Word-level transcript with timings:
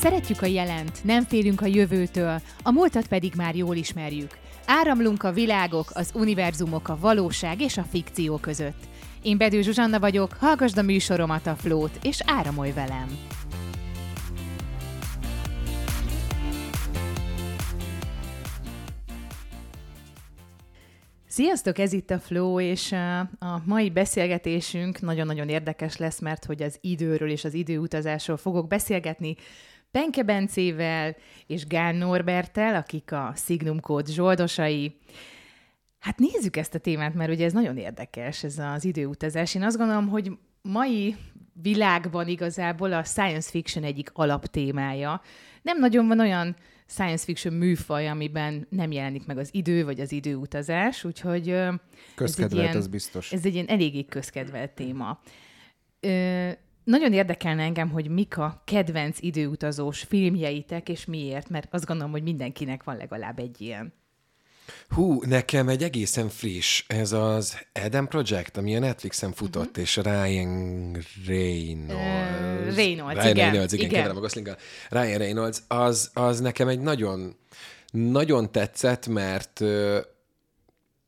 Szeretjük 0.00 0.42
a 0.42 0.46
jelent, 0.46 1.04
nem 1.04 1.24
félünk 1.24 1.60
a 1.60 1.66
jövőtől, 1.66 2.40
a 2.62 2.70
múltat 2.70 3.06
pedig 3.06 3.32
már 3.36 3.56
jól 3.56 3.76
ismerjük. 3.76 4.38
Áramlunk 4.66 5.22
a 5.22 5.32
világok, 5.32 5.90
az 5.92 6.10
univerzumok, 6.14 6.88
a 6.88 6.98
valóság 7.00 7.60
és 7.60 7.76
a 7.76 7.82
fikció 7.82 8.36
között. 8.36 8.78
Én 9.22 9.36
Bedő 9.38 9.60
Zsuzsanna 9.60 9.98
vagyok, 9.98 10.32
hallgasd 10.32 10.78
a 10.78 10.82
műsoromat 10.82 11.46
a 11.46 11.54
Flót, 11.54 11.98
és 12.02 12.20
áramolj 12.26 12.72
velem! 12.72 13.18
Sziasztok, 21.26 21.78
ez 21.78 21.92
itt 21.92 22.10
a 22.10 22.18
Flow, 22.18 22.60
és 22.60 22.92
a 23.38 23.62
mai 23.64 23.90
beszélgetésünk 23.90 25.00
nagyon-nagyon 25.00 25.48
érdekes 25.48 25.96
lesz, 25.96 26.20
mert 26.20 26.44
hogy 26.44 26.62
az 26.62 26.78
időről 26.80 27.30
és 27.30 27.44
az 27.44 27.54
időutazásról 27.54 28.36
fogok 28.36 28.66
beszélgetni 28.66 29.36
Penke 29.90 30.22
Bencével 30.22 31.16
és 31.46 31.66
Gán 31.66 31.94
Norbertel, 31.94 32.74
akik 32.74 33.12
a 33.12 33.32
Signum 33.36 33.80
Code 33.80 34.12
zsoldosai. 34.12 34.96
Hát 35.98 36.18
nézzük 36.18 36.56
ezt 36.56 36.74
a 36.74 36.78
témát, 36.78 37.14
mert 37.14 37.30
ugye 37.30 37.44
ez 37.44 37.52
nagyon 37.52 37.76
érdekes, 37.76 38.44
ez 38.44 38.58
az 38.58 38.84
időutazás. 38.84 39.54
Én 39.54 39.62
azt 39.62 39.76
gondolom, 39.76 40.08
hogy 40.08 40.30
mai 40.62 41.16
világban 41.62 42.28
igazából 42.28 42.92
a 42.92 43.04
science 43.04 43.50
fiction 43.50 43.84
egyik 43.84 44.10
alaptémája. 44.12 45.22
Nem 45.62 45.78
nagyon 45.78 46.06
van 46.06 46.20
olyan 46.20 46.56
science 46.86 47.24
fiction 47.24 47.54
műfaj, 47.54 48.08
amiben 48.08 48.66
nem 48.70 48.90
jelenik 48.90 49.26
meg 49.26 49.38
az 49.38 49.48
idő, 49.52 49.84
vagy 49.84 50.00
az 50.00 50.12
időutazás, 50.12 51.04
úgyhogy... 51.04 51.54
Közkedvelt, 52.14 52.52
ez, 52.52 52.58
ilyen, 52.58 52.76
az 52.76 52.88
biztos. 52.88 53.32
Ez 53.32 53.44
egy 53.44 53.54
ilyen 53.54 53.66
eléggé 53.66 54.04
közkedvelt 54.04 54.70
téma. 54.70 55.20
Ö, 56.00 56.50
nagyon 56.88 57.12
érdekelne 57.12 57.62
engem, 57.62 57.90
hogy 57.90 58.08
mik 58.08 58.38
a 58.38 58.62
kedvenc 58.64 59.16
időutazós 59.20 60.00
filmjeitek, 60.00 60.88
és 60.88 61.04
miért, 61.04 61.48
mert 61.48 61.74
azt 61.74 61.86
gondolom, 61.86 62.12
hogy 62.12 62.22
mindenkinek 62.22 62.82
van 62.82 62.96
legalább 62.96 63.38
egy 63.38 63.60
ilyen. 63.60 63.92
Hú, 64.88 65.22
nekem 65.22 65.68
egy 65.68 65.82
egészen 65.82 66.28
friss, 66.28 66.84
ez 66.86 67.12
az 67.12 67.58
Eden 67.72 68.08
Project, 68.08 68.56
ami 68.56 68.76
a 68.76 68.78
Netflixen 68.78 69.32
futott, 69.32 69.68
uh-huh. 69.68 69.82
és 69.82 69.96
Ryan 69.96 70.96
Reynolds. 71.26 72.68
Uh, 72.68 72.74
Reynolds, 72.74 73.14
Ryan 73.14 73.30
igen. 73.30 73.50
Reynolds, 73.50 73.72
igen, 73.72 73.90
igen. 73.90 74.10
a 74.10 74.20
Gosling. 74.20 74.56
Ryan 74.88 75.18
Reynolds, 75.18 75.58
az, 75.68 76.10
az 76.14 76.40
nekem 76.40 76.68
egy 76.68 76.80
nagyon, 76.80 77.36
nagyon 77.90 78.52
tetszett, 78.52 79.06
mert 79.06 79.60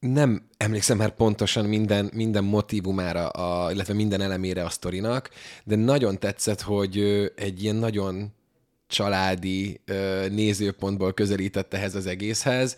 nem 0.00 0.42
emlékszem 0.56 0.96
már 0.96 1.14
pontosan 1.14 1.64
minden, 1.64 2.10
minden 2.14 2.44
motivumára, 2.44 3.28
a, 3.28 3.72
illetve 3.72 3.94
minden 3.94 4.20
elemére 4.20 4.64
a 4.64 4.70
sztorinak, 4.70 5.30
de 5.64 5.76
nagyon 5.76 6.18
tetszett, 6.18 6.60
hogy 6.60 6.98
egy 7.36 7.62
ilyen 7.62 7.76
nagyon 7.76 8.32
családi 8.86 9.80
nézőpontból 10.30 11.12
közelített 11.12 11.74
ehhez 11.74 11.94
az 11.94 12.06
egészhez, 12.06 12.76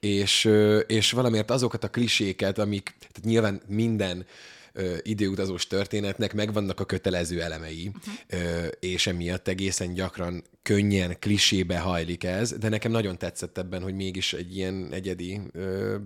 és, 0.00 0.50
és 0.86 1.12
valamiért 1.12 1.50
azokat 1.50 1.84
a 1.84 1.90
kliséket, 1.90 2.58
amik, 2.58 2.94
tehát 2.98 3.20
nyilván 3.24 3.60
minden 3.66 4.26
ö, 4.72 4.96
időutazós 5.02 5.66
történetnek 5.66 6.34
megvannak 6.34 6.80
a 6.80 6.84
kötelező 6.84 7.42
elemei, 7.42 7.90
uh-huh. 7.94 8.44
ö, 8.44 8.66
és 8.66 9.06
emiatt 9.06 9.48
egészen 9.48 9.94
gyakran 9.94 10.44
könnyen 10.62 11.16
klisébe 11.18 11.78
hajlik 11.78 12.24
ez, 12.24 12.58
de 12.58 12.68
nekem 12.68 12.90
nagyon 12.90 13.18
tetszett 13.18 13.58
ebben, 13.58 13.82
hogy 13.82 13.94
mégis 13.94 14.32
egy 14.32 14.56
ilyen 14.56 14.88
egyedi, 14.90 15.40
ö, 15.52 15.96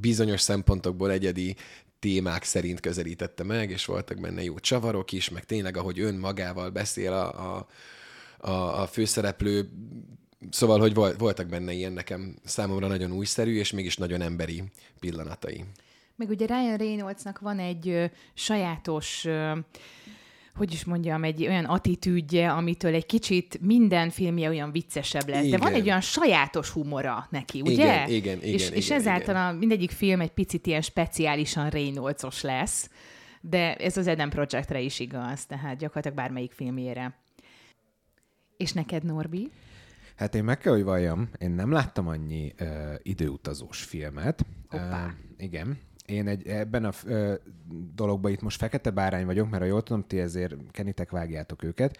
bizonyos 0.00 0.40
szempontokból 0.40 1.10
egyedi 1.10 1.56
témák 1.98 2.44
szerint 2.44 2.80
közelítette 2.80 3.44
meg, 3.44 3.70
és 3.70 3.84
voltak 3.84 4.20
benne 4.20 4.42
jó 4.42 4.58
csavarok 4.58 5.12
is, 5.12 5.28
meg 5.28 5.44
tényleg, 5.44 5.76
ahogy 5.76 6.00
ön 6.00 6.14
magával 6.14 6.70
beszél 6.70 7.12
a, 7.12 7.56
a, 7.56 7.68
a, 8.38 8.82
a 8.82 8.86
főszereplő, 8.86 9.68
Szóval, 10.50 10.80
hogy 10.80 10.94
voltak 10.94 11.46
benne 11.46 11.72
ilyen 11.72 11.92
nekem 11.92 12.36
számomra 12.44 12.86
nagyon 12.86 13.12
újszerű, 13.12 13.58
és 13.58 13.72
mégis 13.72 13.96
nagyon 13.96 14.20
emberi 14.20 14.62
pillanatai. 15.00 15.64
Meg 16.16 16.28
ugye 16.28 16.46
Ryan 16.46 16.76
Reynoldsnak 16.76 17.38
van 17.38 17.58
egy 17.58 17.88
ö, 17.88 18.04
sajátos 18.34 19.24
ö, 19.24 19.58
hogy 20.54 20.72
is 20.72 20.84
mondjam, 20.84 21.24
egy 21.24 21.46
olyan 21.46 21.64
attitűdje, 21.64 22.52
amitől 22.52 22.94
egy 22.94 23.06
kicsit 23.06 23.58
minden 23.60 24.10
filmje 24.10 24.48
olyan 24.48 24.72
viccesebb 24.72 25.28
lesz. 25.28 25.44
Igen. 25.44 25.58
De 25.60 25.64
van 25.64 25.74
egy 25.74 25.86
olyan 25.86 26.00
sajátos 26.00 26.70
humora 26.70 27.26
neki, 27.30 27.60
ugye? 27.60 27.72
Igen, 27.72 28.08
igen, 28.08 28.38
igen. 28.38 28.54
És, 28.54 28.66
igen, 28.66 28.76
és 28.76 28.90
ezáltal 28.90 29.34
igen. 29.34 29.46
A, 29.46 29.52
mindegyik 29.52 29.90
film 29.90 30.20
egy 30.20 30.32
picit 30.32 30.66
ilyen 30.66 30.80
speciálisan 30.80 31.70
Reynoldsos 31.70 32.42
lesz. 32.42 32.90
De 33.40 33.74
ez 33.76 33.96
az 33.96 34.06
Eden 34.06 34.30
Projectre 34.30 34.80
is 34.80 35.00
igaz, 35.00 35.46
tehát 35.46 35.78
gyakorlatilag 35.78 36.16
bármelyik 36.16 36.52
filmjére. 36.52 37.18
És 38.56 38.72
neked, 38.72 39.04
Norbi? 39.04 39.50
Hát 40.16 40.34
én 40.34 40.44
meg 40.44 40.58
kell, 40.58 40.72
hogy 40.72 40.84
valljam, 40.84 41.30
én 41.38 41.50
nem 41.50 41.72
láttam 41.72 42.08
annyi 42.08 42.54
uh, 42.60 42.68
időutazós 43.02 43.82
filmet. 43.82 44.44
Hoppá. 44.68 45.06
Uh, 45.06 45.12
igen, 45.36 45.78
én 46.06 46.28
egy, 46.28 46.46
ebben 46.46 46.84
a 46.84 46.90
ö, 47.04 47.34
dologban 47.94 48.32
itt 48.32 48.42
most 48.42 48.58
fekete 48.58 48.90
bárány 48.90 49.26
vagyok, 49.26 49.50
mert 49.50 49.62
ha 49.62 49.68
jól 49.68 49.82
tudom, 49.82 50.04
ti 50.06 50.18
ezért 50.18 50.54
kenitek, 50.70 51.10
vágjátok 51.10 51.62
őket. 51.62 51.98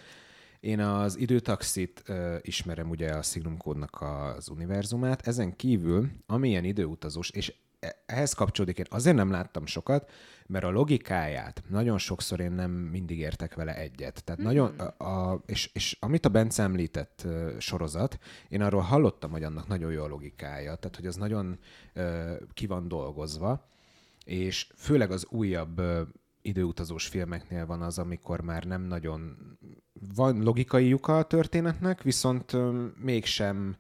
Én 0.61 0.81
az 0.81 1.19
időtaxit 1.19 2.03
ö, 2.07 2.37
ismerem 2.41 2.91
ugye 2.91 3.11
a 3.11 3.23
Signum 3.23 3.57
kódnak 3.57 4.01
az 4.01 4.49
univerzumát. 4.49 5.27
Ezen 5.27 5.57
kívül, 5.57 6.11
amilyen 6.27 6.65
időutazós, 6.65 7.31
és 7.31 7.55
e, 7.81 8.03
ehhez 8.07 8.33
kapcsolódik, 8.33 8.79
én 8.79 8.87
azért 8.89 9.17
nem 9.17 9.31
láttam 9.31 9.67
sokat, 9.67 10.11
mert 10.47 10.65
a 10.65 10.71
logikáját 10.71 11.63
nagyon 11.69 11.99
sokszor 11.99 12.41
én 12.41 12.53
nem 12.53 12.71
mindig 12.71 13.19
értek 13.19 13.55
vele 13.55 13.77
egyet. 13.77 14.25
Tehát 14.25 14.41
mm. 14.41 14.45
nagyon, 14.45 14.79
a, 14.79 15.05
a, 15.05 15.43
és, 15.47 15.71
és 15.73 15.97
amit 16.01 16.27
a 16.27 16.29
Bence 16.29 16.63
említett 16.63 17.23
uh, 17.25 17.59
sorozat, 17.59 18.19
én 18.49 18.63
arról 18.63 18.81
hallottam, 18.81 19.31
hogy 19.31 19.43
annak 19.43 19.69
nagyon 19.69 19.93
jó 19.93 20.03
a 20.03 20.09
logikája, 20.09 20.75
tehát 20.75 20.97
hogy 20.97 21.07
az 21.07 21.17
nagyon 21.17 21.59
uh, 21.95 22.33
ki 22.53 22.67
van 22.67 22.89
dolgozva, 22.89 23.71
és 24.25 24.67
főleg 24.77 25.11
az 25.11 25.27
újabb 25.29 25.83
időutazós 26.43 27.07
filmeknél 27.07 27.67
van 27.67 27.83
az, 27.83 27.99
amikor 27.99 28.41
már 28.41 28.65
nem 28.65 28.83
nagyon 28.83 29.37
van 30.15 30.43
logikai 30.43 30.89
lyuka 30.89 31.19
a 31.19 31.23
történetnek, 31.23 32.03
viszont 32.03 32.57
mégsem 33.03 33.77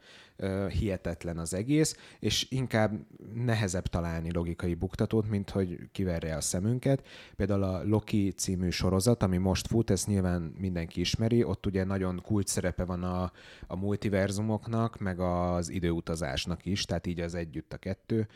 hihetetlen 0.68 1.38
az 1.38 1.54
egész, 1.54 1.96
és 2.18 2.46
inkább 2.50 2.92
nehezebb 3.34 3.86
találni 3.86 4.32
logikai 4.32 4.74
buktatót, 4.74 5.28
mint 5.28 5.50
hogy 5.50 5.78
kiverje 5.92 6.36
a 6.36 6.40
szemünket. 6.40 7.06
Például 7.36 7.62
a 7.62 7.84
Loki 7.84 8.30
című 8.30 8.70
sorozat, 8.70 9.22
ami 9.22 9.36
most 9.36 9.66
fut, 9.66 9.90
ezt 9.90 10.06
nyilván 10.06 10.42
mindenki 10.58 11.00
ismeri, 11.00 11.44
ott 11.44 11.66
ugye 11.66 11.84
nagyon 11.84 12.20
kult 12.22 12.46
szerepe 12.46 12.84
van 12.84 13.02
a, 13.02 13.32
a 13.66 13.76
multiverzumoknak, 13.76 14.98
meg 14.98 15.20
az 15.20 15.68
időutazásnak 15.68 16.66
is, 16.66 16.84
tehát 16.84 17.06
így 17.06 17.20
az 17.20 17.34
együtt 17.34 17.72
a 17.72 17.76
kettő. 17.76 18.28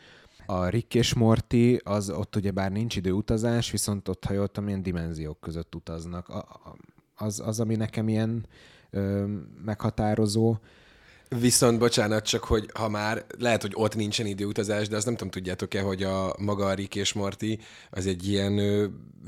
A 0.49 0.67
Rick 0.67 0.95
és 0.95 1.13
Morty, 1.13 1.79
az 1.83 2.09
ott 2.09 2.35
ugye 2.35 2.51
bár 2.51 2.71
nincs 2.71 2.95
időutazás, 2.95 3.71
viszont 3.71 4.07
ott, 4.07 4.25
ha 4.25 4.33
jól 4.33 4.47
tudom, 4.47 4.69
ilyen 4.69 4.81
dimenziók 4.81 5.39
között 5.39 5.75
utaznak. 5.75 6.29
A, 6.29 6.45
az, 7.15 7.39
az, 7.39 7.59
ami 7.59 7.75
nekem 7.75 8.07
ilyen 8.07 8.45
ö, 8.89 9.25
meghatározó. 9.65 10.57
Viszont 11.29 11.79
bocsánat, 11.79 12.25
csak 12.25 12.43
hogy 12.43 12.69
ha 12.73 12.89
már 12.89 13.25
lehet, 13.39 13.61
hogy 13.61 13.71
ott 13.75 13.95
nincsen 13.95 14.25
időutazás, 14.25 14.87
de 14.87 14.95
azt 14.95 15.05
nem 15.05 15.15
tudom, 15.15 15.31
tudjátok-e, 15.31 15.81
hogy 15.81 16.03
a 16.03 16.35
maga 16.39 16.65
a 16.65 16.73
Rick 16.73 16.95
és 16.95 17.13
Morty 17.13 17.59
az 17.89 18.07
egy 18.07 18.27
ilyen 18.27 18.59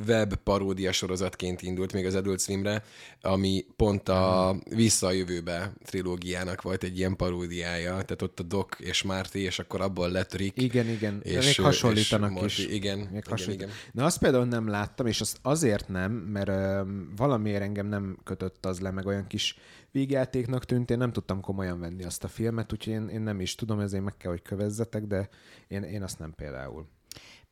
web 0.07 0.35
paródia 0.35 0.91
sorozatként 0.91 1.61
indult 1.61 1.93
még 1.93 2.05
az 2.05 2.15
Adult 2.15 2.41
Swimre, 2.41 2.83
ami 3.21 3.65
pont 3.75 4.09
a 4.09 4.55
Vissza 4.69 5.07
a 5.07 5.11
jövőbe 5.11 5.73
trilógiának 5.85 6.61
volt 6.61 6.83
egy 6.83 6.97
ilyen 6.97 7.15
paródiája, 7.15 7.91
tehát 7.91 8.21
ott 8.21 8.39
a 8.39 8.43
Doc 8.43 8.79
és 8.79 9.03
Marty, 9.03 9.35
és 9.35 9.59
akkor 9.59 9.81
abból 9.81 10.09
lett 10.09 10.33
Rick. 10.33 10.61
Igen, 10.61 10.89
igen, 10.89 11.19
és, 11.23 11.45
még 11.45 11.65
hasonlítanak 11.65 12.29
és 12.29 12.35
Morty. 12.35 12.45
is. 12.45 12.65
Igen, 12.65 12.97
még 12.97 13.07
igen, 13.09 13.23
hasonlít. 13.29 13.61
igen. 13.61 13.73
Na 13.91 14.05
azt 14.05 14.19
például 14.19 14.45
nem 14.45 14.67
láttam, 14.67 15.05
és 15.05 15.21
azt 15.21 15.37
azért 15.41 15.87
nem, 15.87 16.11
mert 16.11 16.49
uh, 16.49 16.87
valamiért 17.15 17.61
engem 17.61 17.87
nem 17.87 18.17
kötött 18.23 18.65
az 18.65 18.79
le, 18.79 18.91
meg 18.91 19.05
olyan 19.05 19.27
kis 19.27 19.57
vígjátéknak 19.91 20.65
tűnt, 20.65 20.89
én 20.89 20.97
nem 20.97 21.11
tudtam 21.11 21.41
komolyan 21.41 21.79
venni 21.79 22.03
azt 22.03 22.23
a 22.23 22.27
filmet, 22.27 22.73
úgyhogy 22.73 22.93
én, 22.93 23.07
én 23.07 23.21
nem 23.21 23.39
is 23.39 23.55
tudom, 23.55 23.79
ezért 23.79 24.03
meg 24.03 24.17
kell, 24.17 24.31
hogy 24.31 24.41
kövezzetek, 24.41 25.03
de 25.03 25.29
én, 25.67 25.83
én 25.83 26.03
azt 26.03 26.19
nem 26.19 26.33
például. 26.35 26.87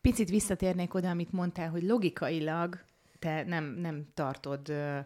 Picit 0.02 0.30
visszatérnék 0.30 0.94
oda, 0.94 1.10
amit 1.10 1.32
mondtál, 1.32 1.70
hogy 1.70 1.84
logikailag 1.84 2.80
te 3.20 3.44
nem, 3.44 3.64
nem 3.64 4.06
tartod 4.14 4.70
uh, 4.70 5.00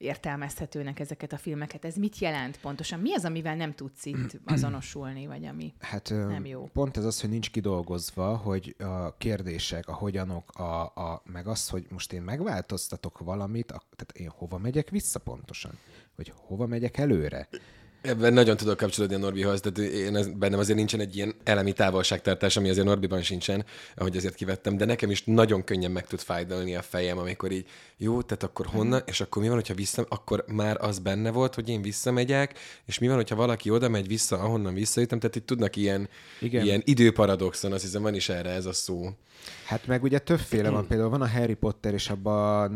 értelmezhetőnek 0.00 1.00
ezeket 1.00 1.32
a 1.32 1.36
filmeket. 1.36 1.84
Ez 1.84 1.96
mit 1.96 2.18
jelent 2.18 2.60
pontosan? 2.60 3.00
Mi 3.00 3.14
az, 3.14 3.24
amivel 3.24 3.56
nem 3.56 3.74
tudsz 3.74 4.04
itt 4.04 4.40
azonosulni, 4.54 5.26
vagy 5.26 5.44
ami 5.44 5.74
hát, 5.78 6.08
nem 6.10 6.46
jó? 6.46 6.68
Pont 6.72 6.96
ez 6.96 7.04
az, 7.04 7.20
hogy 7.20 7.30
nincs 7.30 7.50
kidolgozva, 7.50 8.36
hogy 8.36 8.74
a 8.78 9.16
kérdések, 9.16 9.88
a 9.88 9.92
hogyanok, 9.92 10.50
a, 10.50 10.82
a, 10.82 11.22
meg 11.24 11.46
az, 11.46 11.68
hogy 11.68 11.86
most 11.90 12.12
én 12.12 12.22
megváltoztatok 12.22 13.18
valamit, 13.18 13.70
a, 13.70 13.82
tehát 13.96 14.12
én 14.12 14.28
hova 14.28 14.58
megyek 14.58 14.90
vissza 14.90 15.18
pontosan? 15.18 15.72
Hogy 16.20 16.32
hova 16.36 16.66
megyek 16.66 16.98
előre? 16.98 17.48
Ebben 18.02 18.32
nagyon 18.32 18.56
tudok 18.56 18.76
kapcsolódni 18.76 19.14
a 19.14 19.18
Norbihoz, 19.18 19.60
tehát 19.60 19.92
én 19.92 20.16
ez, 20.16 20.28
bennem 20.28 20.58
azért 20.58 20.78
nincsen 20.78 21.00
egy 21.00 21.16
ilyen 21.16 21.34
elemi 21.44 21.72
távolságtartás, 21.72 22.56
ami 22.56 22.68
azért 22.68 22.86
Norbiban 22.86 23.22
sincsen, 23.22 23.64
ahogy 23.96 24.16
azért 24.16 24.34
kivettem, 24.34 24.76
de 24.76 24.84
nekem 24.84 25.10
is 25.10 25.24
nagyon 25.24 25.64
könnyen 25.64 25.90
meg 25.90 26.06
tud 26.06 26.20
fájdalni 26.20 26.74
a 26.74 26.82
fejem, 26.82 27.18
amikor 27.18 27.50
így, 27.52 27.66
jó, 27.96 28.22
tehát 28.22 28.42
akkor 28.42 28.66
honnan, 28.66 29.02
és 29.06 29.20
akkor 29.20 29.42
mi 29.42 29.48
van, 29.48 29.56
hogyha 29.56 29.74
vissza, 29.74 30.06
akkor 30.08 30.44
már 30.46 30.76
az 30.80 30.98
benne 30.98 31.30
volt, 31.30 31.54
hogy 31.54 31.68
én 31.68 31.82
visszamegyek, 31.82 32.58
és 32.86 32.98
mi 32.98 33.06
van, 33.06 33.16
hogyha 33.16 33.36
valaki 33.36 33.70
oda 33.70 33.88
megy 33.88 34.06
vissza, 34.06 34.38
ahonnan 34.38 34.74
visszajöttem, 34.74 35.18
tehát 35.18 35.36
itt 35.36 35.46
tudnak 35.46 35.76
ilyen, 35.76 36.08
Igen. 36.40 36.64
ilyen 36.64 36.82
időparadoxon, 36.84 37.72
azt 37.72 37.82
hiszem 37.82 38.02
van 38.02 38.14
is 38.14 38.28
erre 38.28 38.50
ez 38.50 38.66
a 38.66 38.72
szó. 38.72 39.08
Hát 39.64 39.86
meg 39.86 40.02
ugye 40.02 40.18
többféle 40.18 40.70
van, 40.70 40.86
például 40.86 41.10
van 41.10 41.22
a 41.22 41.28
Harry 41.28 41.54
Potter, 41.54 41.94
és 41.94 42.10
abban 42.10 42.62
a 42.62 42.74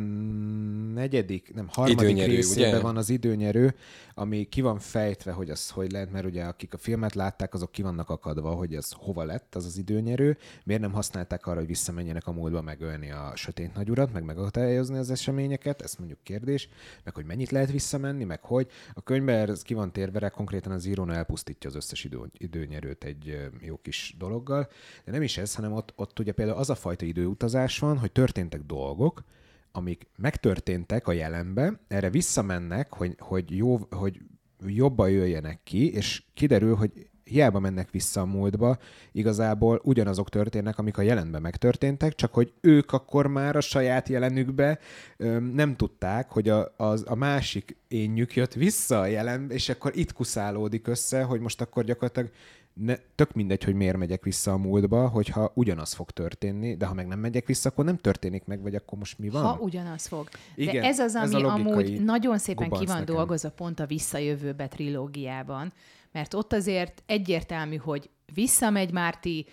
negyedik, 0.94 1.54
nem, 1.54 1.68
harmadik 1.68 2.00
időnyerő, 2.00 2.34
részében 2.34 2.68
ugye? 2.68 2.80
van 2.80 2.96
az 2.96 3.10
időnyerő, 3.10 3.74
ami 4.14 4.44
ki 4.44 4.60
van 4.60 4.78
fejtve, 5.14 5.32
hogy 5.32 5.50
az 5.50 5.70
hogy 5.70 5.92
lehet, 5.92 6.10
mert 6.10 6.24
ugye 6.24 6.44
akik 6.44 6.74
a 6.74 6.78
filmet 6.78 7.14
látták, 7.14 7.54
azok 7.54 7.72
ki 7.72 7.82
vannak 7.82 8.08
akadva, 8.10 8.50
hogy 8.50 8.74
ez 8.74 8.92
hova 8.92 9.24
lett 9.24 9.54
az 9.54 9.64
az 9.64 9.76
időnyerő, 9.76 10.36
miért 10.64 10.80
nem 10.80 10.92
használták 10.92 11.46
arra, 11.46 11.58
hogy 11.58 11.66
visszamenjenek 11.66 12.26
a 12.26 12.32
múltba 12.32 12.62
megölni 12.62 13.10
a 13.10 13.32
sötét 13.34 13.74
nagyurat, 13.74 14.12
meg 14.12 14.24
megakadályozni 14.24 14.98
az 14.98 15.10
eseményeket, 15.10 15.82
ez 15.82 15.94
mondjuk 15.94 16.18
kérdés, 16.22 16.68
meg 17.04 17.14
hogy 17.14 17.24
mennyit 17.24 17.50
lehet 17.50 17.70
visszamenni, 17.70 18.24
meg 18.24 18.40
hogy. 18.42 18.70
A 18.94 19.02
könyvben 19.02 19.50
ez 19.50 19.62
ki 19.62 19.74
van 19.74 19.92
térve, 19.92 20.28
konkrétan 20.28 20.72
az 20.72 20.84
írón 20.84 21.10
elpusztítja 21.10 21.70
az 21.70 21.76
összes 21.76 22.04
idő, 22.04 22.18
időnyerőt 22.38 23.04
egy 23.04 23.50
jó 23.60 23.76
kis 23.82 24.14
dologgal, 24.18 24.68
de 25.04 25.12
nem 25.12 25.22
is 25.22 25.38
ez, 25.38 25.54
hanem 25.54 25.72
ott, 25.72 25.92
ott 25.96 26.18
ugye 26.18 26.32
például 26.32 26.58
az 26.58 26.70
a 26.70 26.74
fajta 26.74 27.04
időutazás 27.04 27.78
van, 27.78 27.98
hogy 27.98 28.12
történtek 28.12 28.62
dolgok, 28.62 29.24
amik 29.72 30.06
megtörténtek 30.16 31.08
a 31.08 31.12
jelenbe, 31.12 31.80
erre 31.88 32.10
visszamennek, 32.10 32.92
hogy, 32.92 33.14
hogy, 33.18 33.56
jó, 33.56 33.78
hogy 33.90 34.20
jobban 34.66 35.10
jöjjenek 35.10 35.60
ki, 35.64 35.92
és 35.92 36.22
kiderül, 36.34 36.74
hogy 36.74 36.90
hiába 37.24 37.58
mennek 37.58 37.90
vissza 37.90 38.20
a 38.20 38.24
múltba, 38.24 38.78
igazából 39.12 39.80
ugyanazok 39.82 40.28
történnek, 40.28 40.78
amik 40.78 40.98
a 40.98 41.02
jelenben 41.02 41.42
megtörténtek, 41.42 42.14
csak 42.14 42.34
hogy 42.34 42.52
ők 42.60 42.92
akkor 42.92 43.26
már 43.26 43.56
a 43.56 43.60
saját 43.60 44.08
jelenükbe 44.08 44.78
ö, 45.16 45.38
nem 45.40 45.76
tudták, 45.76 46.30
hogy 46.30 46.48
a, 46.48 46.74
az, 46.76 47.04
a 47.06 47.14
másik 47.14 47.76
énjük 47.88 48.34
jött 48.34 48.52
vissza 48.52 49.00
a 49.00 49.06
jelenbe, 49.06 49.54
és 49.54 49.68
akkor 49.68 49.96
itt 49.96 50.12
kuszálódik 50.12 50.86
össze, 50.86 51.22
hogy 51.22 51.40
most 51.40 51.60
akkor 51.60 51.84
gyakorlatilag 51.84 52.30
ne, 52.74 52.96
tök 53.14 53.32
mindegy, 53.32 53.64
hogy 53.64 53.74
miért 53.74 53.96
megyek 53.96 54.22
vissza 54.22 54.52
a 54.52 54.56
múltba, 54.56 55.08
hogyha 55.08 55.52
ugyanaz 55.54 55.92
fog 55.92 56.10
történni, 56.10 56.76
de 56.76 56.86
ha 56.86 56.94
meg 56.94 57.06
nem 57.06 57.18
megyek 57.18 57.46
vissza, 57.46 57.68
akkor 57.68 57.84
nem 57.84 57.96
történik 57.96 58.44
meg, 58.44 58.62
vagy 58.62 58.74
akkor 58.74 58.98
most 58.98 59.18
mi 59.18 59.28
van? 59.28 59.42
Ha 59.42 59.58
ugyanaz 59.60 60.06
fog. 60.06 60.28
Igen, 60.54 60.74
de 60.74 60.82
ez 60.82 60.98
az, 60.98 61.14
ami 61.14 61.34
ez 61.34 61.42
amúgy 61.42 62.04
nagyon 62.04 62.38
szépen 62.38 62.70
ki 62.70 62.86
van 62.86 62.98
nekem. 62.98 63.14
dolgozva 63.14 63.50
pont 63.50 63.80
a 63.80 63.86
Visszajövőbe 63.86 64.68
trilógiában, 64.68 65.72
mert 66.12 66.34
ott 66.34 66.52
azért 66.52 67.02
egyértelmű, 67.06 67.76
hogy 67.76 68.10
visszamegy 68.34 68.92
Márti, 68.92 69.46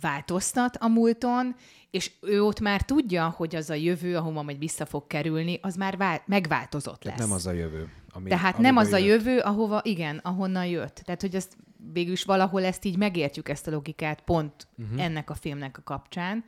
változtat 0.00 0.76
a 0.76 0.88
múlton, 0.88 1.54
és 1.90 2.10
ő 2.20 2.42
ott 2.42 2.60
már 2.60 2.82
tudja, 2.82 3.34
hogy 3.36 3.56
az 3.56 3.70
a 3.70 3.74
jövő, 3.74 4.16
ahova 4.16 4.42
majd 4.42 4.58
vissza 4.58 4.86
fog 4.86 5.06
kerülni, 5.06 5.58
az 5.62 5.74
már 5.74 5.96
vál- 5.96 6.26
megváltozott 6.26 7.04
lesz. 7.04 7.18
Nem 7.18 7.32
az 7.32 7.46
a 7.46 7.52
jövő. 7.52 7.88
Ami, 8.12 8.28
Tehát 8.28 8.58
nem 8.58 8.76
az 8.76 8.90
jött. 8.90 9.00
a 9.00 9.04
jövő, 9.04 9.38
ahova, 9.38 9.80
igen, 9.84 10.20
ahonnan 10.22 10.66
jött. 10.66 10.94
Tehát, 11.04 11.20
hogy 11.20 11.34
ezt 11.34 11.56
végül 11.92 12.12
is 12.12 12.24
valahol 12.24 12.64
ezt 12.64 12.84
így 12.84 12.96
megértjük, 12.96 13.48
ezt 13.48 13.66
a 13.66 13.70
logikát 13.70 14.20
pont 14.20 14.68
uh-huh. 14.78 15.04
ennek 15.04 15.30
a 15.30 15.34
filmnek 15.34 15.78
a 15.78 15.82
kapcsán. 15.82 16.44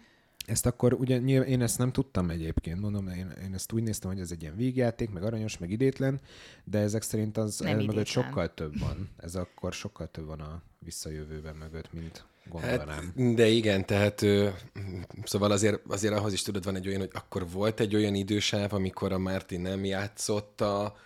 Ezt 0.46 0.66
akkor 0.66 0.92
ugye 0.92 1.18
nyilván, 1.18 1.48
én 1.48 1.62
ezt 1.62 1.78
nem 1.78 1.92
tudtam 1.92 2.30
egyébként, 2.30 2.80
mondom, 2.80 3.08
én, 3.08 3.32
én 3.44 3.54
ezt 3.54 3.72
úgy 3.72 3.82
néztem, 3.82 4.10
hogy 4.10 4.20
ez 4.20 4.30
egy 4.30 4.42
ilyen 4.42 4.56
végjáték, 4.56 5.10
meg 5.10 5.22
aranyos, 5.22 5.58
meg 5.58 5.70
idétlen, 5.70 6.20
de 6.64 6.78
ezek 6.78 7.02
szerint 7.02 7.36
az 7.36 7.62
el 7.64 7.76
mögött 7.76 8.06
sokkal 8.06 8.54
több 8.54 8.78
van. 8.78 9.08
Ez 9.16 9.34
akkor 9.34 9.72
sokkal 9.72 10.10
több 10.10 10.26
van 10.26 10.40
a 10.40 10.62
visszajövőben 10.78 11.56
mögött, 11.56 11.92
mint 11.92 12.24
gondolnám. 12.48 13.12
Hát, 13.16 13.34
de 13.34 13.46
igen, 13.46 13.86
tehát 13.86 14.22
ö, 14.22 14.48
szóval 15.24 15.50
azért, 15.50 15.80
azért 15.88 16.14
ahhoz 16.14 16.32
is 16.32 16.42
tudod, 16.42 16.64
van 16.64 16.76
egy 16.76 16.88
olyan, 16.88 17.00
hogy 17.00 17.12
akkor 17.12 17.50
volt 17.50 17.80
egy 17.80 17.94
olyan 17.94 18.14
idősáv, 18.14 18.72
amikor 18.72 19.12
a 19.12 19.18
Martin 19.18 19.60
nem 19.60 19.84
játszotta 19.84 20.84
a 20.84 20.96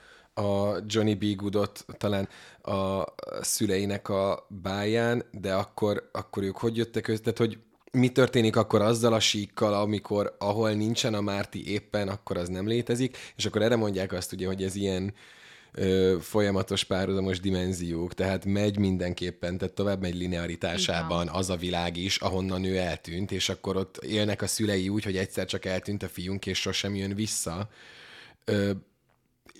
Johnny 0.87 1.15
B. 1.15 1.37
Goodot 1.37 1.85
talán 1.99 2.29
a 2.63 3.05
szüleinek 3.41 4.09
a 4.09 4.47
báján, 4.63 5.25
de 5.31 5.55
akkor, 5.55 6.09
akkor 6.13 6.43
ők 6.43 6.57
hogy 6.57 6.77
jöttek 6.77 7.09
össze, 7.09 7.21
tehát 7.21 7.39
hogy 7.39 7.59
mi 7.93 8.09
történik 8.09 8.57
akkor 8.57 8.83
azzal 8.83 9.13
a 9.13 9.21
síkkal, 9.21 9.75
amikor 9.75 10.37
ahol 10.39 10.71
nincsen 10.71 11.15
a 11.15 11.21
Márti 11.21 11.71
éppen, 11.71 12.09
akkor 12.09 12.37
az 12.37 12.49
nem 12.49 12.67
létezik, 12.67 13.17
és 13.37 13.47
akkor 13.47 13.63
erre 13.63 13.77
mondják 13.77 14.13
azt 14.13 14.33
ugye, 14.33 14.47
hogy 14.47 14.63
ez 14.63 14.75
ilyen 14.75 15.15
ö, 15.73 16.17
folyamatos 16.21 16.85
párhuzamos 16.85 17.41
dimenziók, 17.41 18.15
tehát 18.15 18.45
megy 18.45 18.79
mindenképpen, 18.79 19.59
tehát 19.59 19.75
tovább 19.75 20.01
megy 20.01 20.15
linearitásában 20.15 21.29
az 21.29 21.51
a 21.51 21.57
világ 21.57 21.97
is, 21.97 22.17
ahonnan 22.17 22.65
ő 22.65 22.77
eltűnt, 22.77 23.33
és 23.33 23.49
akkor 23.49 23.77
ott 23.77 23.97
élnek 23.97 24.43
a 24.43 24.47
szülei 24.47 24.89
úgy, 24.89 25.05
hogy 25.05 25.17
egyszer 25.17 25.47
csak 25.47 25.65
eltűnt 25.65 26.03
a 26.03 26.09
fiunk, 26.09 26.47
és 26.47 26.61
sosem 26.61 26.95
jön 26.95 27.15
vissza. 27.15 27.69
Ö, 28.45 28.71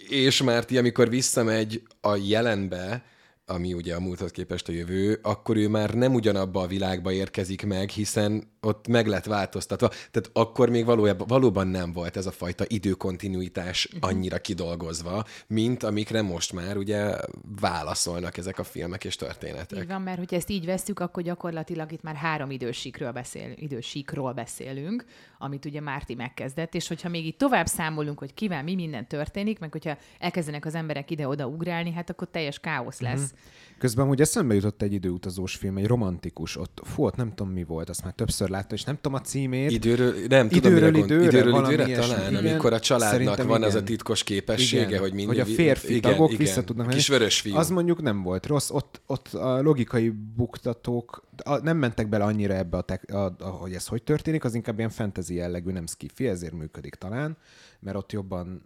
és 0.09 0.43
Márti, 0.43 0.79
amikor 0.79 1.09
visszamegy 1.09 1.83
a 2.01 2.17
jelenbe, 2.17 3.05
ami 3.49 3.73
ugye 3.73 3.95
a 3.95 4.01
múlthoz 4.01 4.31
képest 4.31 4.69
a 4.69 4.73
jövő, 4.73 5.19
akkor 5.23 5.57
ő 5.57 5.69
már 5.69 5.95
nem 5.95 6.15
ugyanabba 6.15 6.61
a 6.61 6.67
világba 6.67 7.13
érkezik 7.13 7.67
meg, 7.67 7.89
hiszen 7.89 8.43
ott 8.61 8.89
meg 8.89 9.07
lett 9.07 9.25
változtatva. 9.25 9.89
Tehát 9.89 10.31
akkor 10.33 10.69
még 10.69 10.85
valójában, 10.85 11.27
valóban 11.27 11.67
nem 11.67 11.93
volt 11.93 12.17
ez 12.17 12.27
a 12.27 12.31
fajta 12.31 12.65
időkontinuitás 12.67 13.89
mhm. 13.91 14.05
annyira 14.05 14.39
kidolgozva, 14.39 15.25
mint 15.47 15.83
amikre 15.83 16.23
most 16.23 16.53
már 16.53 16.77
ugye 16.77 17.15
válaszolnak 17.61 18.37
ezek 18.37 18.59
a 18.59 18.65
filmek 18.65 19.05
és 19.05 19.17
történetek. 19.17 19.79
Így 19.79 19.87
van, 19.87 20.03
mert 20.03 20.19
hogyha 20.19 20.37
ezt 20.37 20.51
így 20.51 20.65
veszük, 20.65 21.01
akkor 21.01 21.23
gyakorlatilag 21.23 21.93
itt 21.93 22.03
már 22.03 22.15
három 22.15 22.51
idősíkről, 22.51 23.13
beszél, 23.13 23.53
idősíkról 23.57 24.33
beszélünk, 24.33 25.05
amit 25.39 25.65
ugye 25.65 25.81
Márti 25.81 26.15
megkezdett, 26.15 26.75
és 26.75 26.89
hogyha 26.89 27.09
még 27.09 27.27
itt 27.27 27.39
tovább 27.39 27.67
számolunk, 27.67 28.19
hogy 28.19 28.35
kivel 28.35 28.63
mi 28.63 28.75
minden 28.75 29.07
történik, 29.09 29.59
meg 29.59 29.73
hogyha 29.73 29.97
elkezdenek 30.19 30.65
az 30.65 30.75
emberek 30.75 31.11
ide-oda 31.11 31.47
ugrálni, 31.47 31.93
hát 31.93 32.11
akkor 32.11 32.29
teljes 32.31 32.59
káosz 32.61 33.01
lesz. 33.01 33.23
Uh-huh. 33.23 33.38
Közben 33.79 34.09
ugye 34.09 34.23
eszembe 34.23 34.55
jutott 34.55 34.83
egy 34.83 34.93
időutazós 34.93 35.55
film, 35.55 35.77
egy 35.77 35.87
romantikus, 35.87 36.57
ott, 36.57 36.81
fú, 36.85 37.05
ott 37.05 37.17
nem 37.17 37.35
tudom 37.35 37.53
mi 37.53 37.65
volt, 37.65 37.89
azt 37.89 38.05
már 38.05 38.13
többször 38.13 38.49
láttam, 38.49 38.77
és 38.77 38.85
nem 38.85 38.95
tudom 38.95 39.15
a 39.15 39.21
címét. 39.21 39.71
Időről, 39.71 40.15
nem 40.29 40.49
tudom, 40.49 40.73
időről, 40.73 40.95
időre, 40.95 41.25
időről 41.25 41.73
időre 41.73 41.99
talán, 42.01 42.31
igen, 42.31 42.47
amikor 42.47 42.73
a 42.73 42.81
családnak 42.81 43.37
van 43.37 43.47
igen. 43.47 43.63
az 43.63 43.75
a 43.75 43.83
titkos 43.83 44.25
képessége, 44.25 44.87
igen, 44.87 45.01
hogy 45.01 45.13
minden... 45.13 45.37
Hogy 45.37 45.53
a 45.53 45.55
férfi 45.55 45.95
igen, 45.95 46.11
tagok 46.11 46.33
igen, 46.33 46.45
vissza 46.45 46.65
tudnak. 46.65 46.89
Kis 46.89 47.09
vörös 47.09 47.41
fiú. 47.41 47.57
Az 47.57 47.71
mondjuk 47.71 48.03
nem 48.03 48.23
volt 48.23 48.47
rossz, 48.47 48.71
ott, 48.71 49.01
ott 49.07 49.29
a 49.29 49.63
logikai 49.63 50.09
buktatók 50.37 51.27
nem 51.63 51.77
mentek 51.77 52.09
bele 52.09 52.25
annyira 52.25 52.55
ebbe, 52.55 52.77
a, 52.77 52.81
tek, 52.81 53.13
a, 53.13 53.37
a, 53.39 53.45
hogy 53.45 53.73
ez 53.73 53.87
hogy 53.87 54.03
történik, 54.03 54.45
az 54.45 54.55
inkább 54.55 54.79
ilyen 54.79 54.91
fantasy 54.91 55.35
jellegű, 55.35 55.71
nem 55.71 55.87
skifi, 55.87 56.29
ezért 56.29 56.53
működik 56.53 56.95
talán, 56.95 57.37
mert 57.81 57.97
ott 57.97 58.13
jobban 58.13 58.63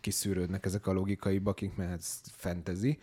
kiszűrődnek 0.00 0.64
ezek 0.64 0.86
a 0.86 0.92
logikai 0.92 1.38
bakink, 1.38 1.76
mert 1.76 1.92
ez 1.92 2.20
fantasy 2.36 2.98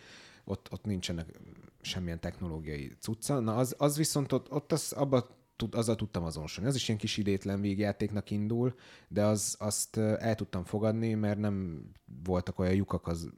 ott, 0.49 0.67
ott 0.71 0.85
nincsenek 0.85 1.39
semmilyen 1.81 2.19
technológiai 2.19 2.91
cucca. 2.99 3.39
Na 3.39 3.55
az, 3.55 3.75
az 3.77 3.97
viszont 3.97 4.31
ott, 4.31 4.51
ott 4.51 4.71
az, 4.71 4.91
abba 4.91 5.27
tud, 5.55 5.75
azzal 5.75 5.95
tudtam 5.95 6.23
azonosulni. 6.23 6.69
Az 6.69 6.75
is 6.75 6.87
ilyen 6.87 6.99
kis 6.99 7.17
idétlen 7.17 7.61
végjátéknak 7.61 8.31
indul, 8.31 8.75
de 9.07 9.25
az, 9.25 9.55
azt 9.59 9.97
el 9.97 10.35
tudtam 10.35 10.63
fogadni, 10.63 11.13
mert 11.13 11.39
nem 11.39 11.85
voltak 12.23 12.59
olyan 12.59 12.73
lyukak 12.73 13.07
az 13.07 13.29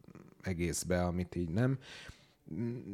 egészbe, 0.41 1.05
amit 1.05 1.35
így 1.35 1.49
nem. 1.49 1.79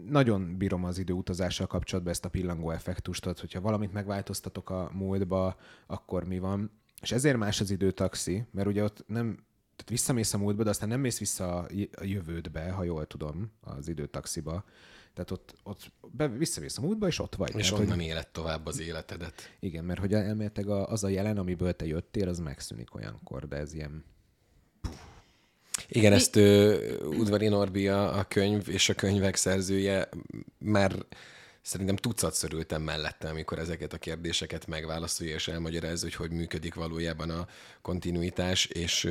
Nagyon 0.09 0.57
bírom 0.57 0.83
az 0.83 0.97
időutazással 0.97 1.67
kapcsolatban 1.67 2.13
ezt 2.13 2.25
a 2.25 2.29
pillangó 2.29 2.71
effektust, 2.71 3.21
tehát 3.21 3.39
hogyha 3.39 3.61
valamit 3.61 3.93
megváltoztatok 3.93 4.69
a 4.69 4.91
múltba, 4.93 5.55
akkor 5.87 6.23
mi 6.23 6.39
van. 6.39 6.71
És 7.01 7.11
ezért 7.11 7.37
más 7.37 7.61
az 7.61 7.71
időtaxi, 7.71 8.45
mert 8.51 8.67
ugye 8.67 8.83
ott 8.83 9.03
nem 9.07 9.45
tehát 9.77 9.91
visszamész 9.91 10.33
a 10.33 10.37
múltba, 10.37 10.63
de 10.63 10.69
aztán 10.69 10.89
nem 10.89 10.99
mész 10.99 11.19
vissza 11.19 11.57
a 11.91 12.03
jövődbe, 12.03 12.71
ha 12.71 12.83
jól 12.83 13.07
tudom, 13.07 13.51
az 13.61 13.87
időtaxiba. 13.87 14.63
Tehát 15.13 15.31
ott, 15.31 15.55
ott 15.63 15.91
be, 16.11 16.27
visszamész 16.27 16.77
a 16.77 16.81
múltba, 16.81 17.07
és 17.07 17.19
ott 17.19 17.35
vagy. 17.35 17.55
És 17.55 17.69
tehát, 17.69 17.83
onnan 17.83 17.97
hogy... 17.97 18.05
éled 18.05 18.27
tovább 18.27 18.65
az 18.65 18.79
életedet. 18.79 19.55
Igen, 19.59 19.83
mert 19.83 19.99
hogy 19.99 20.13
elméletileg 20.13 20.69
az 20.69 21.03
a 21.03 21.07
jelen, 21.07 21.37
amiből 21.37 21.75
te 21.75 21.85
jöttél, 21.85 22.27
az 22.27 22.39
megszűnik 22.39 22.95
olyankor, 22.95 23.47
de 23.47 23.55
ez 23.55 23.73
ilyen... 23.73 24.03
Igen, 25.87 26.13
ezt 26.13 26.35
uh, 26.35 26.75
Udvari 27.03 27.47
Norbi 27.47 27.87
a, 27.87 28.17
a 28.17 28.23
könyv 28.23 28.69
és 28.69 28.89
a 28.89 28.93
könyvek 28.93 29.35
szerzője 29.35 30.09
már 30.57 31.05
szerintem 31.67 31.95
tucatszor 31.95 32.53
ültem 32.53 32.81
mellette, 32.81 33.29
amikor 33.29 33.59
ezeket 33.59 33.93
a 33.93 33.97
kérdéseket 33.97 34.67
megválaszolja 34.67 35.33
és 35.33 35.47
elmagyarázza, 35.47 36.05
hogy 36.05 36.15
hogy 36.15 36.31
működik 36.31 36.73
valójában 36.73 37.29
a 37.29 37.47
kontinuitás, 37.81 38.65
és 38.65 39.09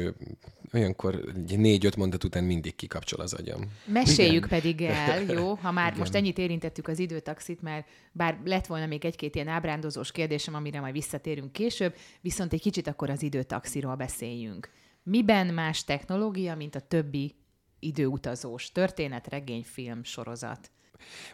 olyankor 0.72 1.24
négy-öt 1.56 1.96
mondat 1.96 2.24
után 2.24 2.44
mindig 2.44 2.74
kikapcsol 2.76 3.20
az 3.20 3.32
agyam. 3.32 3.60
Meséljük 3.84 4.46
Igen. 4.46 4.48
pedig 4.48 4.82
el, 4.82 5.22
jó? 5.22 5.54
Ha 5.54 5.70
már 5.70 5.86
Igen. 5.86 5.98
most 5.98 6.14
ennyit 6.14 6.38
érintettük 6.38 6.88
az 6.88 6.98
időtaxit, 6.98 7.62
mert 7.62 7.86
bár 8.12 8.38
lett 8.44 8.66
volna 8.66 8.86
még 8.86 9.04
egy-két 9.04 9.34
ilyen 9.34 9.48
ábrándozós 9.48 10.12
kérdésem, 10.12 10.54
amire 10.54 10.80
majd 10.80 10.92
visszatérünk 10.92 11.52
később, 11.52 11.94
viszont 12.20 12.52
egy 12.52 12.60
kicsit 12.60 12.86
akkor 12.86 13.10
az 13.10 13.22
időtaxiról 13.22 13.94
beszéljünk. 13.94 14.70
Miben 15.02 15.46
más 15.46 15.84
technológia, 15.84 16.54
mint 16.54 16.74
a 16.74 16.80
többi 16.80 17.34
időutazós 17.78 18.72
történet, 18.72 19.28
regényfilm, 19.28 20.04
sorozat. 20.04 20.70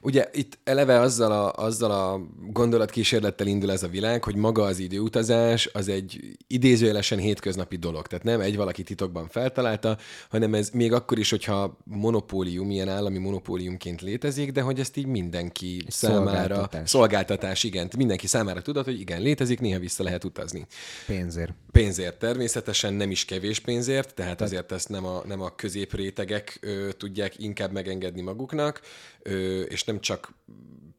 Ugye 0.03 0.29
itt 0.33 0.59
eleve 0.65 1.01
azzal 1.01 1.33
a, 1.33 1.65
azzal 1.65 1.91
a 1.91 2.21
gondolatkísérlettel 2.51 3.47
indul 3.47 3.73
ez 3.73 3.83
a 3.83 3.89
világ, 3.89 4.25
hogy 4.25 4.35
maga 4.35 4.63
az 4.63 4.79
időutazás 4.79 5.69
az 5.73 5.89
egy 5.89 6.21
idézőjelesen 6.47 7.19
hétköznapi 7.19 7.77
dolog. 7.77 8.07
Tehát 8.07 8.25
nem 8.25 8.41
egy 8.41 8.57
valaki 8.57 8.83
titokban 8.83 9.29
feltalálta, 9.29 9.99
hanem 10.31 10.55
ez 10.55 10.71
még 10.71 10.93
akkor 10.93 11.19
is, 11.19 11.31
hogyha 11.31 11.77
monopólium, 11.85 12.71
ilyen 12.71 12.89
állami 12.89 13.19
monopóliumként 13.19 14.01
létezik, 14.01 14.53
de 14.53 14.61
hogy 14.61 14.81
ezt 14.81 14.97
így 14.97 15.07
mindenki 15.07 15.83
egy 15.87 15.93
számára... 15.93 16.55
Szolgáltatás. 16.55 16.91
szolgáltatás. 16.91 17.65
igen. 17.65 17.91
Mindenki 17.97 18.27
számára 18.27 18.63
tudod, 18.63 18.85
hogy 18.85 19.01
igen, 19.01 19.23
létezik, 19.23 19.61
néha 19.61 19.79
vissza 19.79 20.03
lehet 20.03 20.25
utazni. 20.25 20.67
Pénzért. 21.07 21.53
Pénzért 21.73 22.19
természetesen, 22.19 22.95
nem 22.95 23.11
is 23.11 23.25
kevés 23.25 23.59
pénzért, 23.59 24.15
tehát, 24.15 24.15
tehát... 24.15 24.41
azért 24.41 24.73
ezt 24.73 24.89
nem 24.89 25.07
a, 25.07 25.23
nem 25.27 25.41
a 25.41 25.55
középrétegek 25.55 26.59
ö, 26.61 26.89
tudják 26.97 27.39
inkább 27.39 27.73
megengedni 27.73 28.21
maguknak. 28.21 28.81
Ö, 29.23 29.52
és 29.69 29.85
nem 29.85 30.01
csak 30.01 30.35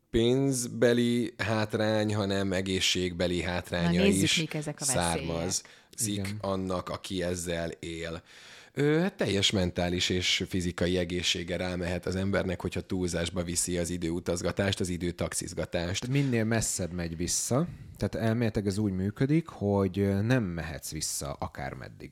pénzbeli 0.10 1.33
hátrány, 1.38 2.15
hanem 2.15 2.51
egészségbeli 2.51 3.41
hátránya 3.41 4.00
Na, 4.00 4.05
nézzük, 4.05 4.24
is 4.24 4.38
mik 4.38 4.53
ezek 4.53 4.81
a 4.81 4.83
származik 4.83 6.36
annak, 6.41 6.89
aki 6.89 7.24
ezzel 7.24 7.69
él. 7.79 8.24
Ő, 8.74 9.00
hát 9.00 9.13
teljes 9.13 9.51
mentális 9.51 10.10
és 10.10 10.43
fizikai 10.50 10.98
egészsége 10.98 11.57
rámehet 11.57 12.05
az 12.05 12.15
embernek, 12.15 12.62
hogyha 12.62 12.81
túlzásba 12.81 13.43
viszi 13.43 13.77
az 13.77 13.89
időutazgatást, 13.89 14.79
az 14.79 14.89
időtaxizgatást. 14.89 16.07
Minél 16.07 16.43
messzebb 16.43 16.91
megy 16.91 17.17
vissza, 17.17 17.67
tehát 17.98 18.27
elméletileg 18.27 18.67
ez 18.67 18.77
úgy 18.77 18.91
működik, 18.91 19.48
hogy 19.48 20.22
nem 20.22 20.43
mehetsz 20.43 20.91
vissza 20.91 21.31
akármeddig. 21.31 22.12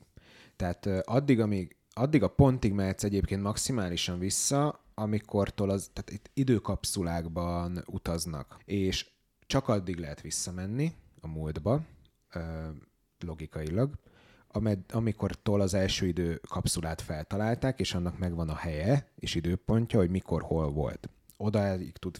Tehát 0.56 0.86
addig, 1.04 1.40
amíg, 1.40 1.76
addig 1.92 2.22
a 2.22 2.28
pontig 2.28 2.72
mehetsz 2.72 3.04
egyébként 3.04 3.42
maximálisan 3.42 4.18
vissza, 4.18 4.84
amikortól 5.02 5.70
az, 5.70 5.90
tehát 5.92 6.10
itt 6.10 6.30
időkapszulákban 6.34 7.84
utaznak, 7.86 8.58
és 8.64 9.10
csak 9.46 9.68
addig 9.68 9.96
lehet 9.96 10.20
visszamenni 10.20 10.92
a 11.20 11.26
múltba, 11.26 11.82
logikailag, 13.18 13.94
amed, 14.48 14.78
amikortól 14.88 15.60
az 15.60 15.74
első 15.74 16.06
időkapszulát 16.06 17.00
feltalálták, 17.00 17.80
és 17.80 17.94
annak 17.94 18.18
megvan 18.18 18.48
a 18.48 18.54
helye 18.54 19.12
és 19.14 19.34
időpontja, 19.34 19.98
hogy 19.98 20.10
mikor, 20.10 20.42
hol 20.42 20.70
volt. 20.70 21.08
Odáig 21.36 21.92
tud 21.92 22.18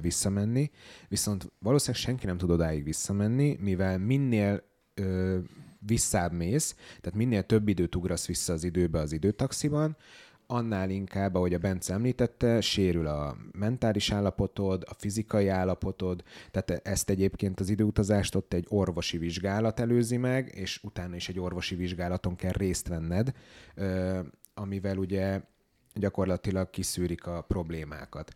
visszamenni, 0.00 0.70
viszont 1.08 1.52
valószínűleg 1.58 2.00
senki 2.00 2.26
nem 2.26 2.38
tud 2.38 2.50
odáig 2.50 2.84
visszamenni, 2.84 3.56
mivel 3.60 3.98
minél 3.98 4.62
ö, 4.94 5.38
visszább 5.78 6.32
mész, 6.32 6.74
tehát 7.00 7.14
minél 7.14 7.42
több 7.42 7.68
időt 7.68 7.94
ugrasz 7.94 8.26
vissza 8.26 8.52
az 8.52 8.64
időbe 8.64 9.00
az 9.00 9.12
időtaxiban, 9.12 9.96
annál 10.46 10.90
inkább, 10.90 11.34
ahogy 11.34 11.54
a 11.54 11.58
Bence 11.58 11.92
említette, 11.92 12.60
sérül 12.60 13.06
a 13.06 13.36
mentális 13.52 14.10
állapotod, 14.12 14.84
a 14.88 14.94
fizikai 14.94 15.48
állapotod, 15.48 16.22
tehát 16.50 16.86
ezt 16.86 17.10
egyébként 17.10 17.60
az 17.60 17.68
időutazást 17.68 18.34
ott 18.34 18.52
egy 18.52 18.66
orvosi 18.68 19.18
vizsgálat 19.18 19.80
előzi 19.80 20.16
meg, 20.16 20.52
és 20.54 20.82
utána 20.82 21.16
is 21.16 21.28
egy 21.28 21.38
orvosi 21.38 21.74
vizsgálaton 21.74 22.36
kell 22.36 22.52
részt 22.52 22.88
venned, 22.88 23.32
amivel 24.54 24.96
ugye 24.96 25.40
gyakorlatilag 25.94 26.70
kiszűrik 26.70 27.26
a 27.26 27.40
problémákat. 27.40 28.34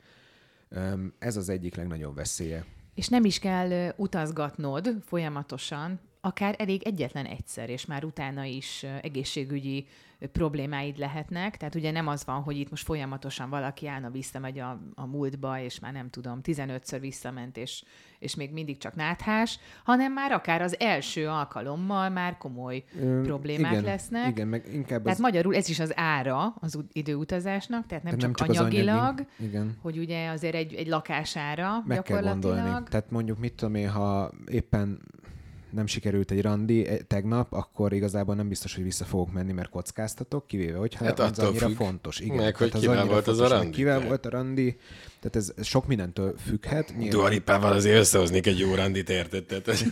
Ez 1.18 1.36
az 1.36 1.48
egyik 1.48 1.74
legnagyobb 1.74 2.14
veszélye. 2.14 2.64
És 2.94 3.08
nem 3.08 3.24
is 3.24 3.38
kell 3.38 3.92
utazgatnod 3.96 4.96
folyamatosan, 5.04 6.00
akár 6.20 6.54
elég 6.58 6.82
egyetlen 6.82 7.26
egyszer, 7.26 7.70
és 7.70 7.86
már 7.86 8.04
utána 8.04 8.44
is 8.44 8.86
egészségügyi 9.02 9.86
problémáid 10.32 10.98
lehetnek. 10.98 11.56
Tehát 11.56 11.74
ugye 11.74 11.90
nem 11.90 12.06
az 12.06 12.24
van, 12.24 12.42
hogy 12.42 12.56
itt 12.56 12.70
most 12.70 12.84
folyamatosan 12.84 13.50
valaki 13.50 13.86
állna, 13.86 14.10
visszamegy 14.10 14.58
a, 14.58 14.80
a 14.94 15.06
múltba, 15.06 15.60
és 15.60 15.78
már 15.78 15.92
nem 15.92 16.10
tudom, 16.10 16.40
15-ször 16.42 16.98
visszament, 17.00 17.56
és, 17.56 17.82
és 18.18 18.34
még 18.34 18.52
mindig 18.52 18.78
csak 18.78 18.94
náthás, 18.94 19.58
hanem 19.84 20.12
már 20.12 20.32
akár 20.32 20.62
az 20.62 20.80
első 20.80 21.28
alkalommal 21.28 22.08
már 22.08 22.36
komoly 22.36 22.84
Ö, 23.00 23.20
problémák 23.22 23.72
igen, 23.72 23.84
lesznek. 23.84 24.28
Igen, 24.28 24.48
meg 24.48 24.68
inkább 24.72 25.02
Tehát 25.02 25.18
az... 25.18 25.18
magyarul 25.18 25.54
ez 25.54 25.68
is 25.68 25.80
az 25.80 25.92
ára 25.96 26.54
az 26.60 26.78
időutazásnak, 26.92 27.86
tehát 27.86 28.04
nem, 28.04 28.12
csak, 28.18 28.22
nem 28.22 28.32
csak 28.32 28.48
anyagilag, 28.48 28.96
anyagi, 28.98 29.26
igen. 29.38 29.78
hogy 29.82 29.98
ugye 29.98 30.28
azért 30.28 30.54
egy, 30.54 30.74
egy 30.74 30.88
lakására 30.88 31.82
meg 31.86 31.96
gyakorlatilag. 31.96 32.54
Kell 32.54 32.64
gondolni. 32.64 32.88
Tehát 32.88 33.10
mondjuk 33.10 33.38
mit 33.38 33.54
tudom 33.54 33.74
én, 33.74 33.90
ha 33.90 34.30
éppen 34.46 35.00
nem 35.72 35.86
sikerült 35.86 36.30
egy 36.30 36.42
randi 36.42 36.86
eh, 36.86 36.98
tegnap, 37.06 37.52
akkor 37.52 37.92
igazából 37.92 38.34
nem 38.34 38.48
biztos, 38.48 38.74
hogy 38.74 38.84
vissza 38.84 39.04
fogok 39.04 39.32
menni, 39.32 39.52
mert 39.52 39.68
kockáztatok, 39.68 40.46
kivéve, 40.46 40.78
hogyha 40.78 41.04
hát 41.04 41.18
az 41.18 41.38
annyira 41.38 41.66
függ. 41.66 41.76
fontos. 41.76 42.20
Igen, 42.20 42.36
Meg, 42.36 42.56
hogy 42.56 42.72
kivel 42.72 43.06
volt 43.06 43.26
az 43.26 43.40
a 43.40 43.48
randi. 43.48 43.70
Kivel 43.70 44.00
volt 44.00 44.26
a 44.26 44.30
randi, 44.30 44.76
tehát 45.20 45.36
ez, 45.36 45.66
sok 45.66 45.86
mindentől 45.86 46.34
függhet. 46.46 47.08
Duaripával 47.08 47.72
azért 47.72 47.98
összehoznék 47.98 48.46
egy 48.46 48.58
jó 48.58 48.74
randit, 48.74 49.10
érted? 49.10 49.44
Tehát. 49.44 49.84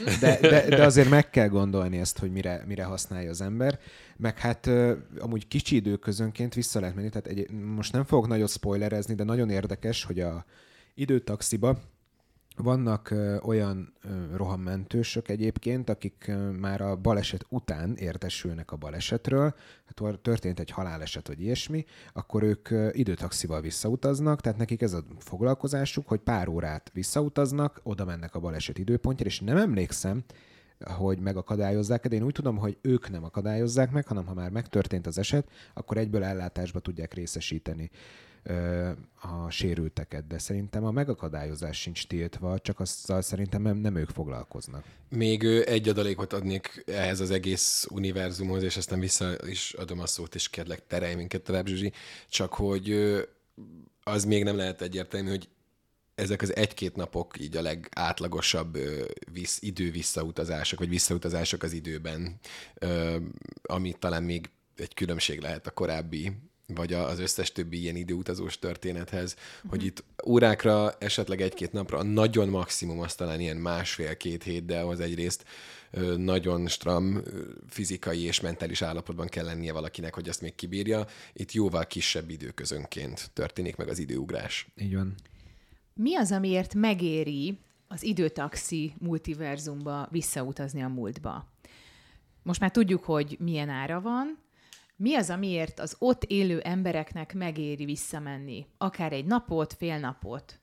De, 0.20 0.38
de, 0.40 0.68
de, 0.68 0.84
azért 0.84 1.08
meg 1.08 1.30
kell 1.30 1.48
gondolni 1.48 1.98
ezt, 1.98 2.18
hogy 2.18 2.32
mire, 2.32 2.64
mire 2.66 2.84
használja 2.84 3.30
az 3.30 3.40
ember. 3.40 3.78
Meg 4.16 4.38
hát 4.38 4.70
amúgy 5.18 5.48
kicsi 5.48 5.76
időközönként 5.76 6.54
vissza 6.54 6.80
lehet 6.80 6.94
menni, 6.94 7.08
tehát 7.08 7.26
egy, 7.26 7.50
most 7.50 7.92
nem 7.92 8.04
fogok 8.04 8.26
nagyot 8.26 8.50
spoilerezni, 8.50 9.14
de 9.14 9.24
nagyon 9.24 9.50
érdekes, 9.50 10.04
hogy 10.04 10.20
a 10.20 10.44
időtaxiba 10.94 11.78
vannak 12.56 13.14
olyan 13.42 13.92
rohammentősök 14.34 15.28
egyébként, 15.28 15.88
akik 15.88 16.32
már 16.60 16.80
a 16.80 16.96
baleset 16.96 17.46
után 17.48 17.94
értesülnek 17.96 18.72
a 18.72 18.76
balesetről, 18.76 19.54
hát 19.84 20.18
történt 20.18 20.60
egy 20.60 20.70
haláleset 20.70 21.28
vagy 21.28 21.40
ilyesmi, 21.40 21.84
akkor 22.12 22.42
ők 22.42 22.70
ö, 22.70 22.88
időtaxival 22.92 23.60
visszautaznak, 23.60 24.40
tehát 24.40 24.58
nekik 24.58 24.82
ez 24.82 24.92
a 24.92 25.04
foglalkozásuk, 25.18 26.08
hogy 26.08 26.20
pár 26.20 26.48
órát 26.48 26.90
visszautaznak, 26.92 27.80
oda 27.82 28.04
mennek 28.04 28.34
a 28.34 28.40
baleset 28.40 28.78
időpontjára, 28.78 29.30
és 29.30 29.40
nem 29.40 29.56
emlékszem, 29.56 30.24
hogy 30.84 31.18
megakadályozzák, 31.18 32.08
de 32.08 32.16
én 32.16 32.22
úgy 32.22 32.32
tudom, 32.32 32.56
hogy 32.56 32.78
ők 32.80 33.10
nem 33.10 33.24
akadályozzák 33.24 33.90
meg, 33.90 34.06
hanem 34.06 34.26
ha 34.26 34.34
már 34.34 34.50
megtörtént 34.50 35.06
az 35.06 35.18
eset, 35.18 35.48
akkor 35.74 35.96
egyből 35.96 36.24
ellátásba 36.24 36.80
tudják 36.80 37.14
részesíteni 37.14 37.90
a 39.20 39.50
sérülteket, 39.50 40.26
de 40.26 40.38
szerintem 40.38 40.84
a 40.84 40.90
megakadályozás 40.90 41.80
sincs 41.80 42.06
tiltva, 42.06 42.58
csak 42.58 42.80
azzal 42.80 43.22
szerintem 43.22 43.62
nem, 43.62 43.96
ők 43.96 44.10
foglalkoznak. 44.10 44.84
Még 45.08 45.44
egy 45.44 45.88
adalékot 45.88 46.32
adnék 46.32 46.84
ehhez 46.86 47.20
az 47.20 47.30
egész 47.30 47.86
univerzumhoz, 47.90 48.62
és 48.62 48.76
aztán 48.76 49.00
vissza 49.00 49.48
is 49.48 49.72
adom 49.72 50.00
a 50.00 50.06
szót, 50.06 50.34
és 50.34 50.48
kérlek 50.48 50.86
terelj 50.86 51.14
minket 51.14 51.42
tovább, 51.42 51.66
Zsuzsi, 51.66 51.92
csak 52.28 52.54
hogy 52.54 52.94
az 54.02 54.24
még 54.24 54.44
nem 54.44 54.56
lehet 54.56 54.82
egyértelmű, 54.82 55.28
hogy 55.28 55.48
ezek 56.14 56.42
az 56.42 56.56
egy-két 56.56 56.96
napok 56.96 57.40
így 57.40 57.56
a 57.56 57.62
legátlagosabb 57.62 58.78
visz, 59.32 59.58
idő 59.62 59.90
visszautazások, 59.90 60.78
vagy 60.78 60.88
visszautazások 60.88 61.62
az 61.62 61.72
időben, 61.72 62.38
ami 63.62 63.94
talán 63.98 64.22
még 64.22 64.50
egy 64.76 64.94
különbség 64.94 65.40
lehet 65.40 65.66
a 65.66 65.70
korábbi 65.70 66.32
vagy 66.66 66.92
az 66.92 67.18
összes 67.18 67.52
többi 67.52 67.80
ilyen 67.80 67.96
időutazós 67.96 68.58
történethez, 68.58 69.36
uh-huh. 69.56 69.70
hogy 69.70 69.84
itt 69.84 70.04
órákra, 70.26 70.92
esetleg 70.98 71.40
egy-két 71.40 71.72
napra, 71.72 71.98
a 71.98 72.02
nagyon 72.02 72.48
maximum 72.48 73.00
az 73.00 73.14
talán 73.14 73.40
ilyen 73.40 73.56
másfél-két 73.56 74.42
hét, 74.42 74.64
de 74.64 74.78
az 74.78 75.00
egyrészt 75.00 75.44
nagyon 76.16 76.68
stram 76.68 77.22
fizikai 77.68 78.22
és 78.22 78.40
mentális 78.40 78.82
állapotban 78.82 79.26
kell 79.26 79.44
lennie 79.44 79.72
valakinek, 79.72 80.14
hogy 80.14 80.28
ezt 80.28 80.40
még 80.40 80.54
kibírja. 80.54 81.06
Itt 81.32 81.52
jóval 81.52 81.86
kisebb 81.86 82.30
időközönként 82.30 83.30
történik 83.32 83.76
meg 83.76 83.88
az 83.88 83.98
időugrás. 83.98 84.68
Így 84.80 84.94
van. 84.94 85.14
Mi 85.94 86.16
az, 86.16 86.32
amiért 86.32 86.74
megéri 86.74 87.58
az 87.88 88.02
időtaxi 88.02 88.94
multiverzumba 88.98 90.08
visszautazni 90.10 90.82
a 90.82 90.88
múltba? 90.88 91.46
Most 92.42 92.60
már 92.60 92.70
tudjuk, 92.70 93.04
hogy 93.04 93.36
milyen 93.40 93.68
ára 93.68 94.00
van, 94.00 94.38
mi 94.96 95.14
az, 95.14 95.30
amiért 95.30 95.78
az 95.78 95.96
ott 95.98 96.24
élő 96.24 96.60
embereknek 96.60 97.34
megéri 97.34 97.84
visszamenni? 97.84 98.66
Akár 98.78 99.12
egy 99.12 99.24
napot, 99.24 99.72
fél 99.72 99.98
napot, 99.98 100.60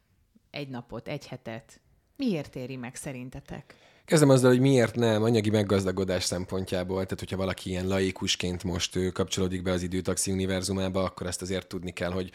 egy 0.51 0.69
napot, 0.69 1.07
egy 1.07 1.27
hetet. 1.27 1.81
Miért 2.15 2.55
éri 2.55 2.75
meg 2.75 2.95
szerintetek? 2.95 3.75
Kezdem 4.05 4.29
azzal, 4.29 4.49
hogy 4.49 4.59
miért 4.59 4.95
nem 4.95 5.23
anyagi 5.23 5.49
meggazdagodás 5.49 6.23
szempontjából, 6.23 7.03
tehát 7.03 7.19
hogyha 7.19 7.37
valaki 7.37 7.69
ilyen 7.69 7.87
laikusként 7.87 8.63
most 8.63 9.11
kapcsolódik 9.11 9.61
be 9.61 9.71
az 9.71 9.81
időtaxi 9.81 10.31
univerzumába, 10.31 11.03
akkor 11.03 11.27
ezt 11.27 11.41
azért 11.41 11.67
tudni 11.67 11.91
kell, 11.91 12.11
hogy 12.11 12.31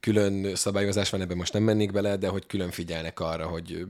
külön 0.00 0.54
szabályozás 0.54 1.10
van, 1.10 1.20
ebben 1.20 1.36
most 1.36 1.52
nem 1.52 1.62
mennék 1.62 1.92
bele, 1.92 2.16
de 2.16 2.28
hogy 2.28 2.46
külön 2.46 2.70
figyelnek 2.70 3.20
arra, 3.20 3.46
hogy 3.46 3.86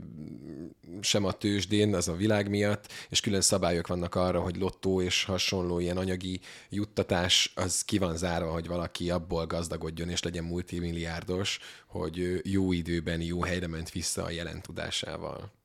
sem 1.01 1.25
a 1.25 1.33
tőzsdén, 1.33 1.95
az 1.95 2.09
a 2.09 2.17
világ 2.17 2.49
miatt, 2.49 2.93
és 3.09 3.21
külön 3.21 3.41
szabályok 3.41 3.87
vannak 3.87 4.15
arra, 4.15 4.41
hogy 4.41 4.57
lottó 4.57 5.01
és 5.01 5.25
hasonló 5.25 5.79
ilyen 5.79 5.97
anyagi 5.97 6.41
juttatás, 6.69 7.53
az 7.55 7.83
ki 7.83 7.99
van 7.99 8.17
zárva, 8.17 8.53
hogy 8.53 8.67
valaki 8.67 9.11
abból 9.11 9.47
gazdagodjon 9.47 10.09
és 10.09 10.23
legyen 10.23 10.45
multimilliárdos, 10.45 11.59
hogy 11.87 12.41
jó 12.45 12.73
időben, 12.73 13.21
jó 13.21 13.43
helyre 13.43 13.67
ment 13.67 13.91
vissza 13.91 14.25
a 14.25 14.31
jelen 14.31 14.63
tudásával. 14.63 15.56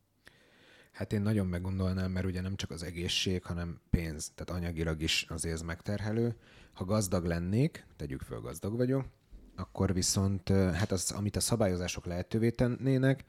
Hát 0.92 1.14
én 1.14 1.22
nagyon 1.22 1.48
meggondolnám, 1.48 2.12
mert 2.12 2.26
ugye 2.26 2.42
nem 2.42 2.56
csak 2.56 2.72
az 2.72 2.84
egészség, 2.84 3.44
hanem 3.44 3.80
pénz, 3.90 4.32
tehát 4.36 4.62
anyagilag 4.62 5.02
is 5.02 5.26
azért 5.30 5.54
ez 5.54 5.62
megterhelő. 5.62 6.36
Ha 6.74 6.86
gazdag 6.86 7.26
lennék, 7.26 7.86
tegyük 7.96 8.22
föl, 8.22 8.40
gazdag 8.40 8.76
vagyok, 8.78 9.06
akkor 9.56 9.94
viszont, 9.94 10.50
hát 10.50 10.92
az, 10.92 11.12
amit 11.12 11.36
a 11.36 11.40
szabályozások 11.40 12.06
lehetővé 12.06 12.50
tennének, 12.50 13.26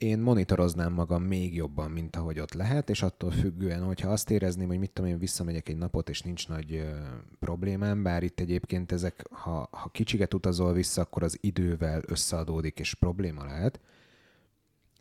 én 0.00 0.18
monitoroznám 0.18 0.92
magam 0.92 1.22
még 1.22 1.54
jobban, 1.54 1.90
mint 1.90 2.16
ahogy 2.16 2.40
ott 2.40 2.52
lehet, 2.52 2.90
és 2.90 3.02
attól 3.02 3.30
függően, 3.30 3.82
hogyha 3.82 4.10
azt 4.10 4.30
érezném, 4.30 4.68
hogy 4.68 4.78
mit 4.78 4.90
tudom 4.90 5.10
én, 5.10 5.18
visszamegyek 5.18 5.68
egy 5.68 5.76
napot, 5.76 6.08
és 6.08 6.22
nincs 6.22 6.48
nagy 6.48 6.74
ö, 6.74 6.90
problémám, 7.38 8.02
bár 8.02 8.22
itt 8.22 8.40
egyébként 8.40 8.92
ezek, 8.92 9.26
ha, 9.30 9.68
ha 9.70 9.88
kicsiket 9.88 10.34
utazol 10.34 10.72
vissza, 10.72 11.00
akkor 11.00 11.22
az 11.22 11.38
idővel 11.40 12.02
összeadódik, 12.06 12.78
és 12.78 12.94
probléma 12.94 13.44
lehet. 13.44 13.80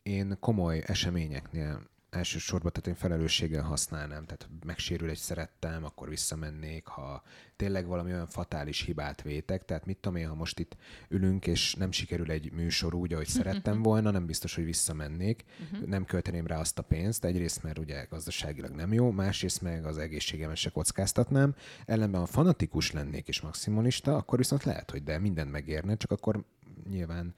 Én 0.09 0.37
komoly 0.39 0.83
eseményeknél 0.85 1.81
elsősorban, 2.09 2.71
tehát 2.71 2.87
én 2.87 2.95
felelősséggel 2.95 3.63
használnám, 3.63 4.25
tehát 4.25 4.49
megsérül 4.65 5.09
egy 5.09 5.17
szerettem, 5.17 5.83
akkor 5.83 6.09
visszamennék, 6.09 6.87
ha 6.87 7.23
tényleg 7.55 7.87
valami 7.87 8.11
olyan 8.11 8.27
fatális 8.27 8.81
hibát 8.81 9.21
vétek, 9.21 9.65
tehát 9.65 9.85
mit 9.85 9.97
tudom 9.97 10.17
én, 10.17 10.27
ha 10.27 10.35
most 10.35 10.59
itt 10.59 10.77
ülünk, 11.09 11.47
és 11.47 11.75
nem 11.75 11.91
sikerül 11.91 12.31
egy 12.31 12.51
műsor 12.51 12.93
úgy, 12.93 13.13
ahogy 13.13 13.27
szerettem 13.27 13.81
volna, 13.81 14.11
nem 14.11 14.25
biztos, 14.25 14.55
hogy 14.55 14.65
visszamennék, 14.65 15.45
nem 15.85 16.05
költeném 16.05 16.47
rá 16.47 16.59
azt 16.59 16.79
a 16.79 16.81
pénzt, 16.81 17.25
egyrészt, 17.25 17.63
mert 17.63 17.77
ugye 17.77 18.05
gazdaságilag 18.09 18.71
nem 18.71 18.93
jó, 18.93 19.11
másrészt 19.11 19.61
meg 19.61 19.85
az 19.85 19.97
egészségemet 19.97 20.57
se 20.57 20.69
kockáztatnám, 20.69 21.55
ellenben 21.85 22.21
ha 22.21 22.27
fanatikus 22.27 22.91
lennék 22.91 23.27
és 23.27 23.41
maximalista, 23.41 24.15
akkor 24.15 24.37
viszont 24.37 24.63
lehet, 24.63 24.91
hogy 24.91 25.03
de 25.03 25.19
mindent 25.19 25.51
megérne, 25.51 25.95
csak 25.95 26.11
akkor 26.11 26.43
nyilván 26.89 27.35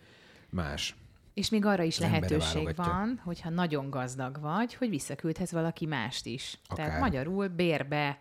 más. 0.49 0.95
És 1.33 1.49
még 1.49 1.65
arra 1.65 1.83
is 1.83 1.99
lehetőség 1.99 2.75
van, 2.75 3.21
hogyha 3.23 3.49
nagyon 3.49 3.89
gazdag 3.89 4.39
vagy, 4.41 4.73
hogy 4.73 4.89
visszaküldhetsz 4.89 5.51
valaki 5.51 5.85
mást 5.85 6.25
is. 6.25 6.59
Akár. 6.67 6.85
Tehát 6.85 7.01
magyarul 7.01 7.47
bérbe 7.47 8.19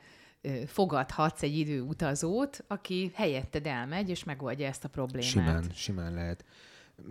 fogadhatsz 0.67 1.43
egy 1.43 1.59
időutazót, 1.59 2.65
aki 2.69 3.11
helyetted 3.15 3.67
elmegy, 3.67 4.09
és 4.09 4.25
megoldja 4.25 4.67
ezt 4.67 4.85
a 4.85 4.89
problémát. 4.89 5.29
Simán, 5.31 5.65
simán 5.75 6.15
lehet. 6.15 6.45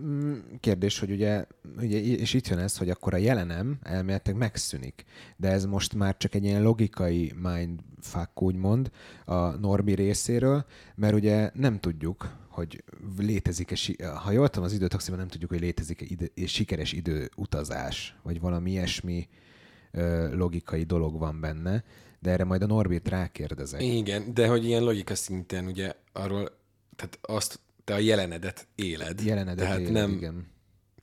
Mm, 0.00 0.38
Kérdés, 0.60 0.98
hogy 0.98 1.10
ugye, 1.10 1.44
ugye, 1.76 1.98
és 1.98 2.34
itt 2.34 2.48
jön 2.48 2.58
ez, 2.58 2.76
hogy 2.76 2.90
akkor 2.90 3.14
a 3.14 3.16
jelenem 3.16 3.78
elméletileg 3.82 4.38
megszűnik. 4.38 5.04
De 5.36 5.48
ez 5.48 5.64
most 5.64 5.94
már 5.94 6.16
csak 6.16 6.34
egy 6.34 6.44
ilyen 6.44 6.62
logikai 6.62 7.34
mindfuck, 7.42 8.42
úgymond, 8.42 8.90
a 9.24 9.34
Norbi 9.34 9.94
részéről, 9.94 10.64
mert 10.94 11.14
ugye 11.14 11.50
nem 11.54 11.80
tudjuk, 11.80 12.36
hogy 12.60 12.84
létezik-e, 13.18 14.08
ha 14.08 14.30
jól 14.30 14.48
tudom, 14.48 14.64
az 14.64 14.72
időtaxiban 14.72 15.18
nem 15.18 15.28
tudjuk, 15.28 15.50
hogy 15.50 15.60
létezik-e 15.60 16.04
ide, 16.08 16.46
sikeres 16.46 16.92
időutazás, 16.92 18.16
vagy 18.22 18.40
valami 18.40 18.70
ilyesmi 18.70 19.28
logikai 20.32 20.82
dolog 20.82 21.18
van 21.18 21.40
benne, 21.40 21.84
de 22.18 22.30
erre 22.30 22.44
majd 22.44 22.62
a 22.62 22.66
Norbit 22.66 23.08
rákérdezek. 23.08 23.82
Igen, 23.82 24.34
de 24.34 24.48
hogy 24.48 24.64
ilyen 24.64 24.82
logika 24.82 25.14
szinten 25.14 25.66
ugye 25.66 25.92
arról, 26.12 26.58
tehát 26.96 27.18
azt 27.22 27.60
te 27.84 27.94
a 27.94 27.98
jelenedet 27.98 28.66
éled. 28.74 29.20
Jelenedet 29.24 29.64
tehát 29.64 29.80
éled, 29.80 29.92
nem 29.92 30.10
igen. 30.10 30.46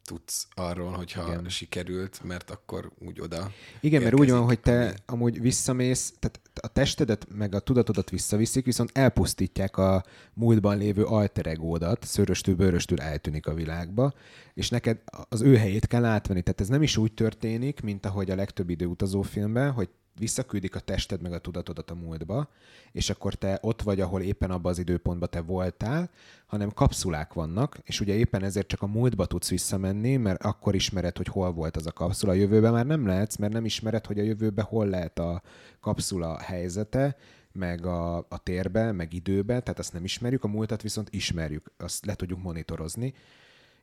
Tudsz 0.08 0.48
arról, 0.56 0.92
hogyha 0.92 1.28
Igen. 1.28 1.50
sikerült, 1.50 2.24
mert 2.24 2.52
akkor 2.52 2.92
úgy 3.00 3.22
oda 3.22 3.52
Igen, 3.80 4.02
mert 4.02 4.20
úgy 4.20 4.32
van, 4.32 4.44
hogy 4.44 4.60
te 4.60 4.86
ami- 4.86 4.94
amúgy 5.06 5.42
visszamész, 5.42 6.14
tehát 6.20 6.40
a 6.62 6.68
testedet 6.68 7.28
meg 7.30 7.56
a 7.56 7.60
tudatodat 7.60 8.10
visszaviszik, 8.10 8.66
viszont 8.66 8.90
elpusztítják 8.94 9.78
a 9.78 10.04
múltban 10.34 10.78
lévő 10.78 11.04
alter 11.04 11.46
egódat, 11.46 12.04
szöröstül, 12.04 12.56
bőröstül 12.56 13.00
eltűnik 13.00 13.48
a 13.48 13.54
világba, 13.54 14.14
és 14.54 14.70
neked 14.70 14.98
az 15.30 15.42
ő 15.42 15.58
helyét 15.58 15.88
kell 15.88 16.06
átvenni. 16.06 16.42
Tehát 16.42 16.62
ez 16.62 16.68
nem 16.68 16.82
is 16.82 16.98
úgy 16.98 17.14
történik, 17.14 17.82
mint 17.82 18.06
ahogy 18.06 18.32
a 18.32 18.36
legtöbb 18.36 18.70
időutazó 18.70 19.22
filmben, 19.22 19.72
hogy 19.72 19.90
visszaküldik 20.20 20.76
a 20.76 20.80
tested 20.80 21.22
meg 21.22 21.34
a 21.34 21.40
tudatodat 21.40 21.92
a 21.92 21.96
múltba, 21.96 22.50
és 22.92 23.10
akkor 23.10 23.34
te 23.34 23.60
ott 23.62 23.82
vagy, 23.82 24.02
ahol 24.02 24.22
éppen 24.22 24.52
abban 24.52 24.72
az 24.72 24.80
időpontban 24.80 25.30
te 25.30 25.42
voltál, 25.42 26.10
hanem 26.46 26.72
kapszulák 26.72 27.34
vannak, 27.34 27.78
és 27.84 28.00
ugye 28.00 28.14
éppen 28.14 28.44
ezért 28.44 28.68
csak 28.68 28.82
a 28.82 28.88
múltba 28.88 29.26
tudsz 29.26 29.50
visszamenni, 29.50 30.18
mert 30.18 30.44
akkor 30.44 30.76
ismered, 30.76 31.18
hogy 31.18 31.28
hol 31.28 31.52
volt 31.52 31.76
az 31.76 31.86
a 31.86 31.92
kapszula. 31.92 32.32
A 32.32 32.36
jövőben 32.36 32.74
már 32.74 32.86
nem 32.86 33.06
lehetsz, 33.06 33.36
mert 33.36 33.54
nem 33.54 33.66
ismered, 33.66 34.06
hogy 34.06 34.20
a 34.20 34.24
jövőben 34.24 34.66
hol 34.66 34.88
lehet 34.88 35.20
a 35.20 35.42
kapszula 35.80 36.40
helyzete, 36.40 37.18
meg 37.52 37.86
a, 37.86 38.18
a 38.18 38.44
térbe, 38.44 38.91
meg 38.91 39.13
időbe, 39.13 39.60
tehát 39.60 39.80
azt 39.80 39.94
nem 39.94 40.04
ismerjük, 40.04 40.44
a 40.44 40.48
múltat 40.48 40.82
viszont 40.82 41.08
ismerjük, 41.12 41.72
azt 41.78 42.06
le 42.06 42.15
tudjuk 42.15 42.41
monitorozni. 42.41 43.13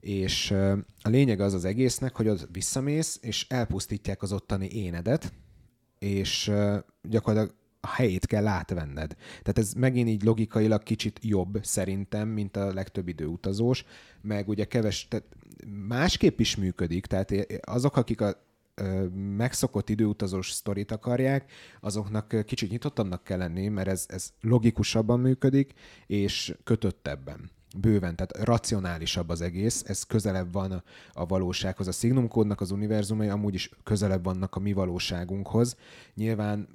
És 0.00 0.50
a 1.02 1.08
lényeg 1.08 1.40
az 1.40 1.54
az 1.54 1.64
egésznek, 1.64 2.16
hogy 2.16 2.28
ott 2.28 2.48
visszamész, 2.52 3.18
és 3.22 3.46
elpusztítják 3.48 4.22
az 4.22 4.32
ottani 4.32 4.66
énedet, 4.66 5.32
és 5.98 6.52
gyakorlatilag 7.02 7.54
a 7.80 7.86
helyét 7.86 8.26
kell 8.26 8.46
átvenned. 8.46 9.14
Tehát 9.16 9.58
ez 9.58 9.72
megint 9.72 10.08
így 10.08 10.22
logikailag 10.22 10.82
kicsit 10.82 11.18
jobb 11.22 11.58
szerintem, 11.62 12.28
mint 12.28 12.56
a 12.56 12.72
legtöbb 12.72 13.08
időutazós, 13.08 13.84
meg 14.20 14.48
ugye 14.48 14.64
keves, 14.64 15.08
tehát 15.08 15.26
másképp 15.88 16.40
is 16.40 16.56
működik, 16.56 17.06
tehát 17.06 17.32
azok, 17.64 17.96
akik 17.96 18.20
a 18.20 18.42
megszokott 19.36 19.88
időutazós 19.88 20.50
sztorit 20.50 20.92
akarják, 20.92 21.52
azoknak 21.80 22.44
kicsit 22.44 22.70
nyitottabbnak 22.70 23.24
kell 23.24 23.38
lenni, 23.38 23.68
mert 23.68 23.88
ez, 23.88 24.06
ez 24.08 24.32
logikusabban 24.40 25.20
működik, 25.20 25.72
és 26.06 26.54
kötöttebben. 26.64 27.50
Bőven, 27.74 28.16
tehát 28.16 28.36
racionálisabb 28.46 29.28
az 29.28 29.40
egész, 29.40 29.82
ez 29.86 30.02
közelebb 30.02 30.52
van 30.52 30.82
a, 31.12 31.26
valósághoz. 31.26 31.88
A 31.88 31.92
Signum 31.92 32.28
kódnak 32.28 32.60
az 32.60 32.70
univerzumai 32.70 33.28
amúgy 33.28 33.54
is 33.54 33.70
közelebb 33.82 34.24
vannak 34.24 34.56
a 34.56 34.60
mi 34.60 34.72
valóságunkhoz. 34.72 35.76
Nyilván 36.14 36.68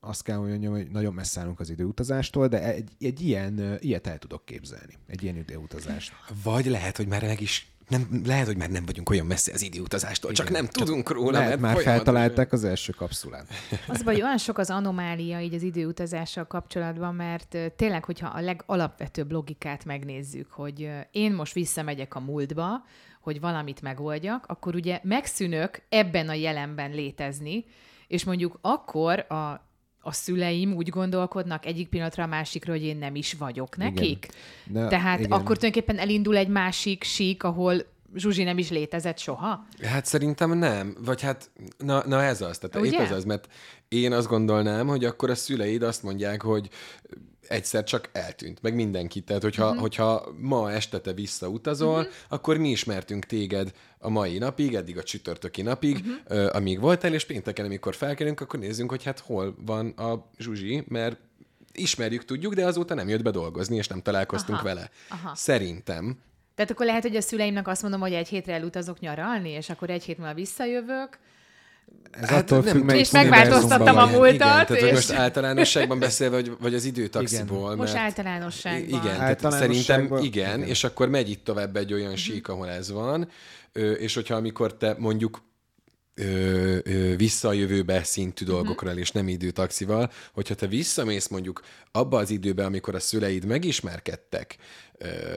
azt 0.00 0.22
kell 0.22 0.38
mondjam, 0.38 0.72
hogy 0.72 0.90
nagyon 0.90 1.14
messze 1.14 1.40
állunk 1.40 1.60
az 1.60 1.70
időutazástól, 1.70 2.48
de 2.48 2.62
egy, 2.62 2.90
egy 2.98 3.20
ilyen, 3.20 3.76
ilyet 3.80 4.06
el 4.06 4.18
tudok 4.18 4.44
képzelni. 4.44 4.94
Egy 5.06 5.22
ilyen 5.22 5.36
időutazást. 5.36 6.12
Vagy 6.42 6.66
lehet, 6.66 6.96
hogy 6.96 7.06
már 7.06 7.22
meg 7.22 7.40
is 7.40 7.72
nem, 7.90 8.22
lehet, 8.24 8.46
hogy 8.46 8.56
már 8.56 8.70
nem 8.70 8.86
vagyunk 8.86 9.10
olyan 9.10 9.26
messze 9.26 9.52
az 9.52 9.62
időutazástól, 9.62 10.32
csak 10.32 10.50
nem 10.50 10.66
tudunk 10.66 11.10
róla, 11.10 11.30
Lehet, 11.30 11.48
mert 11.48 11.60
már 11.60 11.82
feltalálták 11.82 12.52
az 12.52 12.64
első 12.64 12.92
kapszulát. 12.92 13.46
Az 13.88 14.02
vagy 14.02 14.22
olyan 14.22 14.38
sok 14.38 14.58
az 14.58 14.70
anomália 14.70 15.40
így 15.40 15.54
az 15.54 15.62
időutazással 15.62 16.46
kapcsolatban, 16.46 17.14
mert 17.14 17.56
tényleg, 17.76 18.04
hogyha 18.04 18.28
a 18.28 18.40
legalapvetőbb 18.40 19.32
logikát 19.32 19.84
megnézzük, 19.84 20.50
hogy 20.50 20.90
én 21.10 21.32
most 21.32 21.52
visszamegyek 21.52 22.14
a 22.14 22.20
múltba, 22.20 22.84
hogy 23.20 23.40
valamit 23.40 23.82
megoldjak, 23.82 24.44
akkor 24.46 24.74
ugye 24.74 25.00
megszűnök 25.02 25.82
ebben 25.88 26.28
a 26.28 26.34
jelenben 26.34 26.90
létezni, 26.90 27.64
és 28.06 28.24
mondjuk 28.24 28.58
akkor 28.60 29.18
a 29.18 29.69
a 30.00 30.12
szüleim 30.12 30.74
úgy 30.74 30.88
gondolkodnak 30.88 31.66
egyik 31.66 31.88
pillanatra 31.88 32.22
a 32.22 32.26
másikra, 32.26 32.72
hogy 32.72 32.82
én 32.82 32.96
nem 32.96 33.14
is 33.14 33.32
vagyok 33.32 33.76
nekik. 33.76 34.28
De 34.66 34.86
Tehát 34.86 35.18
igen. 35.18 35.30
akkor 35.30 35.56
tulajdonképpen 35.56 35.98
elindul 35.98 36.36
egy 36.36 36.48
másik 36.48 37.04
sík, 37.04 37.42
ahol 37.42 37.82
Zsuzsi 38.14 38.42
nem 38.42 38.58
is 38.58 38.70
létezett 38.70 39.18
soha. 39.18 39.66
Hát 39.82 40.06
szerintem 40.06 40.58
nem. 40.58 40.96
Vagy 41.04 41.20
hát, 41.20 41.50
na, 41.78 42.06
na 42.06 42.22
ez 42.22 42.40
az. 42.40 42.58
Tehát 42.58 42.86
Ugye? 42.86 42.98
épp 42.98 43.04
ez 43.04 43.12
az, 43.12 43.24
mert 43.24 43.48
én 43.88 44.12
azt 44.12 44.28
gondolnám, 44.28 44.86
hogy 44.86 45.04
akkor 45.04 45.30
a 45.30 45.34
szüleid 45.34 45.82
azt 45.82 46.02
mondják, 46.02 46.42
hogy 46.42 46.68
egyszer 47.48 47.84
csak 47.84 48.08
eltűnt, 48.12 48.62
meg 48.62 48.74
mindenki. 48.74 49.20
Tehát, 49.20 49.42
hogyha, 49.42 49.64
uh-huh. 49.64 49.80
hogyha 49.80 50.34
ma 50.38 50.72
este 50.72 50.98
te 50.98 51.12
visszautazol, 51.12 51.98
uh-huh. 51.98 52.12
akkor 52.28 52.56
mi 52.56 52.68
ismertünk 52.70 53.24
téged 53.24 53.72
a 54.02 54.08
mai 54.08 54.38
napig, 54.38 54.74
eddig 54.74 54.98
a 54.98 55.02
csütörtöki 55.02 55.62
napig, 55.62 55.96
uh-huh. 55.96 56.44
uh, 56.44 56.54
amíg 56.54 56.80
voltál, 56.80 57.14
és 57.14 57.24
pénteken, 57.24 57.64
amikor 57.64 57.94
felkelünk, 57.94 58.40
akkor 58.40 58.58
nézzünk, 58.58 58.90
hogy 58.90 59.04
hát 59.04 59.18
hol 59.18 59.54
van 59.64 59.88
a 59.88 60.30
Zsuzsi, 60.38 60.84
mert 60.88 61.18
ismerjük, 61.72 62.24
tudjuk, 62.24 62.54
de 62.54 62.66
azóta 62.66 62.94
nem 62.94 63.08
jött 63.08 63.22
be 63.22 63.30
dolgozni, 63.30 63.76
és 63.76 63.86
nem 63.86 64.02
találkoztunk 64.02 64.58
Aha. 64.58 64.66
vele. 64.66 64.90
Aha. 65.08 65.34
Szerintem. 65.34 66.18
Tehát 66.54 66.70
akkor 66.70 66.86
lehet, 66.86 67.02
hogy 67.02 67.16
a 67.16 67.20
szüleimnek 67.20 67.68
azt 67.68 67.82
mondom, 67.82 68.00
hogy 68.00 68.12
egy 68.12 68.28
hétre 68.28 68.52
elutazok 68.52 69.00
nyaralni, 69.00 69.50
és 69.50 69.70
akkor 69.70 69.90
egy 69.90 70.04
hét 70.04 70.18
múlva 70.18 70.34
visszajövök. 70.34 71.18
Ez 72.10 72.28
Hát 72.28 72.42
attól 72.50 72.58
nem- 72.64 72.74
függ, 72.74 72.84
melyik 72.84 73.00
És 73.04 73.10
megváltoztattam 73.10 73.96
a 73.96 74.06
múltat, 74.06 74.24
Igen, 74.24 74.38
tehát 74.38 74.68
hogy 74.68 74.82
és- 74.82 74.92
most 74.92 75.10
általánosságban 75.10 75.98
beszélve, 75.98 76.36
vagy, 76.36 76.52
vagy 76.60 76.74
az 76.74 76.84
időtaxiból. 76.84 77.76
Most 77.76 77.92
mert... 77.92 78.04
általánosságban. 78.04 78.88
Igen, 78.88 79.00
tehát 79.00 79.20
Általánosságban- 79.20 79.76
szerintem 79.76 80.24
igen, 80.24 80.56
igen. 80.58 80.68
és 80.68 80.84
akkor 80.84 81.08
megy 81.08 81.30
itt 81.30 81.44
tovább 81.44 81.76
egy 81.76 81.92
olyan 81.92 82.16
sík, 82.16 82.48
ahol 82.48 82.68
ez 82.68 82.90
van, 82.90 83.28
ö, 83.72 83.92
és 83.92 84.14
hogyha 84.14 84.34
amikor 84.34 84.76
te 84.76 84.94
mondjuk 84.98 85.42
ö, 86.14 86.76
ö, 86.84 87.16
vissza 87.16 87.48
a 87.48 87.52
jövőbe 87.52 88.02
szintű 88.04 88.44
uh-huh. 88.44 88.58
dolgokról, 88.60 88.92
és 88.92 89.10
nem 89.10 89.28
időtaxival, 89.28 90.10
hogyha 90.32 90.54
te 90.54 90.66
visszamész 90.66 91.28
mondjuk 91.28 91.60
abba 91.92 92.18
az 92.18 92.30
időbe, 92.30 92.64
amikor 92.64 92.94
a 92.94 93.00
szüleid 93.00 93.44
megismerkedtek, 93.44 94.56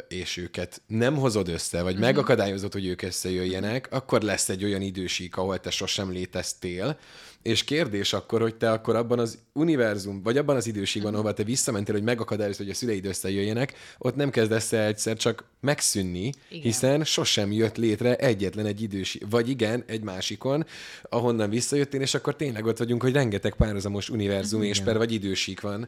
és 0.07 0.37
őket 0.37 0.81
nem 0.87 1.15
hozod 1.15 1.47
össze, 1.47 1.81
vagy 1.81 1.93
uh-huh. 1.93 2.07
megakadályozod, 2.07 2.73
hogy 2.73 2.85
ők 2.85 3.01
összejöjjenek, 3.01 3.87
akkor 3.91 4.21
lesz 4.21 4.49
egy 4.49 4.63
olyan 4.63 4.81
idősík, 4.81 5.37
ahol 5.37 5.59
te 5.59 5.69
sosem 5.69 6.11
léteztél, 6.11 6.97
és 7.43 7.63
kérdés 7.63 8.13
akkor, 8.13 8.41
hogy 8.41 8.55
te 8.55 8.71
akkor 8.71 8.95
abban 8.95 9.19
az 9.19 9.37
univerzum, 9.53 10.21
vagy 10.23 10.37
abban 10.37 10.55
az 10.55 10.67
időségben, 10.67 11.15
ahol 11.15 11.33
te 11.33 11.43
visszamentél, 11.43 11.95
hogy 11.95 12.03
megakadályozod, 12.03 12.65
hogy 12.65 12.69
a 12.69 12.73
szüleid 12.73 13.05
összejöjjenek, 13.05 13.73
ott 13.97 14.15
nem 14.15 14.29
kezdesz 14.29 14.73
el 14.73 14.85
egyszer 14.85 15.17
csak 15.17 15.43
megszűnni, 15.59 16.31
igen. 16.49 16.63
hiszen 16.63 17.03
sosem 17.03 17.51
jött 17.51 17.77
létre 17.77 18.15
egyetlen 18.15 18.65
egy 18.65 18.81
idős, 18.81 19.17
vagy 19.29 19.49
igen, 19.49 19.83
egy 19.87 20.01
másikon, 20.01 20.65
ahonnan 21.09 21.49
visszajöttél, 21.49 22.01
és 22.01 22.13
akkor 22.13 22.35
tényleg 22.35 22.65
ott 22.65 22.77
vagyunk, 22.77 23.01
hogy 23.01 23.13
rengeteg 23.13 23.55
párhuzamos 23.55 24.09
univerzum 24.09 24.61
igen. 24.61 24.73
és 24.73 24.81
per 24.81 24.97
vagy 24.97 25.11
idősík 25.11 25.61
van, 25.61 25.87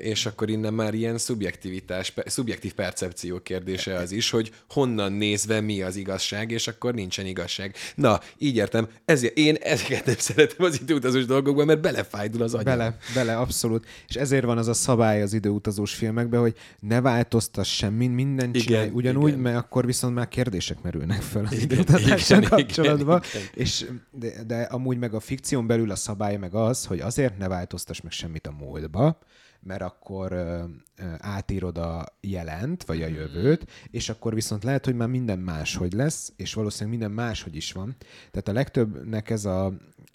és 0.00 0.26
akkor 0.26 0.50
innen 0.50 0.74
már 0.74 0.94
ilyen 0.94 1.18
szubjektivitás, 1.18 2.12
szubjektív 2.26 2.74
percepció 2.84 3.40
kérdése 3.40 3.94
az 3.94 4.12
is, 4.12 4.30
hogy 4.30 4.52
honnan 4.68 5.12
nézve 5.12 5.60
mi 5.60 5.82
az 5.82 5.96
igazság, 5.96 6.50
és 6.50 6.68
akkor 6.68 6.94
nincsen 6.94 7.26
igazság. 7.26 7.74
Na, 7.94 8.20
így 8.38 8.56
értem, 8.56 8.88
ezért 9.04 9.36
én 9.36 9.56
ezeket 9.60 10.04
nem 10.04 10.14
szeretem 10.18 10.66
az 10.66 10.80
időutazós 10.80 11.24
dolgokban, 11.24 11.66
mert 11.66 11.80
belefájdul 11.80 12.42
az 12.42 12.54
agyam. 12.54 12.64
Bele, 12.64 12.96
bele, 13.14 13.36
abszolút. 13.36 13.86
És 14.08 14.14
ezért 14.14 14.44
van 14.44 14.58
az 14.58 14.68
a 14.68 14.74
szabály 14.74 15.22
az 15.22 15.32
időutazós 15.32 15.94
filmekben, 15.94 16.40
hogy 16.40 16.54
ne 16.80 17.00
változtass 17.00 17.76
semmin, 17.76 18.10
minden 18.10 18.52
csinálj 18.52 18.84
igen, 18.84 18.96
ugyanúgy, 18.96 19.28
igen. 19.28 19.40
mert 19.40 19.56
akkor 19.56 19.86
viszont 19.86 20.14
már 20.14 20.28
kérdések 20.28 20.82
merülnek 20.82 21.22
fel 21.22 21.44
az 21.44 21.58
időutazással 21.58 22.40
kapcsolatban. 22.40 23.22
Igen, 23.28 23.42
igen. 23.42 23.64
És, 23.64 23.86
de, 24.10 24.44
de 24.46 24.62
amúgy 24.62 24.98
meg 24.98 25.14
a 25.14 25.20
fikción 25.20 25.66
belül 25.66 25.90
a 25.90 25.96
szabály 25.96 26.36
meg 26.36 26.54
az, 26.54 26.84
hogy 26.86 27.00
azért 27.00 27.38
ne 27.38 27.48
változtass 27.48 28.00
meg 28.00 28.12
semmit 28.12 28.46
a 28.46 28.54
múltba, 28.58 29.18
mert 29.64 29.82
akkor 29.82 30.32
ö, 30.32 30.64
ö, 30.96 31.04
átírod 31.18 31.78
a 31.78 32.06
jelent, 32.20 32.84
vagy 32.84 33.02
a 33.02 33.08
mhm. 33.08 33.14
jövőt, 33.14 33.70
és 33.90 34.08
akkor 34.08 34.34
viszont 34.34 34.64
lehet, 34.64 34.84
hogy 34.84 34.94
már 34.94 35.08
minden 35.08 35.38
máshogy 35.38 35.92
lesz, 35.92 36.32
és 36.36 36.54
valószínűleg 36.54 36.98
minden 36.98 37.24
máshogy 37.24 37.56
is 37.56 37.72
van. 37.72 37.96
Tehát 38.30 38.48
a 38.48 38.52
legtöbbnek 38.52 39.30
ez 39.30 39.44
a, 39.44 39.66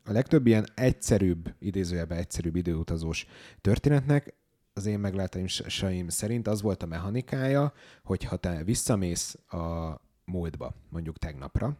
a 0.05 0.11
legtöbb 0.11 0.47
ilyen 0.47 0.67
egyszerűbb, 0.75 1.53
idézőjelben 1.59 2.17
egyszerűbb 2.17 2.55
időutazós 2.55 3.27
történetnek 3.61 4.33
az 4.73 4.85
én 4.85 4.99
meglátásaim 4.99 6.09
szerint 6.09 6.47
az 6.47 6.61
volt 6.61 6.83
a 6.83 6.85
mechanikája, 6.85 7.73
hogy 8.03 8.23
ha 8.23 8.35
te 8.35 8.63
visszamész 8.63 9.37
a 9.47 9.95
múltba, 10.25 10.73
mondjuk 10.89 11.17
tegnapra, 11.17 11.77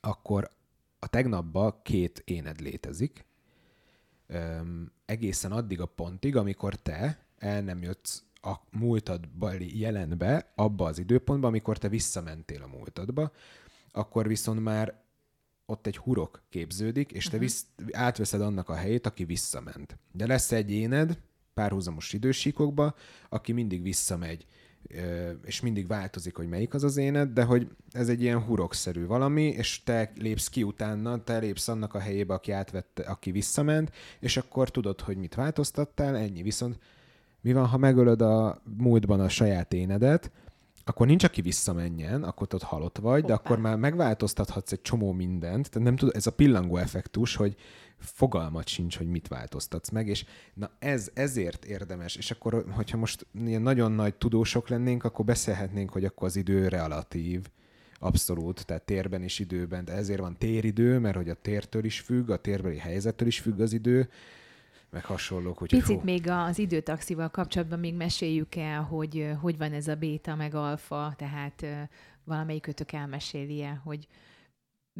akkor 0.00 0.48
a 0.98 1.06
tegnapba 1.06 1.80
két 1.82 2.22
éned 2.24 2.60
létezik, 2.60 3.24
öm, 4.26 4.92
egészen 5.04 5.52
addig 5.52 5.80
a 5.80 5.86
pontig, 5.86 6.36
amikor 6.36 6.74
te 6.74 7.26
el 7.38 7.62
nem 7.62 7.82
jössz 7.82 8.22
a 8.34 8.54
múltadbeli 8.70 9.80
jelenbe, 9.80 10.52
abba 10.54 10.84
az 10.86 10.98
időpontba, 10.98 11.46
amikor 11.46 11.78
te 11.78 11.88
visszamentél 11.88 12.62
a 12.62 12.66
múltadba, 12.66 13.32
akkor 13.90 14.28
viszont 14.28 14.60
már 14.60 15.04
ott 15.66 15.86
egy 15.86 15.96
hurok 15.96 16.42
képződik, 16.48 17.12
és 17.12 17.24
te 17.24 17.28
uh-huh. 17.28 17.42
visz, 17.42 17.66
átveszed 17.92 18.40
annak 18.40 18.68
a 18.68 18.74
helyét, 18.74 19.06
aki 19.06 19.24
visszament. 19.24 19.98
De 20.12 20.26
lesz 20.26 20.52
egy 20.52 20.70
éned 20.70 21.20
párhuzamos 21.54 22.12
idősíkokba, 22.12 22.94
aki 23.28 23.52
mindig 23.52 23.82
visszamegy 23.82 24.46
és 25.44 25.60
mindig 25.60 25.86
változik, 25.86 26.36
hogy 26.36 26.48
melyik 26.48 26.74
az 26.74 26.84
az 26.84 26.96
éned, 26.96 27.32
de 27.32 27.44
hogy 27.44 27.68
ez 27.92 28.08
egy 28.08 28.22
ilyen 28.22 28.42
hurokszerű 28.42 29.06
valami, 29.06 29.42
és 29.42 29.82
te 29.82 30.12
lépsz 30.16 30.48
ki 30.48 30.62
utána, 30.62 31.24
te 31.24 31.38
lépsz 31.38 31.68
annak 31.68 31.94
a 31.94 31.98
helyébe, 31.98 32.34
aki 32.34 32.52
átvette, 32.52 33.02
aki 33.02 33.30
visszament, 33.30 33.92
és 34.20 34.36
akkor 34.36 34.70
tudod, 34.70 35.00
hogy 35.00 35.16
mit 35.16 35.34
változtattál, 35.34 36.16
ennyi. 36.16 36.42
Viszont 36.42 36.78
mi 37.40 37.52
van, 37.52 37.66
ha 37.66 37.76
megölöd 37.76 38.22
a 38.22 38.62
múltban 38.76 39.20
a 39.20 39.28
saját 39.28 39.72
énedet, 39.72 40.30
akkor 40.88 41.06
nincs, 41.06 41.24
aki 41.24 41.40
visszamenjen, 41.40 42.22
akkor 42.22 42.46
ott 42.54 42.62
halott 42.62 42.98
vagy, 42.98 43.20
Hoppá. 43.20 43.26
de 43.26 43.40
akkor 43.40 43.58
már 43.58 43.76
megváltoztathatsz 43.76 44.72
egy 44.72 44.82
csomó 44.82 45.12
mindent. 45.12 45.70
Tehát 45.70 45.88
nem 45.88 45.96
tud, 45.96 46.10
ez 46.14 46.26
a 46.26 46.30
pillangó 46.32 46.76
effektus, 46.76 47.36
hogy 47.36 47.56
fogalmat 47.98 48.68
sincs, 48.68 48.96
hogy 48.96 49.06
mit 49.06 49.28
változtatsz 49.28 49.90
meg, 49.90 50.08
és 50.08 50.24
na 50.54 50.70
ez, 50.78 51.10
ezért 51.14 51.64
érdemes, 51.64 52.16
és 52.16 52.30
akkor, 52.30 52.64
hogyha 52.70 52.96
most 52.96 53.26
ilyen 53.44 53.62
nagyon 53.62 53.92
nagy 53.92 54.14
tudósok 54.14 54.68
lennénk, 54.68 55.04
akkor 55.04 55.24
beszélhetnénk, 55.24 55.90
hogy 55.90 56.04
akkor 56.04 56.28
az 56.28 56.36
idő 56.36 56.68
relatív, 56.68 57.46
abszolút, 57.98 58.66
tehát 58.66 58.82
térben 58.82 59.22
és 59.22 59.38
időben, 59.38 59.84
de 59.84 59.92
ezért 59.92 60.20
van 60.20 60.36
téridő, 60.38 60.98
mert 60.98 61.16
hogy 61.16 61.28
a 61.28 61.34
tértől 61.34 61.84
is 61.84 62.00
függ, 62.00 62.30
a 62.30 62.36
térbeli 62.36 62.76
helyzettől 62.76 63.28
is 63.28 63.40
függ 63.40 63.60
az 63.60 63.72
idő, 63.72 64.08
meg 64.90 65.04
hasonlók. 65.04 65.58
Hogy 65.58 65.68
Picit 65.68 65.98
fú. 65.98 66.04
még 66.04 66.28
az 66.28 66.58
időtaxival 66.58 67.28
kapcsolatban 67.28 67.78
még 67.78 67.94
meséljük 67.94 68.54
el, 68.54 68.82
hogy 68.82 69.30
hogy 69.40 69.58
van 69.58 69.72
ez 69.72 69.88
a 69.88 69.94
béta 69.94 70.34
meg 70.34 70.54
alfa, 70.54 71.14
tehát 71.16 71.66
valamelyik 72.24 72.68
elmeséli 72.92 73.62
-e, 73.62 73.80
hogy 73.84 74.06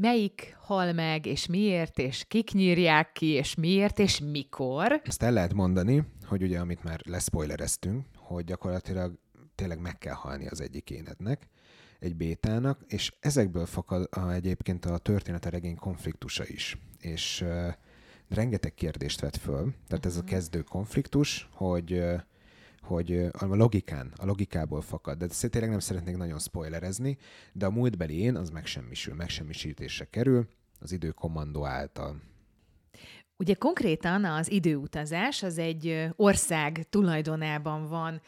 melyik 0.00 0.56
hal 0.58 0.92
meg, 0.92 1.26
és 1.26 1.46
miért, 1.46 1.98
és 1.98 2.24
kik 2.28 2.52
nyírják 2.52 3.12
ki, 3.12 3.26
és 3.26 3.54
miért, 3.54 3.98
és 3.98 4.20
mikor. 4.20 5.00
Ezt 5.04 5.22
el 5.22 5.32
lehet 5.32 5.54
mondani, 5.54 6.04
hogy 6.24 6.42
ugye, 6.42 6.58
amit 6.58 6.84
már 6.84 7.00
leszpoilereztünk, 7.04 8.06
hogy 8.16 8.44
gyakorlatilag 8.44 9.18
tényleg 9.54 9.80
meg 9.80 9.98
kell 9.98 10.14
halni 10.14 10.46
az 10.46 10.60
egyik 10.60 10.90
énednek, 10.90 11.48
egy 11.98 12.16
bétának, 12.16 12.80
és 12.86 13.12
ezekből 13.20 13.66
fakad 13.66 14.08
a, 14.10 14.30
egyébként 14.30 14.84
a 14.84 14.98
története 14.98 15.50
regény 15.50 15.76
konfliktusa 15.76 16.44
is. 16.46 16.78
És 16.98 17.40
uh, 17.40 17.72
rengeteg 18.28 18.74
kérdést 18.74 19.20
vet 19.20 19.36
föl, 19.36 19.74
tehát 19.88 20.06
ez 20.06 20.16
a 20.16 20.20
mhm. 20.20 20.28
kezdő 20.28 20.62
konfliktus, 20.62 21.48
hogy 21.52 22.02
hogy 22.86 23.28
a 23.32 23.44
logikán, 23.44 24.12
a 24.16 24.26
logikából 24.26 24.80
fakad, 24.80 25.18
de 25.18 25.48
tényleg 25.48 25.70
nem 25.70 25.78
szeretnék 25.78 26.16
nagyon 26.16 26.38
spoilerezni, 26.38 27.18
de 27.52 27.66
a 27.66 27.70
múltbeli 27.70 28.18
én 28.18 28.36
az 28.36 28.50
megsemmisül, 28.50 29.14
megsemmisítésre 29.14 30.04
kerül 30.04 30.48
az 30.80 30.92
időkommandó 30.92 31.64
által. 31.64 32.20
Ugye 33.36 33.54
konkrétan 33.54 34.24
az 34.24 34.50
időutazás 34.50 35.42
az 35.42 35.58
egy 35.58 36.08
ország 36.16 36.86
tulajdonában 36.90 37.88
van, 37.88 38.20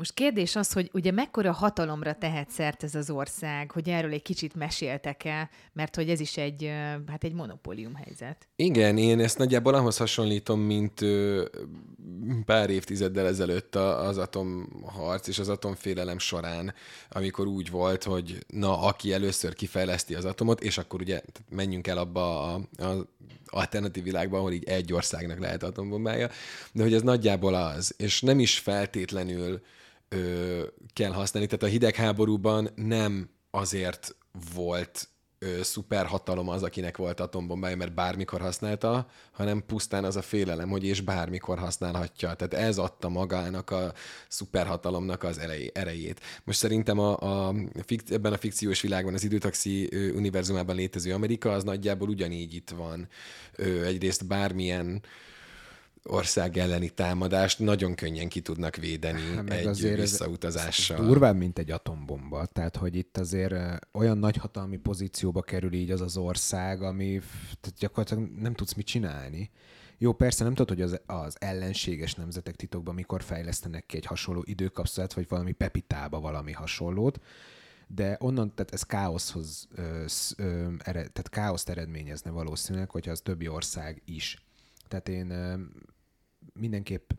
most 0.00 0.14
kérdés 0.14 0.56
az, 0.56 0.72
hogy 0.72 0.90
ugye 0.92 1.10
mekkora 1.10 1.52
hatalomra 1.52 2.14
tehet 2.14 2.50
szert 2.50 2.82
ez 2.82 2.94
az 2.94 3.10
ország, 3.10 3.70
hogy 3.70 3.88
erről 3.88 4.12
egy 4.12 4.22
kicsit 4.22 4.54
meséltek-e, 4.54 5.50
mert 5.72 5.96
hogy 5.96 6.10
ez 6.10 6.20
is 6.20 6.36
egy, 6.36 6.72
hát 7.06 7.24
egy 7.24 7.32
monopólium 7.32 7.94
helyzet. 7.94 8.48
Igen, 8.56 8.98
én 8.98 9.20
ezt 9.20 9.38
nagyjából 9.38 9.74
ahhoz 9.74 9.96
hasonlítom, 9.96 10.60
mint 10.60 11.00
pár 12.44 12.70
évtizeddel 12.70 13.26
ezelőtt 13.26 13.74
az 13.76 14.18
atomharc 14.18 15.26
és 15.28 15.38
az 15.38 15.48
atomfélelem 15.48 16.18
során, 16.18 16.74
amikor 17.10 17.46
úgy 17.46 17.70
volt, 17.70 18.04
hogy 18.04 18.44
na, 18.46 18.80
aki 18.82 19.12
először 19.12 19.54
kifejleszti 19.54 20.14
az 20.14 20.24
atomot, 20.24 20.60
és 20.60 20.78
akkor 20.78 21.00
ugye 21.00 21.20
menjünk 21.48 21.86
el 21.86 21.98
abba 21.98 22.52
a 22.52 22.60
alternatív 23.46 24.02
világba, 24.02 24.38
ahol 24.38 24.52
így 24.52 24.64
egy 24.64 24.92
országnak 24.92 25.38
lehet 25.38 25.62
atombombája, 25.62 26.30
de 26.72 26.82
hogy 26.82 26.94
ez 26.94 27.02
nagyjából 27.02 27.54
az, 27.54 27.94
és 27.96 28.20
nem 28.20 28.38
is 28.38 28.58
feltétlenül 28.58 29.62
ö, 30.14 30.62
kell 30.92 31.12
használni. 31.12 31.48
Tehát 31.48 31.64
a 31.64 31.68
hidegháborúban 31.68 32.68
nem 32.74 33.30
azért 33.50 34.16
volt 34.54 35.08
ö, 35.38 35.62
szuperhatalom 35.62 36.48
az, 36.48 36.62
akinek 36.62 36.96
volt 36.96 37.20
atombombája, 37.20 37.76
mert 37.76 37.94
bármikor 37.94 38.40
használta, 38.40 39.06
hanem 39.32 39.66
pusztán 39.66 40.04
az 40.04 40.16
a 40.16 40.22
félelem, 40.22 40.68
hogy 40.68 40.84
és 40.84 41.00
bármikor 41.00 41.58
használhatja. 41.58 42.34
Tehát 42.34 42.54
ez 42.54 42.78
adta 42.78 43.08
magának 43.08 43.70
a 43.70 43.92
szuperhatalomnak 44.28 45.22
az 45.22 45.38
erejét. 45.72 46.20
Most 46.44 46.58
szerintem 46.58 46.98
a, 46.98 47.46
a, 47.48 47.54
ebben 48.08 48.32
a 48.32 48.38
fikciós 48.38 48.80
világban, 48.80 49.14
az 49.14 49.24
időtaxi 49.24 49.88
univerzumában 50.14 50.76
létező 50.76 51.12
Amerika, 51.12 51.52
az 51.52 51.64
nagyjából 51.64 52.08
ugyanígy 52.08 52.54
itt 52.54 52.70
van. 52.70 53.08
Ö, 53.56 53.84
egyrészt 53.84 54.26
bármilyen 54.26 55.02
ország 56.04 56.56
elleni 56.56 56.88
támadást 56.88 57.58
nagyon 57.58 57.94
könnyen 57.94 58.28
ki 58.28 58.40
tudnak 58.40 58.76
védeni 58.76 59.20
Meg 59.34 59.50
egy 59.50 59.66
azért 59.66 60.00
visszautazással. 60.00 60.96
Ez, 60.96 61.02
ez 61.02 61.08
durvább, 61.08 61.36
mint 61.36 61.58
egy 61.58 61.70
atombomba. 61.70 62.46
Tehát, 62.46 62.76
hogy 62.76 62.96
itt 62.96 63.18
azért 63.18 63.54
olyan 63.92 64.18
nagy 64.18 64.36
hatalmi 64.36 64.76
pozícióba 64.76 65.42
kerül 65.42 65.72
így 65.72 65.90
az 65.90 66.00
az 66.00 66.16
ország, 66.16 66.82
ami 66.82 67.20
tehát 67.60 67.78
gyakorlatilag 67.78 68.30
nem 68.38 68.54
tudsz 68.54 68.74
mit 68.74 68.86
csinálni. 68.86 69.50
Jó, 69.98 70.12
persze 70.12 70.44
nem 70.44 70.54
tudod, 70.54 70.76
hogy 70.76 70.82
az, 70.82 71.00
az 71.06 71.36
ellenséges 71.38 72.14
nemzetek 72.14 72.56
titokban 72.56 72.94
mikor 72.94 73.22
fejlesztenek 73.22 73.86
ki 73.86 73.96
egy 73.96 74.06
hasonló 74.06 74.42
időkapszulát, 74.46 75.12
vagy 75.12 75.26
valami 75.28 75.52
pepitába 75.52 76.20
valami 76.20 76.52
hasonlót, 76.52 77.20
de 77.86 78.16
onnan, 78.20 78.54
tehát 78.54 78.72
ez 78.72 78.82
káoszhoz, 78.82 79.68
ö, 79.74 80.04
ö, 80.36 80.72
ered, 80.78 81.12
tehát 81.12 81.28
káoszt 81.30 81.68
eredményezne 81.68 82.30
valószínűleg, 82.30 82.90
hogyha 82.90 83.10
az 83.10 83.20
többi 83.20 83.48
ország 83.48 84.02
is 84.04 84.49
tehát 84.90 85.08
én 85.08 85.32
mindenképp 86.52 87.10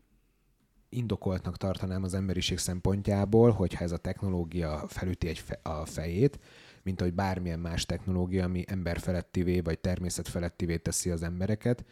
indokoltnak 0.88 1.56
tartanám 1.56 2.02
az 2.02 2.14
emberiség 2.14 2.58
szempontjából, 2.58 3.50
hogyha 3.50 3.84
ez 3.84 3.92
a 3.92 3.96
technológia 3.96 4.84
felüti 4.88 5.28
egy 5.28 5.38
fe, 5.38 5.60
a 5.62 5.84
fejét, 5.84 6.38
mint 6.82 7.00
ahogy 7.00 7.14
bármilyen 7.14 7.58
más 7.60 7.86
technológia, 7.86 8.44
ami 8.44 8.64
emberfelettivé 8.66 9.60
vagy 9.60 9.78
természetfelettivé 9.78 10.76
teszi 10.76 11.10
az 11.10 11.22
embereket, 11.22 11.84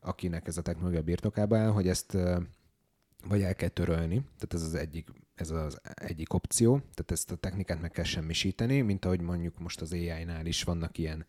akinek 0.00 0.46
ez 0.46 0.56
a 0.56 0.62
technológia 0.62 1.02
birtokába 1.02 1.58
áll, 1.58 1.70
hogy 1.70 1.88
ezt 1.88 2.16
vagy 3.26 3.42
el 3.42 3.54
kell 3.54 3.68
törölni, 3.68 4.14
tehát 4.14 4.54
ez 4.54 4.62
az 4.62 4.74
egyik, 4.74 5.08
ez 5.34 5.50
az 5.50 5.80
egyik 5.94 6.32
opció, 6.32 6.76
tehát 6.76 7.10
ezt 7.10 7.30
a 7.30 7.36
technikát 7.36 7.80
meg 7.80 7.90
kell 7.90 8.04
semmisíteni, 8.04 8.80
mint 8.80 9.04
ahogy 9.04 9.20
mondjuk 9.20 9.58
most 9.58 9.80
az 9.80 9.92
AI-nál 9.92 10.46
is 10.46 10.62
vannak 10.62 10.98
ilyen 10.98 11.26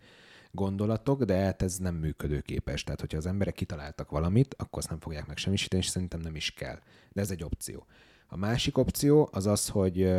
gondolatok, 0.51 1.23
de 1.23 1.35
hát 1.35 1.61
ez 1.61 1.77
nem 1.77 1.95
működőképes. 1.95 2.83
Tehát, 2.83 2.99
hogyha 2.99 3.17
az 3.17 3.25
emberek 3.25 3.53
kitaláltak 3.53 4.09
valamit, 4.09 4.55
akkor 4.57 4.77
azt 4.79 4.89
nem 4.89 4.99
fogják 4.99 5.27
meg 5.27 5.37
semmisíteni, 5.37 5.81
és 5.81 5.87
szerintem 5.87 6.19
nem 6.19 6.35
is 6.35 6.51
kell. 6.51 6.79
De 7.11 7.21
ez 7.21 7.31
egy 7.31 7.43
opció. 7.43 7.85
A 8.27 8.37
másik 8.37 8.77
opció 8.77 9.29
az 9.31 9.45
az, 9.45 9.67
hogy 9.67 10.11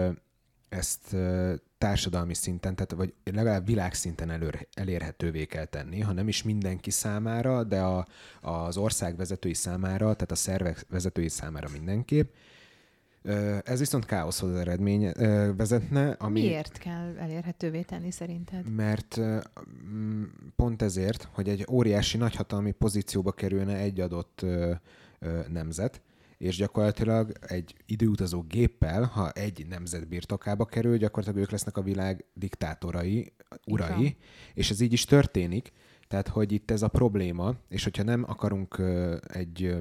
ezt 0.69 1.17
társadalmi 1.79 2.35
szinten, 2.35 2.75
tehát 2.75 2.93
vagy 2.93 3.15
legalább 3.25 3.67
világszinten 3.67 4.31
előr, 4.31 4.67
elérhetővé 4.75 5.45
kell 5.45 5.65
tenni, 5.65 6.01
ha 6.01 6.13
nem 6.13 6.29
is 6.29 6.43
mindenki 6.43 6.91
számára, 6.91 7.65
de 7.65 7.81
a, 7.81 8.07
az 8.41 8.77
ország 8.77 9.17
vezetői 9.17 9.55
számára, 9.55 10.15
tehát 10.15 10.31
a 10.31 10.35
szervek 10.35 10.87
vezetői 10.89 11.29
számára 11.29 11.69
mindenképp. 11.73 12.33
Ez 13.63 13.79
viszont 13.79 14.05
káoszhoz 14.05 14.55
eredmény 14.55 15.13
vezetne. 15.57 16.11
Ami, 16.11 16.41
Miért 16.41 16.79
kell 16.79 17.17
elérhetővé 17.19 17.83
tenni 17.83 18.11
szerinted? 18.11 18.75
Mert 18.75 19.21
pont 20.57 20.83
ezért, 20.83 21.29
hogy 21.33 21.49
egy 21.49 21.67
óriási 21.71 22.17
nagyhatalmi 22.17 22.71
pozícióba 22.71 23.33
kerülne 23.33 23.77
egy 23.77 24.01
adott 24.01 24.47
nemzet, 25.49 26.01
és 26.39 26.57
gyakorlatilag 26.57 27.33
egy 27.41 27.75
időutazó 27.87 28.43
géppel, 28.43 29.05
ha 29.05 29.31
egy 29.31 29.67
nemzet 29.69 30.09
birtokába 30.09 30.65
kerül, 30.65 30.97
gyakorlatilag 30.97 31.43
ők 31.45 31.51
lesznek 31.51 31.77
a 31.77 31.83
világ 31.83 32.25
diktátorai, 32.35 33.33
urai, 33.67 34.01
Igen. 34.01 34.17
és 34.55 34.71
ez 34.71 34.81
így 34.81 34.93
is 34.93 35.05
történik, 35.05 35.73
tehát, 36.11 36.29
hogy 36.29 36.53
itt 36.53 36.71
ez 36.71 36.83
a 36.83 36.89
probléma, 36.89 37.55
és 37.69 37.85
hogyha 37.85 38.03
nem 38.03 38.25
akarunk 38.29 38.83
egy, 39.29 39.77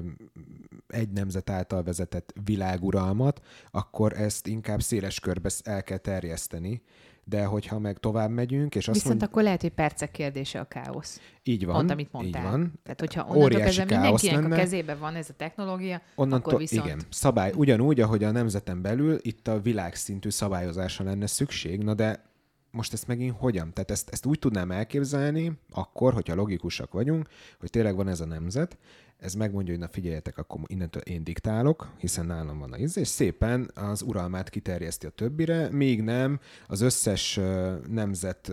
egy 0.86 1.10
nemzet 1.10 1.50
által 1.50 1.82
vezetett 1.82 2.34
világuralmat, 2.44 3.40
akkor 3.70 4.12
ezt 4.12 4.46
inkább 4.46 4.82
széles 4.82 5.20
körbe 5.20 5.50
el 5.62 5.82
kell 5.82 5.98
terjeszteni, 5.98 6.82
de 7.24 7.44
hogyha 7.44 7.78
meg 7.78 7.98
tovább 7.98 8.30
megyünk, 8.30 8.74
és 8.74 8.88
azt 8.88 8.96
Viszont 8.96 9.18
mond... 9.18 9.30
akkor 9.30 9.42
lehet, 9.42 9.60
hogy 9.60 9.72
percek 9.72 10.10
kérdése 10.10 10.60
a 10.60 10.64
káosz. 10.64 11.20
Így 11.42 11.64
van. 11.64 11.76
Pont, 11.76 11.90
amit 11.90 12.12
mondtál. 12.12 12.44
Így 12.44 12.50
van. 12.50 12.72
Tehát, 12.82 13.00
hogyha 13.00 13.24
onnantól 13.24 13.60
kezdve 13.60 13.84
mindenkinek 13.84 14.40
lenne, 14.40 14.54
a 14.54 14.58
kezében 14.58 14.98
van 14.98 15.14
ez 15.14 15.28
a 15.28 15.34
technológia, 15.36 16.02
onnantól, 16.14 16.48
akkor 16.48 16.58
viszont... 16.58 16.86
Igen, 16.86 17.00
szabály, 17.08 17.52
ugyanúgy, 17.56 18.00
ahogy 18.00 18.24
a 18.24 18.30
nemzeten 18.30 18.82
belül, 18.82 19.18
itt 19.22 19.48
a 19.48 19.60
világszintű 19.60 20.30
szabályozásra 20.30 21.04
lenne 21.04 21.26
szükség, 21.26 21.82
na 21.82 21.94
de 21.94 22.29
most 22.70 22.92
ezt 22.92 23.06
megint 23.06 23.36
hogyan? 23.38 23.72
Tehát 23.72 23.90
ezt, 23.90 24.08
ezt 24.08 24.26
úgy 24.26 24.38
tudnám 24.38 24.70
elképzelni, 24.70 25.52
akkor, 25.70 26.12
hogyha 26.12 26.34
logikusak 26.34 26.92
vagyunk, 26.92 27.28
hogy 27.60 27.70
tényleg 27.70 27.96
van 27.96 28.08
ez 28.08 28.20
a 28.20 28.26
nemzet, 28.26 28.78
ez 29.20 29.34
megmondja, 29.34 29.72
hogy 29.72 29.82
na 29.82 29.88
figyeljetek, 29.92 30.38
akkor 30.38 30.60
innentől 30.66 31.02
én 31.02 31.24
diktálok, 31.24 31.92
hiszen 31.98 32.26
nálam 32.26 32.58
van 32.58 32.72
a 32.72 32.78
íz, 32.78 32.96
és 32.96 33.08
szépen 33.08 33.70
az 33.74 34.02
uralmát 34.02 34.50
kiterjeszti 34.50 35.06
a 35.06 35.10
többire, 35.10 35.68
még 35.70 36.02
nem 36.02 36.40
az 36.66 36.80
összes 36.80 37.40
nemzet 37.88 38.52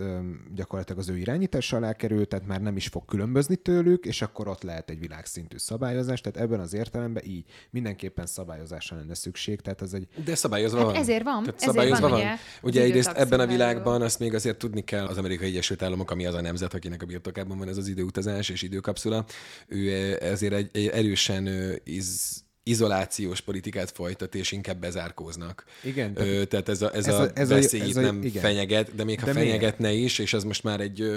gyakorlatilag 0.56 1.02
az 1.02 1.10
ő 1.10 1.18
irányítás 1.18 1.74
alá 1.74 1.94
kerül, 1.94 2.28
tehát 2.28 2.48
már 2.48 2.62
nem 2.62 2.76
is 2.76 2.88
fog 2.88 3.06
különbözni 3.06 3.56
tőlük, 3.56 4.06
és 4.06 4.22
akkor 4.22 4.48
ott 4.48 4.64
lehet 4.64 4.90
egy 4.90 5.00
világszintű 5.00 5.58
szabályozás, 5.58 6.22
tehát 6.22 6.40
ebben 6.40 6.60
az 6.60 6.74
értelemben 6.74 7.24
így 7.26 7.46
mindenképpen 7.70 8.26
szabályozásra 8.26 8.98
lenne 8.98 9.14
szükség, 9.14 9.62
tehát 9.62 9.82
az 9.82 9.94
egy... 9.94 10.08
De 10.26 10.36
szabályozva 10.36 10.78
hát 10.78 10.86
van. 10.86 10.96
ezért 10.96 11.24
van. 11.24 11.44
Tehát 11.44 11.56
ezért 11.56 11.72
szabályozva 11.72 12.10
van. 12.10 12.20
van. 12.20 12.38
Ugye 12.62 12.82
egyrészt 12.82 13.12
ebben 13.12 13.40
a 13.40 13.46
világban 13.46 14.02
azt 14.02 14.20
még 14.20 14.34
azért 14.34 14.58
tudni 14.58 14.82
kell, 14.84 15.06
az 15.06 15.18
Amerikai 15.18 15.48
Egyesült 15.48 15.82
Államok, 15.82 16.12
ami 16.12 16.26
az 16.26 16.34
a 16.34 16.42
nemzet, 16.42 16.74
akinek 16.74 17.02
a 17.02 17.06
birtokában 17.06 17.58
van 17.58 17.68
ez 17.68 17.78
az 17.78 17.88
időutazás 17.88 18.50
és 18.50 18.62
időkapszula, 18.62 19.26
ő 19.68 20.18
ezért 20.22 20.54
egy, 20.58 20.70
egy 20.74 20.88
erősen 20.88 21.50
iz, 21.84 22.44
izolációs 22.64 23.42
politikát 23.42 23.92
folytat, 23.92 24.36
és 24.36 24.52
inkább 24.52 24.80
bezárkóznak. 24.80 25.66
Igen. 25.84 26.14
Ö, 26.16 26.46
tehát 26.46 26.70
ez 26.70 26.82
a, 26.82 26.94
ez, 26.94 27.08
ez 27.08 27.14
a, 27.14 27.30
ez 27.34 27.50
veszély 27.50 27.82
a, 27.82 27.84
ez 27.84 27.96
a, 27.96 28.02
nem 28.02 28.24
igen. 28.24 28.42
fenyeget, 28.42 28.96
de 28.96 29.04
még 29.04 29.20
de 29.20 29.26
ha 29.26 29.34
miért? 29.34 29.48
fenyegetne 29.48 29.92
is, 29.92 30.20
és 30.20 30.34
az 30.34 30.44
most 30.44 30.64
már 30.64 30.80
egy 30.80 31.02
ö, 31.02 31.16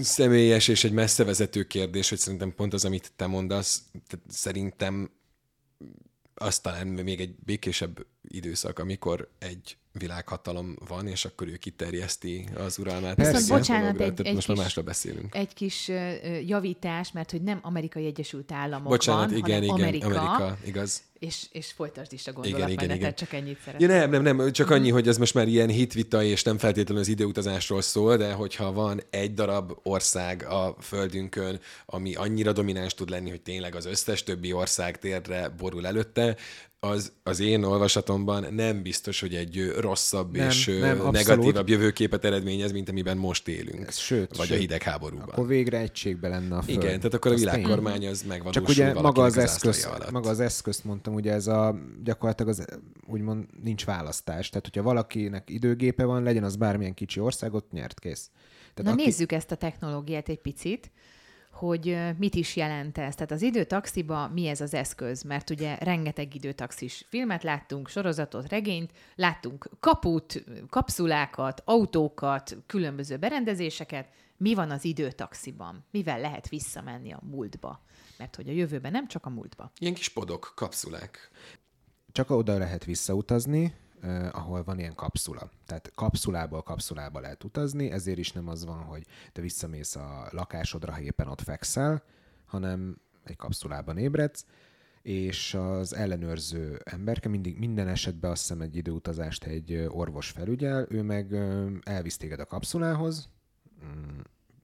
személyes 0.00 0.68
és 0.68 0.84
egy 0.84 0.92
messzevezető 0.92 1.62
kérdés, 1.62 2.08
hogy 2.08 2.18
szerintem 2.18 2.54
pont 2.54 2.72
az, 2.72 2.84
amit 2.84 3.12
te 3.16 3.26
mondasz, 3.26 3.82
tehát 4.06 4.26
szerintem 4.28 5.10
az 6.34 6.58
talán 6.58 6.86
még 6.86 7.20
egy 7.20 7.34
békésebb 7.44 8.06
időszak, 8.28 8.78
amikor 8.78 9.28
egy 9.38 9.76
világhatalom 9.92 10.76
van, 10.88 11.06
és 11.06 11.24
akkor 11.24 11.48
ő 11.48 11.56
kiterjeszti 11.56 12.48
az 12.56 12.78
uralmát. 12.78 13.14
Persze. 13.14 13.54
bocsánat, 13.54 14.00
egy, 14.00 14.20
egy 14.26 14.34
most 14.34 14.46
kis, 14.46 14.46
már 14.46 14.56
másról 14.56 14.84
beszélünk. 14.84 15.34
Egy 15.34 15.54
kis 15.54 15.90
javítás, 16.46 17.12
mert 17.12 17.30
hogy 17.30 17.42
nem 17.42 17.58
Amerikai 17.62 18.06
Egyesült 18.06 18.52
Államok 18.52 18.88
bocsánat, 18.88 19.30
van, 19.30 19.38
igen, 19.38 19.68
hanem 19.68 19.78
igen, 19.78 19.88
Amerika, 19.88 20.06
Amerika, 20.06 20.56
igaz. 20.66 21.02
És, 21.20 21.46
és 21.52 21.72
folytasd 21.72 22.12
is 22.12 22.26
a 22.26 22.32
gondolatmenetet, 22.32 23.16
csak 23.16 23.32
ennyit 23.32 23.58
szeretném. 23.64 23.90
Ja, 23.90 23.96
nem, 23.96 24.22
nem, 24.22 24.36
nem, 24.36 24.52
csak 24.52 24.70
annyi, 24.70 24.90
hogy 24.90 25.08
ez 25.08 25.18
most 25.18 25.34
már 25.34 25.48
ilyen 25.48 25.68
hitvita, 25.68 26.22
és 26.22 26.42
nem 26.42 26.58
feltétlenül 26.58 27.02
az 27.02 27.08
időutazásról 27.08 27.82
szól, 27.82 28.16
de 28.16 28.32
hogyha 28.32 28.72
van 28.72 29.00
egy 29.10 29.34
darab 29.34 29.78
ország 29.82 30.46
a 30.48 30.76
földünkön, 30.80 31.60
ami 31.86 32.14
annyira 32.14 32.52
domináns 32.52 32.94
tud 32.94 33.10
lenni, 33.10 33.30
hogy 33.30 33.40
tényleg 33.40 33.74
az 33.74 33.86
összes 33.86 34.22
többi 34.22 34.52
ország 34.52 34.98
térre 34.98 35.48
borul 35.48 35.86
előtte, 35.86 36.36
az, 36.82 37.12
az 37.22 37.40
én 37.40 37.62
olvasatomban 37.62 38.46
nem 38.54 38.82
biztos, 38.82 39.20
hogy 39.20 39.34
egy 39.34 39.72
rosszabb 39.78 40.36
nem, 40.36 40.48
és 40.48 40.66
nem, 40.80 41.08
negatívabb 41.10 41.68
jövőképet 41.68 42.24
eredményez, 42.24 42.72
mint 42.72 42.88
amiben 42.88 43.16
most 43.16 43.48
élünk. 43.48 43.90
Sőt, 43.90 44.36
vagy 44.36 44.46
sőt, 44.46 44.56
a 44.56 44.60
hidegháborúban. 44.60 45.28
Akkor 45.28 45.46
végre 45.46 45.78
egységbe 45.78 46.28
lenne 46.28 46.56
a 46.56 46.62
föld. 46.62 46.82
Igen, 46.82 46.96
tehát 46.96 47.14
akkor 47.14 47.32
a 47.32 47.34
világkormány 47.34 48.06
az 48.06 48.22
megvalósul 48.22 48.62
Csak 48.62 48.68
ugye 48.68 48.92
maga 48.92 49.22
az, 49.22 49.36
eszköz, 49.36 49.88
maga 50.10 50.28
az 50.28 50.40
eszközt 50.40 50.84
mondtam, 51.10 51.14
ugye 51.14 51.32
ez 51.32 51.46
a 51.46 51.74
gyakorlatilag 52.02 52.50
az, 52.50 52.64
úgymond 53.06 53.46
nincs 53.62 53.84
választás. 53.84 54.48
Tehát, 54.48 54.64
hogyha 54.64 54.82
valakinek 54.82 55.50
időgépe 55.50 56.04
van, 56.04 56.22
legyen 56.22 56.44
az 56.44 56.56
bármilyen 56.56 56.94
kicsi 56.94 57.20
országot, 57.20 57.72
nyert 57.72 58.00
kész. 58.00 58.30
Tehát 58.74 58.90
Na 58.90 58.90
aki... 58.90 59.04
nézzük 59.04 59.32
ezt 59.32 59.50
a 59.50 59.56
technológiát 59.56 60.28
egy 60.28 60.40
picit 60.40 60.90
hogy 61.50 61.98
mit 62.18 62.34
is 62.34 62.56
jelent 62.56 62.98
ez. 62.98 63.14
Tehát 63.14 63.30
az 63.30 63.42
időtaxiba 63.42 64.28
mi 64.28 64.46
ez 64.46 64.60
az 64.60 64.74
eszköz? 64.74 65.22
Mert 65.22 65.50
ugye 65.50 65.76
rengeteg 65.76 66.34
időtaxis 66.34 67.04
filmet 67.08 67.42
láttunk, 67.42 67.88
sorozatot, 67.88 68.48
regényt, 68.48 68.90
láttunk 69.14 69.68
kaput, 69.80 70.44
kapszulákat, 70.68 71.62
autókat, 71.64 72.56
különböző 72.66 73.16
berendezéseket. 73.16 74.08
Mi 74.36 74.54
van 74.54 74.70
az 74.70 74.84
időtaxiban? 74.84 75.84
Mivel 75.90 76.20
lehet 76.20 76.48
visszamenni 76.48 77.12
a 77.12 77.20
múltba? 77.22 77.80
Mert 78.20 78.36
hogy 78.36 78.48
a 78.48 78.52
jövőben 78.52 78.92
nem 78.92 79.08
csak 79.08 79.26
a 79.26 79.30
múltba. 79.30 79.72
Ilyen 79.78 79.94
kis 79.94 80.08
podok, 80.08 80.52
kapszulák. 80.54 81.30
Csak 82.12 82.30
oda 82.30 82.58
lehet 82.58 82.84
visszautazni, 82.84 83.74
eh, 84.00 84.36
ahol 84.36 84.64
van 84.64 84.78
ilyen 84.78 84.94
kapszula. 84.94 85.50
Tehát 85.66 85.90
kapszulából 85.94 86.62
kapszulába 86.62 87.20
lehet 87.20 87.44
utazni, 87.44 87.90
ezért 87.90 88.18
is 88.18 88.32
nem 88.32 88.48
az 88.48 88.64
van, 88.64 88.82
hogy 88.82 89.06
te 89.32 89.40
visszamész 89.40 89.96
a 89.96 90.28
lakásodra, 90.30 90.92
ha 90.92 91.00
éppen 91.00 91.28
ott 91.28 91.40
fekszel, 91.40 92.02
hanem 92.46 93.00
egy 93.24 93.36
kapszulában 93.36 93.98
ébredsz, 93.98 94.44
és 95.02 95.54
az 95.54 95.94
ellenőrző 95.94 96.80
emberke 96.84 97.28
mindig 97.28 97.58
minden 97.58 97.88
esetben 97.88 98.30
azt 98.30 98.40
hiszem 98.40 98.60
egy 98.60 98.76
időutazást 98.76 99.44
egy 99.44 99.86
orvos 99.88 100.30
felügyel, 100.30 100.86
ő 100.88 101.02
meg 101.02 101.34
elvisz 101.82 102.16
téged 102.16 102.40
a 102.40 102.46
kapszulához, 102.46 103.28
mm, 103.84 104.18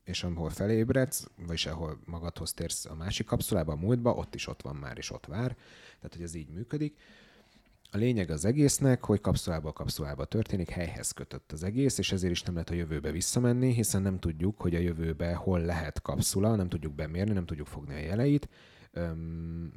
és 0.07 0.25
ahol 0.25 0.51
felébredsz, 0.51 1.31
vagyis 1.47 1.67
ahol 1.67 1.99
magadhoz 2.05 2.53
térsz 2.53 2.85
a 2.85 2.95
másik 2.95 3.27
kapszulába, 3.27 3.73
a 3.73 3.77
múltba, 3.77 4.15
ott 4.15 4.35
is 4.35 4.47
ott 4.47 4.63
van 4.63 4.77
már, 4.77 4.99
és 4.99 5.11
ott 5.11 5.27
vár. 5.27 5.57
Tehát, 5.97 6.15
hogy 6.15 6.23
ez 6.23 6.35
így 6.35 6.49
működik. 6.49 6.97
A 7.91 7.97
lényeg 7.97 8.31
az 8.31 8.45
egésznek, 8.45 9.05
hogy 9.05 9.21
kapszulából 9.21 9.73
kapszulába 9.73 10.25
történik, 10.25 10.71
helyhez 10.71 11.13
kötött 11.13 11.53
az 11.53 11.63
egész, 11.63 11.99
és 11.99 12.13
ezért 12.13 12.33
is 12.33 12.43
nem 12.43 12.55
lehet 12.55 12.71
a 12.71 12.75
jövőbe 12.75 13.11
visszamenni, 13.11 13.73
hiszen 13.73 14.03
nem 14.03 14.19
tudjuk, 14.19 14.61
hogy 14.61 14.75
a 14.75 14.79
jövőbe 14.79 15.35
hol 15.35 15.61
lehet 15.61 16.03
kapszula, 16.03 16.55
nem 16.55 16.69
tudjuk 16.69 16.95
bemérni, 16.95 17.33
nem 17.33 17.47
tudjuk 17.47 17.67
fogni 17.67 17.95
a 17.95 17.99
jeleit. 17.99 18.49
Öm, 18.93 19.73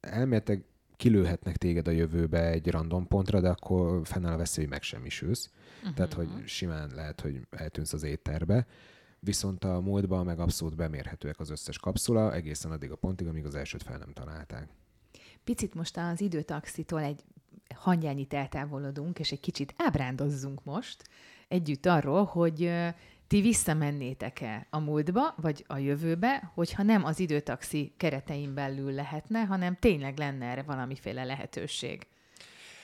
elméletek 0.00 0.64
kilőhetnek 0.96 1.56
téged 1.56 1.88
a 1.88 1.90
jövőbe 1.90 2.46
egy 2.46 2.68
random 2.70 3.06
pontra, 3.06 3.40
de 3.40 3.48
akkor 3.48 4.00
fennáll 4.06 4.32
a 4.32 4.36
veszély, 4.36 4.64
hogy 4.64 4.72
megsemmisülsz. 4.72 5.50
Uh-huh. 5.78 5.94
Tehát, 5.94 6.12
hogy 6.12 6.28
simán 6.44 6.90
lehet, 6.94 7.20
hogy 7.20 7.40
eltűnsz 7.50 7.92
az 7.92 8.02
étterbe. 8.02 8.66
Viszont 9.20 9.64
a 9.64 9.80
múltban 9.80 10.24
meg 10.24 10.38
abszolút 10.38 10.76
bemérhetőek 10.76 11.40
az 11.40 11.50
összes 11.50 11.78
kapszula, 11.78 12.34
egészen 12.34 12.70
addig 12.70 12.90
a 12.90 12.96
pontig, 12.96 13.26
amíg 13.26 13.44
az 13.44 13.54
elsőt 13.54 13.82
fel 13.82 13.98
nem 13.98 14.12
találták. 14.12 14.68
Picit 15.44 15.74
most 15.74 15.96
az 15.96 16.20
időtaxitól 16.20 17.00
egy 17.00 17.24
hangyányit 17.74 18.34
eltávolodunk, 18.34 19.18
és 19.18 19.32
egy 19.32 19.40
kicsit 19.40 19.74
ábrándozzunk 19.76 20.64
most 20.64 21.04
együtt 21.48 21.86
arról, 21.86 22.24
hogy 22.24 22.72
ti 23.26 23.40
visszamennétek-e 23.40 24.66
a 24.70 24.78
múltba, 24.78 25.34
vagy 25.36 25.64
a 25.66 25.76
jövőbe, 25.76 26.50
hogyha 26.54 26.82
nem 26.82 27.04
az 27.04 27.20
időtaxi 27.20 27.92
keretein 27.96 28.54
belül 28.54 28.92
lehetne, 28.92 29.44
hanem 29.44 29.76
tényleg 29.76 30.18
lenne 30.18 30.46
erre 30.46 30.62
valamiféle 30.62 31.24
lehetőség? 31.24 32.06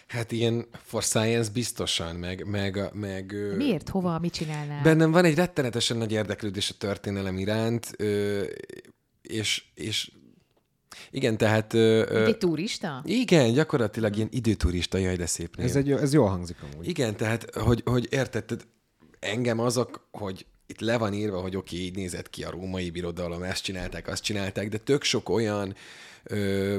Hát 0.07 0.33
ilyen 0.33 0.67
for 0.85 1.03
science 1.03 1.51
biztosan, 1.53 2.17
meg... 2.17 2.47
meg, 2.47 2.90
meg 2.93 3.35
Miért? 3.57 3.88
Hova? 3.88 4.19
Mit 4.19 4.33
csinálnál? 4.33 4.83
Bennem 4.83 5.11
van 5.11 5.25
egy 5.25 5.35
rettenetesen 5.35 5.97
nagy 5.97 6.12
érdeklődés 6.12 6.71
a 6.71 6.75
történelem 6.79 7.38
iránt, 7.38 7.97
és, 9.23 9.64
és 9.75 10.11
igen, 11.11 11.37
tehát... 11.37 11.73
Mint 11.73 12.11
egy 12.11 12.38
turista? 12.38 13.03
Igen, 13.05 13.53
gyakorlatilag 13.53 14.17
ilyen 14.17 14.29
időturista, 14.31 14.99
jaj, 14.99 15.17
de 15.17 15.27
szép 15.27 15.57
név. 15.57 15.67
Ez, 15.67 15.77
egy, 15.77 15.90
ez 15.90 16.12
jól 16.12 16.29
hangzik 16.29 16.57
amúgy. 16.62 16.88
Igen, 16.88 17.17
tehát, 17.17 17.55
hogy, 17.55 17.83
hogy 17.85 18.07
érted, 18.11 18.67
engem 19.19 19.59
azok, 19.59 20.09
hogy 20.11 20.47
itt 20.67 20.81
le 20.81 20.99
van 20.99 21.12
írva, 21.12 21.40
hogy 21.40 21.57
oké, 21.57 21.75
okay, 21.75 21.87
így 21.87 21.97
nézett 21.97 22.31
ki 22.31 22.45
a 22.45 22.51
római 22.51 22.90
birodalom, 22.90 23.43
ezt 23.43 23.62
csinálták, 23.62 24.09
azt 24.09 24.23
csinálták, 24.23 24.69
de 24.69 24.79
tök 24.79 25.03
sok 25.03 25.29
olyan 25.29 25.75
ö, 26.25 26.77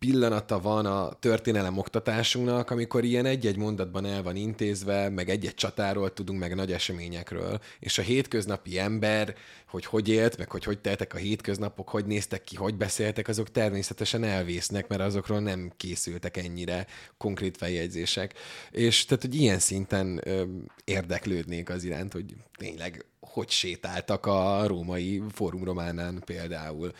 pillanata 0.00 0.60
van 0.60 0.86
a 0.86 1.12
történelem 1.12 1.78
oktatásunknak, 1.78 2.70
amikor 2.70 3.04
ilyen 3.04 3.26
egy-egy 3.26 3.56
mondatban 3.56 4.04
el 4.04 4.22
van 4.22 4.36
intézve, 4.36 5.08
meg 5.08 5.28
egy-egy 5.28 5.54
csatáról 5.54 6.12
tudunk, 6.12 6.38
meg 6.38 6.54
nagy 6.54 6.72
eseményekről, 6.72 7.60
és 7.78 7.98
a 7.98 8.02
hétköznapi 8.02 8.78
ember, 8.78 9.34
hogy 9.68 9.84
hogy 9.84 10.08
élt, 10.08 10.38
meg 10.38 10.50
hogy 10.50 10.64
hogy 10.64 10.78
teltek 10.78 11.14
a 11.14 11.16
hétköznapok, 11.16 11.88
hogy 11.88 12.06
néztek 12.06 12.44
ki, 12.44 12.56
hogy 12.56 12.74
beszéltek, 12.74 13.28
azok 13.28 13.50
természetesen 13.50 14.24
elvésznek, 14.24 14.88
mert 14.88 15.00
azokról 15.00 15.40
nem 15.40 15.72
készültek 15.76 16.36
ennyire 16.36 16.86
konkrét 17.16 17.56
feljegyzések. 17.56 18.34
És 18.70 19.04
tehát, 19.04 19.22
hogy 19.22 19.34
ilyen 19.34 19.58
szinten 19.58 20.20
ö, 20.24 20.42
érdeklődnék 20.84 21.68
az 21.70 21.84
iránt, 21.84 22.12
hogy 22.12 22.34
tényleg 22.56 23.04
hogy 23.32 23.50
sétáltak 23.50 24.26
a 24.26 24.66
római 24.66 25.22
fórum 25.32 25.64
románán 25.64 26.22
például. 26.24 26.92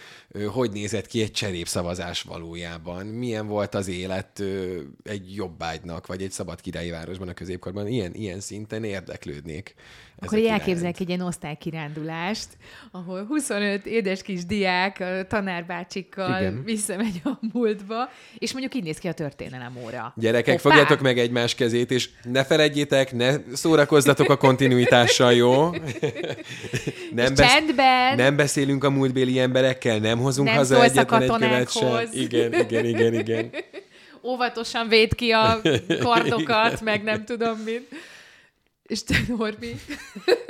Hogy 0.48 0.70
nézett 0.70 1.06
ki 1.06 1.22
egy 1.22 1.32
cserépszavazás 1.32 2.22
valójában? 2.22 3.06
Milyen 3.06 3.46
volt 3.46 3.74
az 3.74 3.88
élet 3.88 4.42
egy 5.02 5.34
jobbágynak, 5.34 6.06
vagy 6.06 6.22
egy 6.22 6.30
szabad 6.30 6.60
királyi 6.60 6.90
városban 6.90 7.28
a 7.28 7.32
középkorban? 7.32 7.86
Ilyen, 7.86 8.14
ilyen 8.14 8.40
szinten 8.40 8.84
érdeklődnék. 8.84 9.74
Akkor 10.22 10.38
így 10.38 10.46
elképzelek 10.46 11.00
egy 11.00 11.08
ilyen 11.08 11.20
osztálykirándulást, 11.20 12.48
ahol 12.90 13.24
25 13.24 13.86
édes 13.86 14.22
kis 14.22 14.44
diák 14.44 15.04
tanárbácsikkal 15.28 16.40
Igen. 16.40 16.64
visszamegy 16.64 17.20
a 17.24 17.30
múltba, 17.52 18.10
és 18.38 18.52
mondjuk 18.52 18.74
így 18.74 18.82
néz 18.82 18.98
ki 18.98 19.08
a 19.08 19.12
történelem 19.12 19.76
óra. 19.84 20.12
Gyerekek, 20.16 20.60
Hoppá! 20.60 20.74
fogjátok 20.74 21.00
meg 21.00 21.18
egymás 21.18 21.54
kezét, 21.54 21.90
és 21.90 22.10
ne 22.22 22.44
felejtjétek, 22.44 23.12
ne 23.12 23.36
szórakozzatok 23.52 24.28
a 24.28 24.36
kontinuitással, 24.36 25.32
jó? 25.32 25.70
nem, 27.14 27.34
besz- 27.34 27.50
csendben. 27.50 28.16
nem 28.16 28.36
beszélünk 28.36 28.84
a 28.84 28.90
múltbéli 28.90 29.38
emberekkel, 29.38 29.98
nem 29.98 30.18
hozunk 30.18 30.48
nem 30.48 30.56
haza 30.56 30.82
egyetlen 30.84 31.22
egy 31.22 31.30
követ 31.30 31.72
sem. 31.72 32.08
Igen, 32.12 32.52
igen, 32.52 32.84
igen, 32.84 33.14
igen. 33.14 33.50
Óvatosan 34.22 34.88
véd 34.88 35.14
ki 35.14 35.30
a 35.30 35.60
kardokat, 36.02 36.80
meg 36.80 37.02
nem 37.02 37.24
tudom 37.24 37.58
mit. 37.58 37.88
És 38.82 39.04
te, 39.04 39.16
Norbi? 39.28 39.76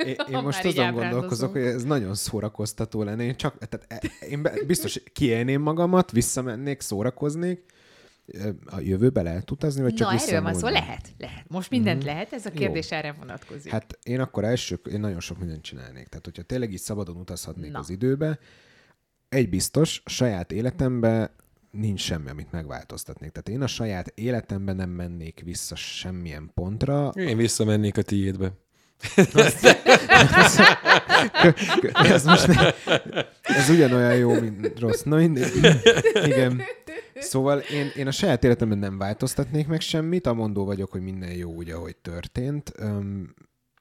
Én, 0.05 0.15
én 0.29 0.37
most 0.43 0.65
azon 0.65 0.93
gondolkozok, 0.93 1.51
hogy 1.51 1.61
ez 1.61 1.83
nagyon 1.83 2.15
szórakoztató 2.15 3.03
lenne. 3.03 3.23
Én 3.23 3.35
csak, 3.35 3.57
tehát 3.69 3.85
e, 3.87 4.25
én 4.25 4.47
biztos 4.67 4.99
kiélném 5.13 5.61
magamat, 5.61 6.11
visszamennék, 6.11 6.81
szórakoznék, 6.81 7.63
a 8.65 8.79
jövőbe 8.79 9.21
lehet 9.21 9.51
utazni, 9.51 9.81
vagy 9.81 9.93
csak 9.93 10.11
Na, 10.11 10.17
erről 10.19 10.41
van 10.41 10.53
szó, 10.53 10.67
lehet, 10.67 11.09
lehet. 11.17 11.49
Most 11.49 11.69
mindent 11.69 12.03
mm. 12.03 12.05
lehet, 12.05 12.33
ez 12.33 12.45
a 12.45 12.51
kérdés 12.51 12.91
Jó. 12.91 12.97
erre 12.97 13.11
vonatkozik. 13.11 13.71
Hát 13.71 13.99
én 14.03 14.19
akkor 14.19 14.43
első, 14.43 14.79
én 14.91 14.99
nagyon 14.99 15.19
sok 15.19 15.39
mindent 15.39 15.61
csinálnék. 15.61 16.07
Tehát, 16.07 16.25
hogyha 16.25 16.43
tényleg 16.43 16.71
így 16.71 16.79
szabadon 16.79 17.15
utazhatnék 17.15 17.71
Na. 17.71 17.79
az 17.79 17.89
időbe, 17.89 18.39
egy 19.29 19.49
biztos, 19.49 20.01
a 20.05 20.09
saját 20.09 20.51
életembe 20.51 21.35
nincs 21.71 22.01
semmi, 22.01 22.29
amit 22.29 22.51
megváltoztatnék. 22.51 23.31
Tehát 23.31 23.49
én 23.49 23.61
a 23.61 23.67
saját 23.67 24.07
életemben 24.15 24.75
nem 24.75 24.89
mennék 24.89 25.41
vissza 25.43 25.75
semmilyen 25.75 26.51
pontra. 26.53 27.07
Én 27.07 27.37
visszamennék 27.37 27.97
a 27.97 28.01
tiédbe. 28.01 28.51
Ez 31.93 32.23
most 32.25 32.47
ne, 32.47 32.73
ez 33.41 33.69
ugyanolyan 33.69 34.15
jó, 34.15 34.39
mint 34.39 34.79
rossz. 34.79 35.01
Na, 35.01 35.21
igen. 36.25 36.61
Szóval 37.15 37.59
én, 37.59 37.91
én 37.95 38.07
a 38.07 38.11
saját 38.11 38.43
életemben 38.43 38.77
nem 38.77 38.97
változtatnék 38.97 39.67
meg 39.67 39.81
semmit, 39.81 40.27
amondó 40.27 40.65
vagyok, 40.65 40.91
hogy 40.91 41.01
minden 41.01 41.31
jó 41.31 41.51
úgy, 41.53 41.69
ahogy 41.69 41.95
történt. 41.95 42.73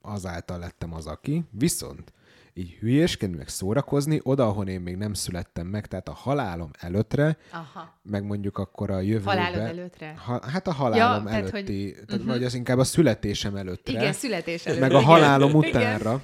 Azáltal 0.00 0.58
lettem 0.58 0.94
az, 0.94 1.06
aki. 1.06 1.44
Viszont 1.50 2.12
így 2.60 2.70
hülyéskedni, 2.70 3.36
meg 3.36 3.48
szórakozni, 3.48 4.20
oda, 4.22 4.46
ahol 4.46 4.68
én 4.68 4.80
még 4.80 4.96
nem 4.96 5.14
születtem 5.14 5.66
meg, 5.66 5.86
tehát 5.86 6.08
a 6.08 6.12
halálom 6.12 6.70
előttre, 6.78 7.36
Aha. 7.52 7.98
meg 8.02 8.24
mondjuk 8.24 8.58
akkor 8.58 8.90
a 8.90 9.00
jövőbe. 9.00 9.30
Halálod 9.30 9.58
előttre? 9.58 10.14
Ha, 10.24 10.40
hát 10.46 10.66
a 10.66 10.72
halálom 10.72 11.26
ja, 11.26 11.32
előtti, 11.32 11.50
tehát, 11.50 11.66
hogy... 11.66 11.92
tehát 11.92 12.12
uh-huh. 12.12 12.26
vagy 12.26 12.44
az 12.44 12.54
inkább 12.54 12.78
a 12.78 12.84
születésem 12.84 13.56
előttre. 13.56 13.92
Igen, 13.92 14.12
születés 14.12 14.66
előtt. 14.66 14.80
Meg 14.80 14.92
a 14.92 15.00
halálom 15.00 15.62
igen. 15.62 15.70
utánra. 15.70 16.22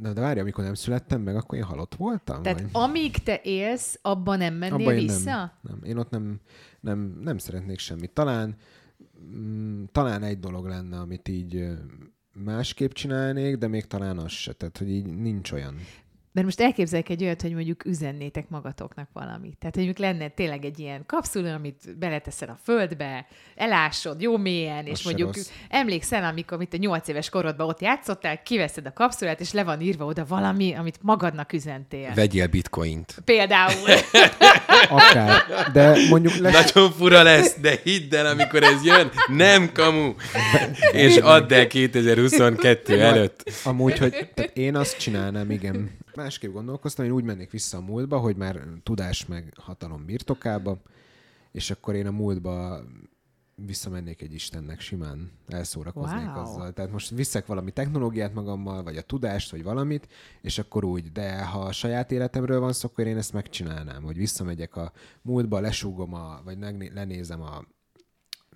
Na 0.00 0.12
de 0.12 0.20
várj, 0.20 0.40
amikor 0.40 0.64
nem 0.64 0.74
születtem 0.74 1.20
meg, 1.20 1.36
akkor 1.36 1.58
én 1.58 1.64
halott 1.64 1.94
voltam? 1.94 2.42
Tehát 2.42 2.60
vagy? 2.60 2.70
amíg 2.72 3.18
te 3.18 3.40
élsz, 3.42 3.98
abban 4.02 4.38
nem 4.38 4.54
mennél 4.54 4.88
abba 4.88 4.94
vissza? 4.94 5.30
Nem, 5.30 5.50
nem, 5.62 5.80
én 5.84 5.96
ott 5.96 6.10
nem, 6.10 6.40
nem, 6.80 7.18
nem 7.22 7.38
szeretnék 7.38 7.78
semmit. 7.78 8.10
Talán, 8.10 8.56
mm, 9.36 9.84
talán 9.92 10.22
egy 10.22 10.38
dolog 10.38 10.66
lenne, 10.66 10.98
amit 10.98 11.28
így 11.28 11.68
másképp 12.44 12.92
csinálnék, 12.92 13.56
de 13.56 13.68
még 13.68 13.86
talán 13.86 14.18
az 14.18 14.32
se. 14.32 14.52
Tehát, 14.52 14.78
hogy 14.78 14.90
így 14.90 15.06
nincs 15.06 15.52
olyan. 15.52 15.74
Mert 16.36 16.48
most 16.48 16.60
elképzeljek 16.60 17.08
egy 17.08 17.22
olyat, 17.22 17.42
hogy 17.42 17.52
mondjuk 17.52 17.84
üzennétek 17.84 18.48
magatoknak 18.48 19.08
valamit. 19.12 19.56
Tehát, 19.58 19.74
hogy 19.74 19.84
mondjuk 19.84 20.06
lenne 20.06 20.28
tényleg 20.28 20.64
egy 20.64 20.78
ilyen 20.78 21.02
kapszula, 21.06 21.54
amit 21.54 21.98
beleteszel 21.98 22.48
a 22.48 22.58
földbe, 22.62 23.26
elásod 23.54 24.20
jó 24.20 24.36
mélyen, 24.36 24.86
és 24.86 25.02
mondjuk 25.02 25.34
rossz. 25.34 25.50
emlékszel, 25.68 26.24
amikor 26.24 26.56
amit 26.56 26.74
a 26.74 26.76
nyolc 26.76 27.08
éves 27.08 27.28
korodban 27.28 27.68
ott 27.68 27.80
játszottál, 27.80 28.42
kiveszed 28.42 28.86
a 28.86 28.92
kapszulát, 28.92 29.40
és 29.40 29.52
le 29.52 29.64
van 29.64 29.80
írva 29.80 30.04
oda 30.04 30.24
valami, 30.24 30.74
amit 30.74 30.98
magadnak 31.02 31.52
üzentél. 31.52 32.12
Vegyél 32.14 32.46
bitcoint. 32.46 33.14
Például. 33.24 33.88
Akár. 34.88 35.42
De 35.72 35.96
mondjuk 36.08 36.36
lesz... 36.36 36.72
Nagyon 36.72 36.92
fura 36.92 37.22
lesz, 37.22 37.56
de 37.60 37.78
hidd 37.82 38.14
el, 38.14 38.26
amikor 38.26 38.62
ez 38.62 38.84
jön, 38.84 39.10
nem 39.26 39.72
kamu. 39.72 40.14
és 40.92 41.16
add 41.16 41.52
el 41.52 41.66
2022 41.66 43.00
előtt. 43.00 43.50
Amúgy, 43.64 43.98
hogy 43.98 44.28
én 44.52 44.76
azt 44.76 44.98
csinálnám, 44.98 45.50
igen, 45.50 46.04
másképp 46.16 46.52
gondolkoztam, 46.52 47.04
én 47.04 47.10
úgy 47.10 47.24
mennék 47.24 47.50
vissza 47.50 47.76
a 47.76 47.80
múltba, 47.80 48.18
hogy 48.18 48.36
már 48.36 48.62
tudás 48.82 49.26
meg 49.26 49.52
hatalom 49.56 50.04
birtokába, 50.04 50.80
és 51.52 51.70
akkor 51.70 51.94
én 51.94 52.06
a 52.06 52.10
múltba 52.10 52.84
visszamennék 53.64 54.22
egy 54.22 54.34
Istennek, 54.34 54.80
simán 54.80 55.30
elszórakoznék 55.48 56.34
wow. 56.34 56.42
azzal. 56.42 56.72
Tehát 56.72 56.92
most 56.92 57.10
viszek 57.10 57.46
valami 57.46 57.70
technológiát 57.70 58.34
magammal, 58.34 58.82
vagy 58.82 58.96
a 58.96 59.02
tudást, 59.02 59.50
vagy 59.50 59.62
valamit, 59.62 60.08
és 60.40 60.58
akkor 60.58 60.84
úgy, 60.84 61.12
de 61.12 61.44
ha 61.44 61.60
a 61.60 61.72
saját 61.72 62.12
életemről 62.12 62.60
van 62.60 62.72
szó, 62.72 62.88
akkor 62.88 63.06
én 63.06 63.16
ezt 63.16 63.32
megcsinálnám, 63.32 64.02
hogy 64.02 64.16
visszamegyek 64.16 64.76
a 64.76 64.92
múltba, 65.22 65.60
lesúgom, 65.60 66.14
a, 66.14 66.40
vagy 66.44 66.58
lenézem 66.94 67.42
a 67.42 67.64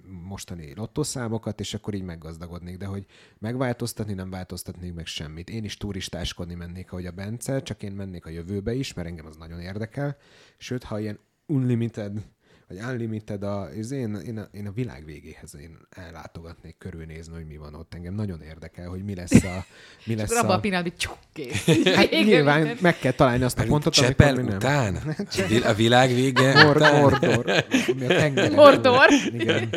mostani 0.04 0.74
lottószámokat, 0.74 1.60
és 1.60 1.74
akkor 1.74 1.94
így 1.94 2.02
meggazdagodnék, 2.02 2.76
de 2.76 2.86
hogy 2.86 3.06
megváltoztatni 3.38 4.12
nem 4.12 4.30
változtatnék 4.30 4.94
meg 4.94 5.06
semmit. 5.06 5.50
Én 5.50 5.64
is 5.64 5.76
turistáskodni 5.76 6.54
mennék, 6.54 6.92
ahogy 6.92 7.06
a 7.06 7.10
Bence, 7.10 7.62
csak 7.62 7.82
én 7.82 7.92
mennék 7.92 8.26
a 8.26 8.30
jövőbe 8.30 8.74
is, 8.74 8.94
mert 8.94 9.08
engem 9.08 9.26
az 9.26 9.36
nagyon 9.36 9.60
érdekel. 9.60 10.16
Sőt, 10.56 10.82
ha 10.82 10.98
ilyen 10.98 11.18
unlimited 11.46 12.22
vagy 12.70 12.78
unlimited 12.90 13.42
a, 13.42 13.60
az 13.60 13.90
én, 13.90 14.14
én, 14.26 14.38
a, 14.38 14.48
én 14.52 14.66
a 14.66 14.70
világ 14.72 15.04
végéhez 15.04 15.56
én 15.60 15.78
ellátogatnék 15.90 16.78
körülnézni, 16.78 17.34
hogy 17.34 17.46
mi 17.46 17.56
van 17.56 17.74
ott. 17.74 17.94
Engem 17.94 18.14
nagyon 18.14 18.40
érdekel, 18.42 18.88
hogy 18.88 19.04
mi 19.04 19.14
lesz 19.14 19.44
a... 19.44 19.64
Mi 20.04 20.14
lesz 20.20 20.30
a... 20.30 20.50
a 20.50 20.60
pillanatban 20.60 20.92
csuk, 20.96 21.18
kész. 21.32 21.64
Hát 21.96 22.10
nyilván 22.10 22.76
meg 22.80 22.98
kell 22.98 23.12
találni 23.12 23.44
azt 23.44 23.58
a 23.58 23.64
pontot, 23.64 23.92
Csepel 23.92 24.34
amikor 24.34 24.54
után? 24.54 24.92
Nem. 25.04 25.62
A 25.64 25.72
világ 25.72 26.14
vége 26.14 26.64
Mor, 26.64 26.76
után? 26.76 27.00
Mordor. 27.00 27.64
Ami 27.88 28.40
a 28.40 28.50
Mordor. 28.50 29.06
Igen. 29.32 29.70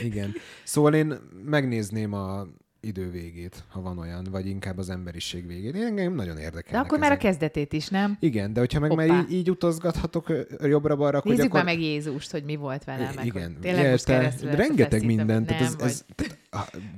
Igen. 0.00 0.34
Szóval 0.64 0.94
én 0.94 1.18
megnézném 1.44 2.12
a 2.12 2.46
idő 2.88 3.10
végét, 3.10 3.64
ha 3.68 3.80
van 3.80 3.98
olyan, 3.98 4.26
vagy 4.30 4.46
inkább 4.46 4.78
az 4.78 4.90
emberiség 4.90 5.46
végét. 5.46 5.74
Én 5.74 5.82
engem 5.82 6.14
nagyon 6.14 6.38
érdekel. 6.38 6.72
De 6.72 6.78
akkor 6.78 6.98
már 6.98 7.12
a 7.12 7.16
kezdetét 7.16 7.72
is, 7.72 7.88
nem? 7.88 8.16
Igen, 8.20 8.52
de 8.52 8.60
hogyha 8.60 8.80
meg 8.80 8.90
Hoppá. 8.90 9.06
már 9.06 9.24
így, 9.28 9.36
így 9.36 9.50
utazgathatok 9.50 10.32
jobbra-balra, 10.62 11.20
Nézzük 11.24 11.44
akkor... 11.44 11.64
már 11.64 11.64
meg 11.64 11.80
Jézust, 11.80 12.30
hogy 12.30 12.44
mi 12.44 12.56
volt 12.56 12.84
vele. 12.84 13.12
Meg, 13.14 13.26
Igen. 13.26 13.56
Tényleg 13.60 13.90
most 13.90 14.08
rengeteg 14.42 15.04
minden. 15.04 15.46
Tehát 15.46 15.62
ez, 15.62 15.76
ez, 15.80 16.04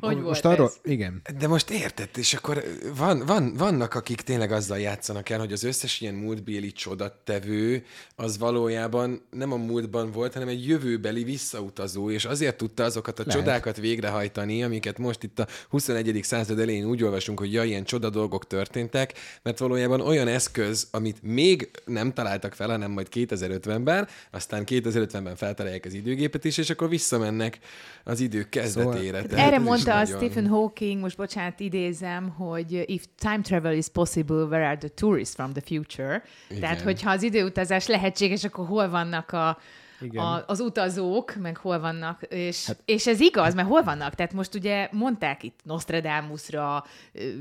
Hogy 0.01 0.17
most 0.17 0.43
volt 0.43 0.55
arról, 0.55 0.67
ez? 0.67 0.93
igen. 0.93 1.23
De 1.39 1.49
most 1.49 1.71
érted, 1.71 2.09
és 2.17 2.35
akkor 2.35 2.65
van, 2.97 3.23
van, 3.27 3.55
vannak, 3.57 3.95
akik 3.95 4.21
tényleg 4.21 4.53
azzal 4.53 4.79
játszanak 4.79 5.29
el, 5.29 5.39
hogy 5.39 5.53
az 5.53 5.65
összes 5.65 6.01
ilyen 6.01 6.15
múltbéli 6.15 6.73
csodattevő 6.73 7.85
az 8.17 8.39
valójában 8.39 9.23
nem 9.31 9.53
a 9.53 9.57
múltban 9.57 10.11
volt, 10.11 10.33
hanem 10.33 10.49
egy 10.49 10.67
jövőbeli 10.67 11.25
visszautazó, 11.25 12.11
és 12.11 12.25
azért 12.25 12.57
tudta 12.57 12.85
azokat 12.85 13.19
a 13.19 13.23
Lehet. 13.27 13.41
csodákat 13.41 13.77
végrehajtani, 13.77 14.63
amiket 14.63 14.99
most 14.99 15.23
itt 15.23 15.39
a 15.39 15.47
21. 15.69 16.21
század 16.23 16.59
elején 16.59 16.85
úgy 16.85 17.03
olvasunk, 17.03 17.39
hogy 17.39 17.53
ja, 17.53 17.65
ilyen 17.65 17.85
csoda 17.85 18.11
dolgok 18.11 18.47
történtek, 18.47 19.13
mert 19.43 19.59
valójában 19.59 20.01
olyan 20.01 20.29
eszköz, 20.29 20.89
amit 20.91 21.23
még 21.23 21.71
nem 21.85 22.13
találtak 22.13 22.55
fel, 22.55 22.69
hanem 22.69 22.91
majd 22.91 23.09
2050-ben, 23.13 24.09
aztán 24.31 24.65
2050-ben 24.67 25.37
feltalálják 25.37 25.85
az 25.85 25.95
időgépet 25.95 26.45
is, 26.45 26.59
és 26.59 26.71
akkor 26.71 26.89
visszamennek 26.89 27.59
az 28.05 28.21
idők 28.21 28.49
kezdetére. 28.49 29.21
Szóval- 29.21 29.40
Erre 29.47 29.57
ez 29.57 29.63
mondta 29.63 29.99
a 29.99 30.05
Stephen 30.05 30.47
Hawking, 30.47 31.01
most 31.01 31.17
bocsánat, 31.17 31.61
idézem, 31.61 32.29
hogy 32.29 32.85
if 32.87 33.05
time 33.19 33.41
travel 33.43 33.73
is 33.73 33.89
possible, 33.89 34.45
where 34.45 34.67
are 34.67 34.77
the 34.77 34.89
tourists 34.89 35.35
from 35.35 35.53
the 35.53 35.63
future? 35.65 36.23
Igen. 36.49 36.61
Tehát, 36.61 36.81
hogyha 36.81 37.11
az 37.11 37.23
időutazás 37.23 37.87
lehetséges, 37.87 38.45
akkor 38.45 38.67
hol 38.67 38.89
vannak 38.89 39.33
a, 39.33 39.59
Igen. 40.01 40.25
a, 40.25 40.45
az 40.47 40.61
utazók, 40.61 41.35
meg 41.35 41.57
hol 41.57 41.81
vannak, 41.81 42.23
és, 42.29 42.67
hát, 42.67 42.83
és 42.85 43.07
ez 43.07 43.21
igaz, 43.21 43.55
mert 43.55 43.69
hol 43.69 43.83
vannak? 43.83 44.15
Tehát 44.15 44.33
most 44.33 44.55
ugye 44.55 44.89
mondták 44.93 45.43
itt 45.43 45.61
Nostradamusra, 45.63 46.85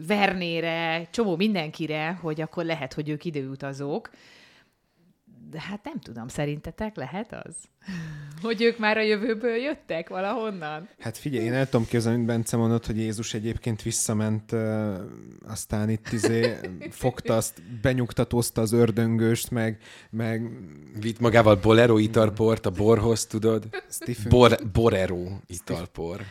Vernére, 0.07 1.07
csomó 1.11 1.35
mindenkire, 1.35 2.17
hogy 2.21 2.41
akkor 2.41 2.65
lehet, 2.65 2.93
hogy 2.93 3.09
ők 3.09 3.25
időutazók. 3.25 4.09
De 5.51 5.61
hát 5.61 5.83
nem 5.83 5.99
tudom, 5.99 6.27
szerintetek 6.27 6.95
lehet 6.95 7.33
az? 7.45 7.55
Hogy 8.41 8.61
ők 8.61 8.77
már 8.77 8.97
a 8.97 9.01
jövőből 9.01 9.55
jöttek 9.55 10.09
valahonnan? 10.09 10.89
Hát 10.99 11.17
figyelj, 11.17 11.45
én 11.45 11.53
el 11.53 11.69
tudom 11.69 11.87
képzelni, 11.87 12.17
mint 12.17 12.29
Bence 12.29 12.57
mondott, 12.57 12.85
hogy 12.85 12.97
Jézus 12.97 13.33
egyébként 13.33 13.81
visszament, 13.81 14.51
uh, 14.51 14.99
aztán 15.47 15.89
itt 15.89 16.11
izé 16.11 16.55
fogta 16.89 17.35
azt, 17.35 17.61
benyugtatózta 17.81 18.61
az 18.61 18.71
ördöngőst, 18.71 19.51
meg, 19.51 19.77
meg 20.09 20.49
Vitt 20.99 21.19
magával 21.19 21.55
Bolero 21.55 21.97
italport 21.97 22.65
a 22.65 22.69
borhoz, 22.69 23.25
tudod? 23.25 23.67
Stephen 23.89 24.29
Bor, 24.29 24.57
Borero 24.73 25.25
italpor. 25.47 26.21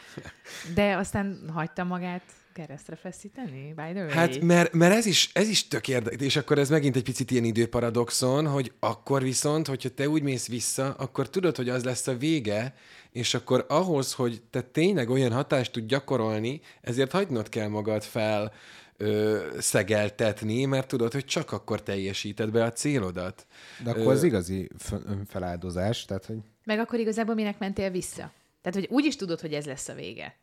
De 0.75 0.97
aztán 0.97 1.51
hagyta 1.53 1.85
magát 1.85 2.23
keresztre 2.59 2.97
feszíteni? 2.97 3.73
By 3.77 3.93
the 3.93 4.01
way? 4.01 4.09
Hát, 4.09 4.41
mert, 4.41 4.73
mert 4.73 4.95
ez, 4.95 5.07
is, 5.07 5.31
ez 5.33 5.49
is 5.49 5.69
tök 5.69 5.89
érdekes, 5.89 6.27
és 6.27 6.37
akkor 6.37 6.59
ez 6.59 6.71
megint 6.71 6.97
egy 6.97 7.03
picit 7.03 7.31
ilyen 7.31 7.45
időparadoxon, 7.45 8.47
hogy 8.47 8.73
akkor 8.81 9.23
viszont, 9.23 9.67
hogyha 9.67 9.89
te 9.89 10.09
úgy 10.09 10.23
mész 10.23 10.49
vissza, 10.49 10.95
akkor 10.95 11.31
tudod, 11.31 11.57
hogy 11.57 11.69
az 11.69 11.85
lesz 11.85 12.07
a 12.07 12.17
vége, 12.17 12.75
és 13.13 13.35
akkor 13.35 13.65
ahhoz, 13.69 14.13
hogy 14.13 14.43
te 14.51 14.63
tényleg 14.63 15.11
olyan 15.11 15.33
hatást 15.33 15.73
tud 15.73 15.87
gyakorolni, 15.87 16.61
ezért 16.81 17.13
hagynod 17.13 17.49
kell 17.49 17.69
magad 17.69 18.03
fel 18.03 18.53
ö, 18.97 19.47
szegeltetni, 19.59 20.65
mert 20.65 20.89
tudod, 20.89 21.13
hogy 21.13 21.25
csak 21.25 21.53
akkor 21.53 21.83
teljesíted 21.83 22.51
be 22.51 22.65
a 22.65 22.73
célodat. 22.73 23.47
De 23.85 23.91
akkor 23.91 24.13
az 24.13 24.23
igazi 24.23 24.69
f- 24.79 25.03
önfeláldozás, 25.07 26.05
tehát 26.05 26.25
hogy 26.27 26.39
Meg 26.65 26.79
akkor 26.79 26.99
igazából 26.99 27.35
minek 27.35 27.59
mentél 27.59 27.91
vissza? 27.91 28.33
Tehát, 28.63 28.79
hogy 28.79 28.89
úgy 28.91 29.05
is 29.05 29.17
tudod, 29.17 29.41
hogy 29.41 29.53
ez 29.53 29.67
lesz 29.67 29.89
a 29.89 29.95
vége. 29.95 30.37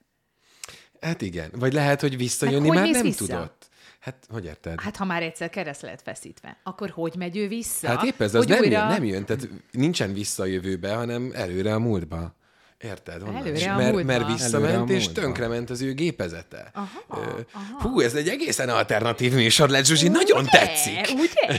Hát 1.02 1.22
igen. 1.22 1.50
Vagy 1.56 1.74
lehet, 1.74 2.02
hogy 2.02 2.18
visszajönni 2.18 2.68
hogy 2.68 2.78
már 2.78 2.90
nem 2.90 3.02
vissza? 3.02 3.26
tudott. 3.26 3.70
Hát, 4.00 4.16
hogy 4.30 4.46
érted? 4.46 4.82
Hát, 4.82 4.96
ha 4.96 5.06
már 5.06 5.24
egyszer 5.24 5.50
kereszt 5.50 5.82
lehet 5.82 6.02
feszítve, 6.02 6.58
akkor 6.64 6.90
hogy 6.90 7.16
megy 7.18 7.38
ő 7.38 7.48
vissza? 7.48 7.88
Hát 7.88 8.04
épp 8.04 8.22
ez, 8.22 8.34
az 8.34 8.40
hogy 8.46 8.50
nem, 8.50 8.60
újra... 8.60 8.78
jön, 8.78 8.88
nem 8.88 9.04
jön, 9.04 9.26
tehát 9.26 9.50
nincsen 9.72 10.14
vissza 10.14 10.44
a 10.44 10.46
jövőbe, 10.46 10.94
hanem 10.94 11.32
előre 11.34 11.74
a 11.74 11.80
múltba. 11.80 12.36
Érted? 12.78 13.22
Honnan? 13.22 13.36
Előre 13.36 13.74
a 13.74 13.78
mert, 13.78 13.92
múltba. 13.92 14.12
mert 14.12 14.24
Előre 14.24 14.34
visszament, 14.34 14.90
a 14.90 14.94
és 14.94 15.08
tönkrement 15.08 15.70
az 15.70 15.82
ő 15.82 15.94
gépezete. 15.94 16.72
Aha, 16.74 17.04
Ö, 17.10 17.40
aha. 17.54 17.82
Hú, 17.82 18.00
ez 18.00 18.14
egy 18.14 18.28
egészen 18.28 18.70
alternatív 18.70 19.34
műsor 19.34 19.70
lett, 19.70 19.86
Zsuzsi, 19.86 20.08
nagyon 20.08 20.46
tetszik. 20.46 21.08
Ugye? 21.10 21.58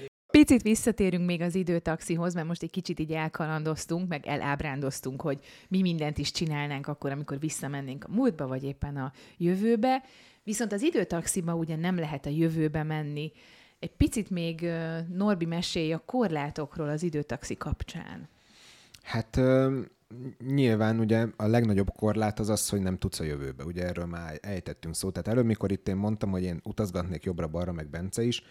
Picit 0.30 0.62
visszatérünk 0.62 1.26
még 1.26 1.40
az 1.40 1.54
időtaxihoz, 1.54 2.34
mert 2.34 2.46
most 2.46 2.62
egy 2.62 2.70
kicsit 2.70 2.98
így 3.00 3.12
elkalandoztunk, 3.12 4.08
meg 4.08 4.26
elábrándoztunk, 4.26 5.20
hogy 5.20 5.38
mi 5.68 5.80
mindent 5.80 6.18
is 6.18 6.30
csinálnánk 6.30 6.86
akkor, 6.86 7.10
amikor 7.10 7.38
visszamennénk 7.38 8.04
a 8.04 8.12
múltba, 8.12 8.46
vagy 8.46 8.64
éppen 8.64 8.96
a 8.96 9.12
jövőbe. 9.36 10.02
Viszont 10.44 10.72
az 10.72 10.82
időtaxiba 10.82 11.54
ugye 11.54 11.76
nem 11.76 11.98
lehet 11.98 12.26
a 12.26 12.30
jövőbe 12.30 12.82
menni. 12.82 13.32
Egy 13.78 13.96
picit 13.96 14.30
még 14.30 14.70
Norbi 15.14 15.44
mesélj 15.44 15.92
a 15.92 16.02
korlátokról 16.06 16.88
az 16.88 17.02
időtaxi 17.02 17.56
kapcsán. 17.56 18.28
Hát 19.02 19.40
nyilván 20.46 20.98
ugye 20.98 21.26
a 21.36 21.46
legnagyobb 21.46 21.90
korlát 21.96 22.38
az 22.38 22.48
az, 22.48 22.68
hogy 22.68 22.80
nem 22.80 22.98
tudsz 22.98 23.20
a 23.20 23.24
jövőbe. 23.24 23.64
Ugye 23.64 23.84
erről 23.84 24.06
már 24.06 24.38
ejtettünk 24.42 24.94
szót. 24.94 25.12
Tehát 25.12 25.28
előbb, 25.28 25.44
mikor 25.44 25.72
itt 25.72 25.88
én 25.88 25.96
mondtam, 25.96 26.30
hogy 26.30 26.42
én 26.42 26.60
utazgatnék 26.64 27.24
jobbra-balra, 27.24 27.72
meg 27.72 27.88
Bence 27.88 28.22
is, 28.22 28.42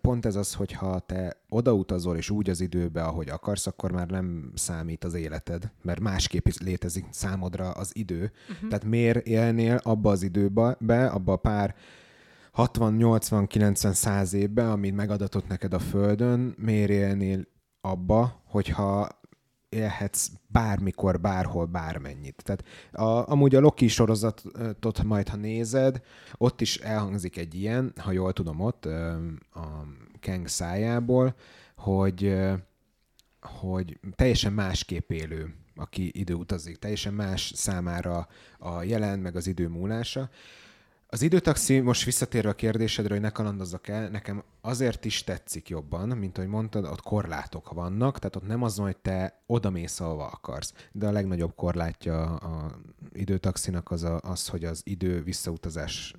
pont 0.00 0.26
ez 0.26 0.36
az, 0.36 0.54
hogy 0.54 0.72
ha 0.72 0.98
te 0.98 1.36
odautazol 1.48 2.16
és 2.16 2.30
úgy 2.30 2.50
az 2.50 2.60
időbe, 2.60 3.02
ahogy 3.02 3.28
akarsz, 3.28 3.66
akkor 3.66 3.92
már 3.92 4.06
nem 4.06 4.50
számít 4.54 5.04
az 5.04 5.14
életed, 5.14 5.70
mert 5.82 6.00
másképp 6.00 6.46
is 6.46 6.58
létezik 6.58 7.04
számodra 7.10 7.70
az 7.70 7.90
idő. 7.94 8.32
Uh-huh. 8.50 8.68
Tehát 8.68 8.84
miért 8.84 9.26
élnél 9.26 9.80
abba 9.82 10.10
az 10.10 10.22
időbe, 10.22 10.76
be, 10.80 11.06
abba 11.06 11.32
a 11.32 11.36
pár 11.36 11.74
60, 12.52 12.94
80, 12.94 13.46
90, 13.46 13.92
100 13.92 14.32
évben, 14.32 14.70
amit 14.70 14.94
megadatott 14.94 15.48
neked 15.48 15.74
a 15.74 15.78
Földön, 15.78 16.54
miért 16.58 16.90
élnél 16.90 17.46
abba, 17.80 18.42
hogyha 18.44 19.08
élhetsz 19.76 20.30
bármikor, 20.46 21.20
bárhol, 21.20 21.66
bármennyit. 21.66 22.42
Tehát 22.44 22.64
a, 22.92 23.30
amúgy 23.30 23.54
a 23.54 23.60
Loki 23.60 23.88
sorozatot 23.88 25.02
majd, 25.02 25.28
ha 25.28 25.36
nézed, 25.36 26.02
ott 26.34 26.60
is 26.60 26.76
elhangzik 26.76 27.36
egy 27.36 27.54
ilyen, 27.54 27.92
ha 27.96 28.12
jól 28.12 28.32
tudom 28.32 28.60
ott, 28.60 28.84
a 28.84 29.86
Kang 30.20 30.46
szájából, 30.46 31.34
hogy, 31.76 32.36
hogy 33.40 33.98
teljesen 34.14 34.52
másképp 34.52 35.10
élő, 35.10 35.54
aki 35.74 36.10
időutazik, 36.14 36.76
teljesen 36.76 37.14
más 37.14 37.52
számára 37.54 38.28
a 38.58 38.82
jelen, 38.82 39.18
meg 39.18 39.36
az 39.36 39.46
idő 39.46 39.68
múlása. 39.68 40.30
Az 41.08 41.22
időtaxi, 41.22 41.80
most 41.80 42.04
visszatérve 42.04 42.48
a 42.48 42.54
kérdésedre, 42.54 43.12
hogy 43.12 43.22
ne 43.22 43.30
kalandozzak 43.30 43.88
el, 43.88 44.08
nekem 44.08 44.42
azért 44.60 45.04
is 45.04 45.24
tetszik 45.24 45.68
jobban, 45.68 46.08
mint 46.08 46.38
ahogy 46.38 46.50
mondtad, 46.50 46.84
ott 46.84 47.02
korlátok 47.02 47.72
vannak, 47.72 48.18
tehát 48.18 48.36
ott 48.36 48.46
nem 48.46 48.62
az 48.62 48.76
hogy 48.76 48.96
te 48.96 49.42
oda 49.46 49.70
mész, 49.70 50.00
ahova 50.00 50.26
akarsz. 50.26 50.72
De 50.92 51.06
a 51.06 51.12
legnagyobb 51.12 51.54
korlátja 51.54 52.24
a 52.24 52.78
időtaxinak 53.12 53.90
az, 53.90 54.02
a, 54.02 54.20
az 54.22 54.48
hogy 54.48 54.64
az 54.64 54.80
idő 54.84 55.22
visszautazás 55.22 56.14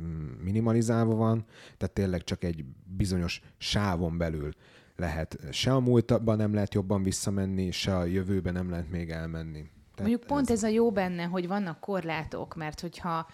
mm, 0.00 0.30
minimalizálva 0.42 1.14
van, 1.14 1.44
tehát 1.76 1.94
tényleg 1.94 2.24
csak 2.24 2.44
egy 2.44 2.64
bizonyos 2.84 3.42
sávon 3.58 4.18
belül 4.18 4.52
lehet. 4.96 5.38
Se 5.50 5.72
a 5.72 5.80
múltban 5.80 6.36
nem 6.36 6.54
lehet 6.54 6.74
jobban 6.74 7.02
visszamenni, 7.02 7.70
se 7.70 7.96
a 7.96 8.04
jövőben 8.04 8.52
nem 8.52 8.70
lehet 8.70 8.90
még 8.90 9.10
elmenni. 9.10 9.62
Tehát 9.94 10.10
Mondjuk 10.10 10.24
pont 10.24 10.50
ez 10.50 10.62
a 10.62 10.68
jó 10.68 10.90
benne, 10.90 11.24
hogy 11.24 11.46
vannak 11.48 11.80
korlátok, 11.80 12.54
mert 12.54 12.80
hogyha 12.80 13.26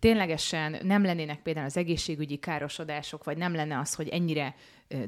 ténylegesen 0.00 0.76
nem 0.82 1.04
lennének 1.04 1.42
például 1.42 1.66
az 1.66 1.76
egészségügyi 1.76 2.36
károsodások, 2.36 3.24
vagy 3.24 3.36
nem 3.36 3.54
lenne 3.54 3.78
az, 3.78 3.94
hogy 3.94 4.08
ennyire 4.08 4.54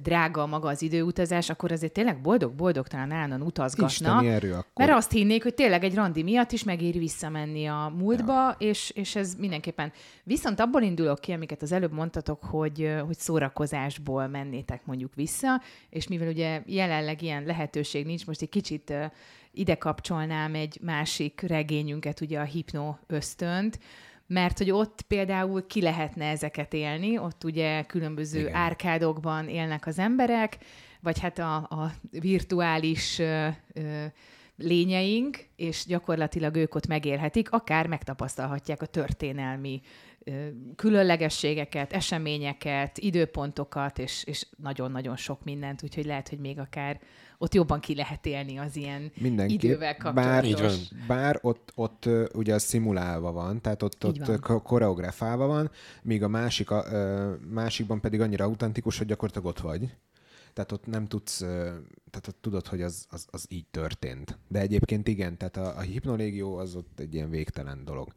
drága 0.02 0.46
maga 0.46 0.68
az 0.68 0.82
időutazás, 0.82 1.50
akkor 1.50 1.72
azért 1.72 1.92
tényleg 1.92 2.20
boldog-boldogtalan 2.20 3.10
állandóan 3.10 3.42
utazgatna. 3.42 4.24
Erő 4.24 4.52
akkor. 4.52 4.64
Mert 4.74 4.90
azt 4.90 5.10
hinnék, 5.10 5.42
hogy 5.42 5.54
tényleg 5.54 5.84
egy 5.84 5.94
randi 5.94 6.22
miatt 6.22 6.52
is 6.52 6.64
megéri 6.64 6.98
visszamenni 6.98 7.66
a 7.66 7.92
múltba, 7.98 8.32
ja. 8.32 8.56
és, 8.58 8.90
és 8.90 9.16
ez 9.16 9.34
mindenképpen. 9.34 9.92
Viszont 10.24 10.60
abból 10.60 10.82
indulok 10.82 11.20
ki, 11.20 11.32
amiket 11.32 11.62
az 11.62 11.72
előbb 11.72 11.92
mondtatok, 11.92 12.44
hogy, 12.44 12.94
hogy 13.06 13.18
szórakozásból 13.18 14.26
mennétek 14.26 14.84
mondjuk 14.84 15.14
vissza, 15.14 15.60
és 15.90 16.08
mivel 16.08 16.28
ugye 16.28 16.62
jelenleg 16.66 17.22
ilyen 17.22 17.44
lehetőség 17.44 18.06
nincs, 18.06 18.26
most 18.26 18.42
egy 18.42 18.48
kicsit 18.48 18.92
ide 19.52 19.74
kapcsolnám 19.74 20.54
egy 20.54 20.78
másik 20.82 21.40
regényünket, 21.40 22.20
ugye 22.20 22.38
a 22.38 22.44
Hipno 22.44 22.96
ösztönt, 23.06 23.78
mert 24.32 24.58
hogy 24.58 24.70
ott 24.70 25.02
például 25.02 25.66
ki 25.66 25.82
lehetne 25.82 26.24
ezeket 26.30 26.72
élni, 26.72 27.18
ott 27.18 27.44
ugye 27.44 27.82
különböző 27.82 28.40
Igen. 28.40 28.54
Árkádokban 28.54 29.48
élnek 29.48 29.86
az 29.86 29.98
emberek, 29.98 30.58
vagy 31.00 31.20
hát 31.20 31.38
a, 31.38 31.54
a 31.54 31.92
virtuális 32.10 33.18
ö, 33.18 33.48
ö, 33.72 34.04
lényeink, 34.56 35.46
és 35.56 35.84
gyakorlatilag 35.86 36.56
ők 36.56 36.74
ott 36.74 36.86
megélhetik, 36.86 37.50
akár 37.50 37.86
megtapasztalhatják 37.86 38.82
a 38.82 38.86
történelmi 38.86 39.80
különlegességeket, 40.76 41.92
eseményeket, 41.92 42.98
időpontokat, 42.98 43.98
és, 43.98 44.24
és 44.24 44.46
nagyon-nagyon 44.56 45.16
sok 45.16 45.44
mindent, 45.44 45.82
úgyhogy 45.82 46.04
lehet, 46.04 46.28
hogy 46.28 46.38
még 46.38 46.58
akár 46.58 47.00
ott 47.38 47.54
jobban 47.54 47.80
ki 47.80 47.94
lehet 47.94 48.26
élni 48.26 48.56
az 48.56 48.76
ilyen 48.76 49.12
Mindenképp. 49.20 49.62
idővel 49.62 49.96
Bár, 50.14 50.42
kapcsolatos. 50.42 50.74
Így 50.74 50.88
van. 50.90 51.06
bár 51.06 51.38
ott, 51.42 51.72
ott 51.74 52.08
ugye 52.34 52.54
az 52.54 52.62
szimulálva 52.62 53.32
van, 53.32 53.60
tehát 53.60 53.82
ott, 53.82 54.04
Így 54.04 54.20
ott 54.20 54.26
van. 54.26 54.40
ko- 54.40 54.62
koreografálva 54.62 55.46
van, 55.46 55.70
míg 56.02 56.22
a 56.22 56.28
másik, 56.28 56.70
a, 56.70 56.84
másikban 57.50 58.00
pedig 58.00 58.20
annyira 58.20 58.44
autentikus, 58.44 58.98
hogy 58.98 59.06
gyakorlatilag 59.06 59.48
ott 59.48 59.60
vagy. 59.60 59.96
tehát 60.52 60.72
ott 60.72 60.86
nem 60.86 61.06
tudsz, 61.06 61.38
tehát 62.10 62.28
ott 62.28 62.38
tudod, 62.40 62.66
hogy 62.66 62.82
az, 62.82 63.06
az, 63.10 63.26
az 63.30 63.46
így 63.48 63.66
történt. 63.70 64.38
De 64.48 64.60
egyébként 64.60 65.08
igen, 65.08 65.36
tehát 65.36 65.56
a, 65.56 65.76
a 65.76 65.80
hipnolégió 65.80 66.56
az 66.56 66.74
ott 66.74 67.00
egy 67.00 67.14
ilyen 67.14 67.30
végtelen 67.30 67.84
dolog 67.84 68.12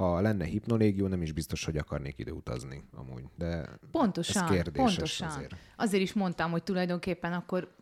ha 0.00 0.20
lenne 0.20 0.44
hipnolégió, 0.44 1.06
nem 1.06 1.22
is 1.22 1.32
biztos, 1.32 1.64
hogy 1.64 1.76
akarnék 1.76 2.18
ide 2.18 2.32
utazni 2.32 2.84
amúgy. 2.94 3.22
De 3.36 3.68
pontosan, 3.90 4.42
ez 4.42 4.50
kérdéses 4.50 4.94
pontosan. 4.94 5.28
azért. 5.28 5.54
Azért 5.76 6.02
is 6.02 6.12
mondtam, 6.12 6.50
hogy 6.50 6.62
tulajdonképpen 6.62 7.32
akkor 7.32 7.74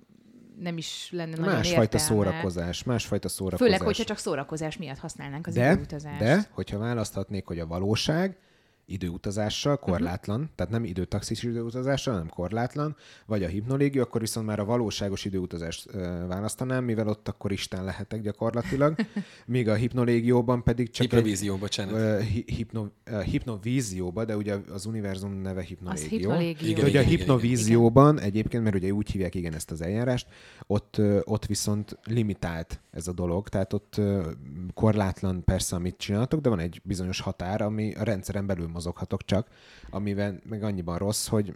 nem 0.61 0.77
is 0.77 1.09
lenne 1.13 1.37
nagyon 1.37 1.55
Másfajta 1.55 1.81
értelme. 1.99 2.07
szórakozás, 2.07 2.85
másfajta 2.85 3.29
szórakozás. 3.29 3.67
Főleg, 3.67 3.87
hogyha 3.87 4.05
csak 4.05 4.19
szórakozás 4.19 4.77
miatt 4.77 4.99
használnánk 4.99 5.47
az 5.47 5.55
de, 5.55 5.73
időutazást. 5.73 6.19
de, 6.19 6.49
hogyha 6.51 6.79
választhatnék, 6.79 7.47
hogy 7.47 7.59
a 7.59 7.67
valóság 7.67 8.37
időutazással, 8.89 9.73
Mhm. 9.81 9.91
korlátlan, 9.91 10.41
uh-huh. 10.41 10.55
tehát 10.55 10.73
nem 10.73 10.85
időtaxis 10.85 11.43
időutazással, 11.43 12.13
hanem 12.15 12.29
korlátlan, 12.29 12.97
vagy 13.27 13.43
a 13.43 13.47
hipnolégió, 13.49 14.03
akkor 14.03 14.21
viszont 14.21 14.47
már 14.47 14.59
a 14.59 14.65
valóságos 14.65 15.25
időutazást 15.25 15.87
ö, 15.93 16.27
választanám, 16.29 16.85
mivel 16.85 17.09
ott 17.09 17.29
akkor 17.29 17.53
Isten 17.53 17.85
lehetek 17.85 18.21
gyakorlatilag, 18.21 18.95
míg 19.47 19.69
a 19.69 19.75
hipnolégióban 19.75 20.63
pedig 20.63 20.91
csak 20.91 21.01
Hiprovízió, 21.11 21.55
egy, 21.55 21.61
bocsánat. 21.61 21.95
ö, 21.95 22.21
hi, 22.21 22.45
hipno, 22.47 22.87
ö, 23.05 23.21
hipnovízióba, 23.23 24.25
de 24.25 24.37
ugye 24.37 24.57
az 24.73 24.87
univerzum 24.87 25.33
neve 25.33 25.61
az 25.61 25.67
hipnolégió. 25.67 26.09
hipnolégió. 26.19 26.69
Igen, 26.69 26.85
ugye 26.85 26.99
a 26.99 27.03
igen, 27.03 27.17
hipnovízióban 27.19 28.21
egyébként, 28.21 28.63
mert 28.63 28.77
ugye 28.77 28.91
úgy 28.91 29.11
hívják 29.11 29.35
igen 29.35 29.55
ezt 29.55 29.71
az 29.71 29.81
eljárást, 29.83 30.27
ott, 30.67 30.99
ö, 30.99 31.19
ott 31.25 31.47
viszont 31.47 31.99
limitált 32.05 32.81
ez 32.91 33.09
a 33.09 33.13
dolog, 33.13 33.49
tehát 33.49 33.73
ott 33.73 33.95
ö, 33.97 34.31
korlátlan 34.75 35.45
persze, 35.45 35.77
amit 35.77 35.97
csináltok, 35.99 36.41
de 36.41 36.49
van 36.49 36.59
egy 36.59 36.81
bizonyos 36.85 37.21
határ, 37.21 37.63
ami 37.63 37.95
a 37.95 38.03
rendszeren 38.05 38.47
belül 38.47 38.69
mozoghatok 38.79 39.25
csak, 39.25 39.47
amivel 39.91 40.41
meg 40.49 40.63
annyiban 40.63 40.99
rossz, 40.99 41.27
hogy 41.29 41.55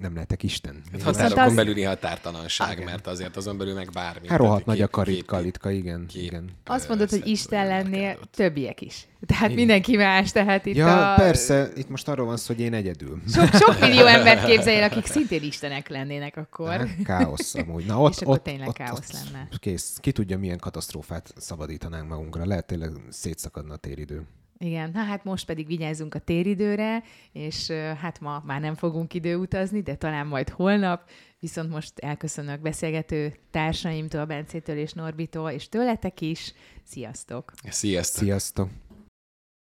nem 0.00 0.14
lehetek 0.14 0.42
Isten. 0.42 0.82
Hát 0.92 1.02
határokon 1.02 1.44
az- 1.44 1.54
belüli 1.54 1.82
határtalanság, 1.82 2.72
Igen. 2.72 2.84
mert 2.84 3.06
azért 3.06 3.36
azon 3.36 3.56
belül 3.58 3.74
meg 3.74 3.88
bármi. 3.92 4.28
Hát 4.28 4.38
rohadt 4.38 4.66
nagy 4.66 4.80
a 4.80 4.84
kép- 4.84 4.90
karit, 4.94 5.14
kép- 5.14 5.26
kalitka, 5.26 5.70
igen. 5.70 6.06
kép- 6.06 6.22
igen. 6.22 6.50
Azt 6.64 6.88
mondod, 6.88 7.10
hogy 7.10 7.26
Isten 7.26 7.66
lennél, 7.66 8.18
többiek 8.30 8.80
is. 8.80 9.06
Tehát 9.26 9.44
Igen. 9.44 9.56
mindenki 9.56 9.96
más, 9.96 10.32
tehát 10.32 10.66
itt 10.66 10.76
Ja, 10.76 11.12
a... 11.12 11.16
persze, 11.16 11.70
itt 11.76 11.88
most 11.88 12.08
arról 12.08 12.26
van 12.26 12.36
szó, 12.36 12.54
hogy 12.54 12.62
én 12.62 12.74
egyedül. 12.74 13.22
Sok, 13.28 13.54
sok 13.54 13.80
millió 13.80 14.06
embert 14.16 14.44
képzelj 14.44 14.76
el, 14.80 14.90
akik 14.90 15.06
szintén 15.06 15.42
istenek 15.42 15.88
lennének 15.88 16.36
akkor. 16.36 16.68
Hát, 16.68 17.02
káosz 17.04 17.54
amúgy. 17.54 17.84
Na, 17.86 18.00
ott, 18.00 18.12
És 18.14 18.20
akkor 18.20 18.34
ott, 18.34 18.42
tényleg 18.42 18.68
ott, 18.68 18.74
káosz 18.76 18.98
ott, 18.98 19.12
lenne. 19.12 19.48
Kész. 19.58 19.96
Ki 20.00 20.12
tudja, 20.12 20.38
milyen 20.38 20.58
katasztrófát 20.58 21.32
szabadítanánk 21.36 22.08
magunkra. 22.08 22.46
Lehet 22.46 22.66
tényleg 22.66 22.90
szétszakadna 23.10 23.72
a 23.74 23.76
téridő. 23.76 24.22
Igen, 24.64 24.90
na 24.94 25.02
hát 25.02 25.24
most 25.24 25.46
pedig 25.46 25.66
vigyázzunk 25.66 26.14
a 26.14 26.18
téridőre, 26.18 27.02
és 27.32 27.70
hát 28.00 28.20
ma 28.20 28.42
már 28.46 28.60
nem 28.60 28.74
fogunk 28.74 29.14
időutazni, 29.14 29.80
de 29.80 29.94
talán 29.94 30.26
majd 30.26 30.48
holnap, 30.48 31.10
viszont 31.40 31.70
most 31.70 31.98
elköszönök 31.98 32.60
beszélgető 32.60 33.34
társaimtól, 33.50 34.24
Bencétől 34.24 34.76
és 34.76 34.92
Norbitól, 34.92 35.50
és 35.50 35.68
tőletek 35.68 36.20
is. 36.20 36.52
Sziasztok! 36.84 37.52
Sziasztok! 37.68 38.22
Sziasztok! 38.22 38.68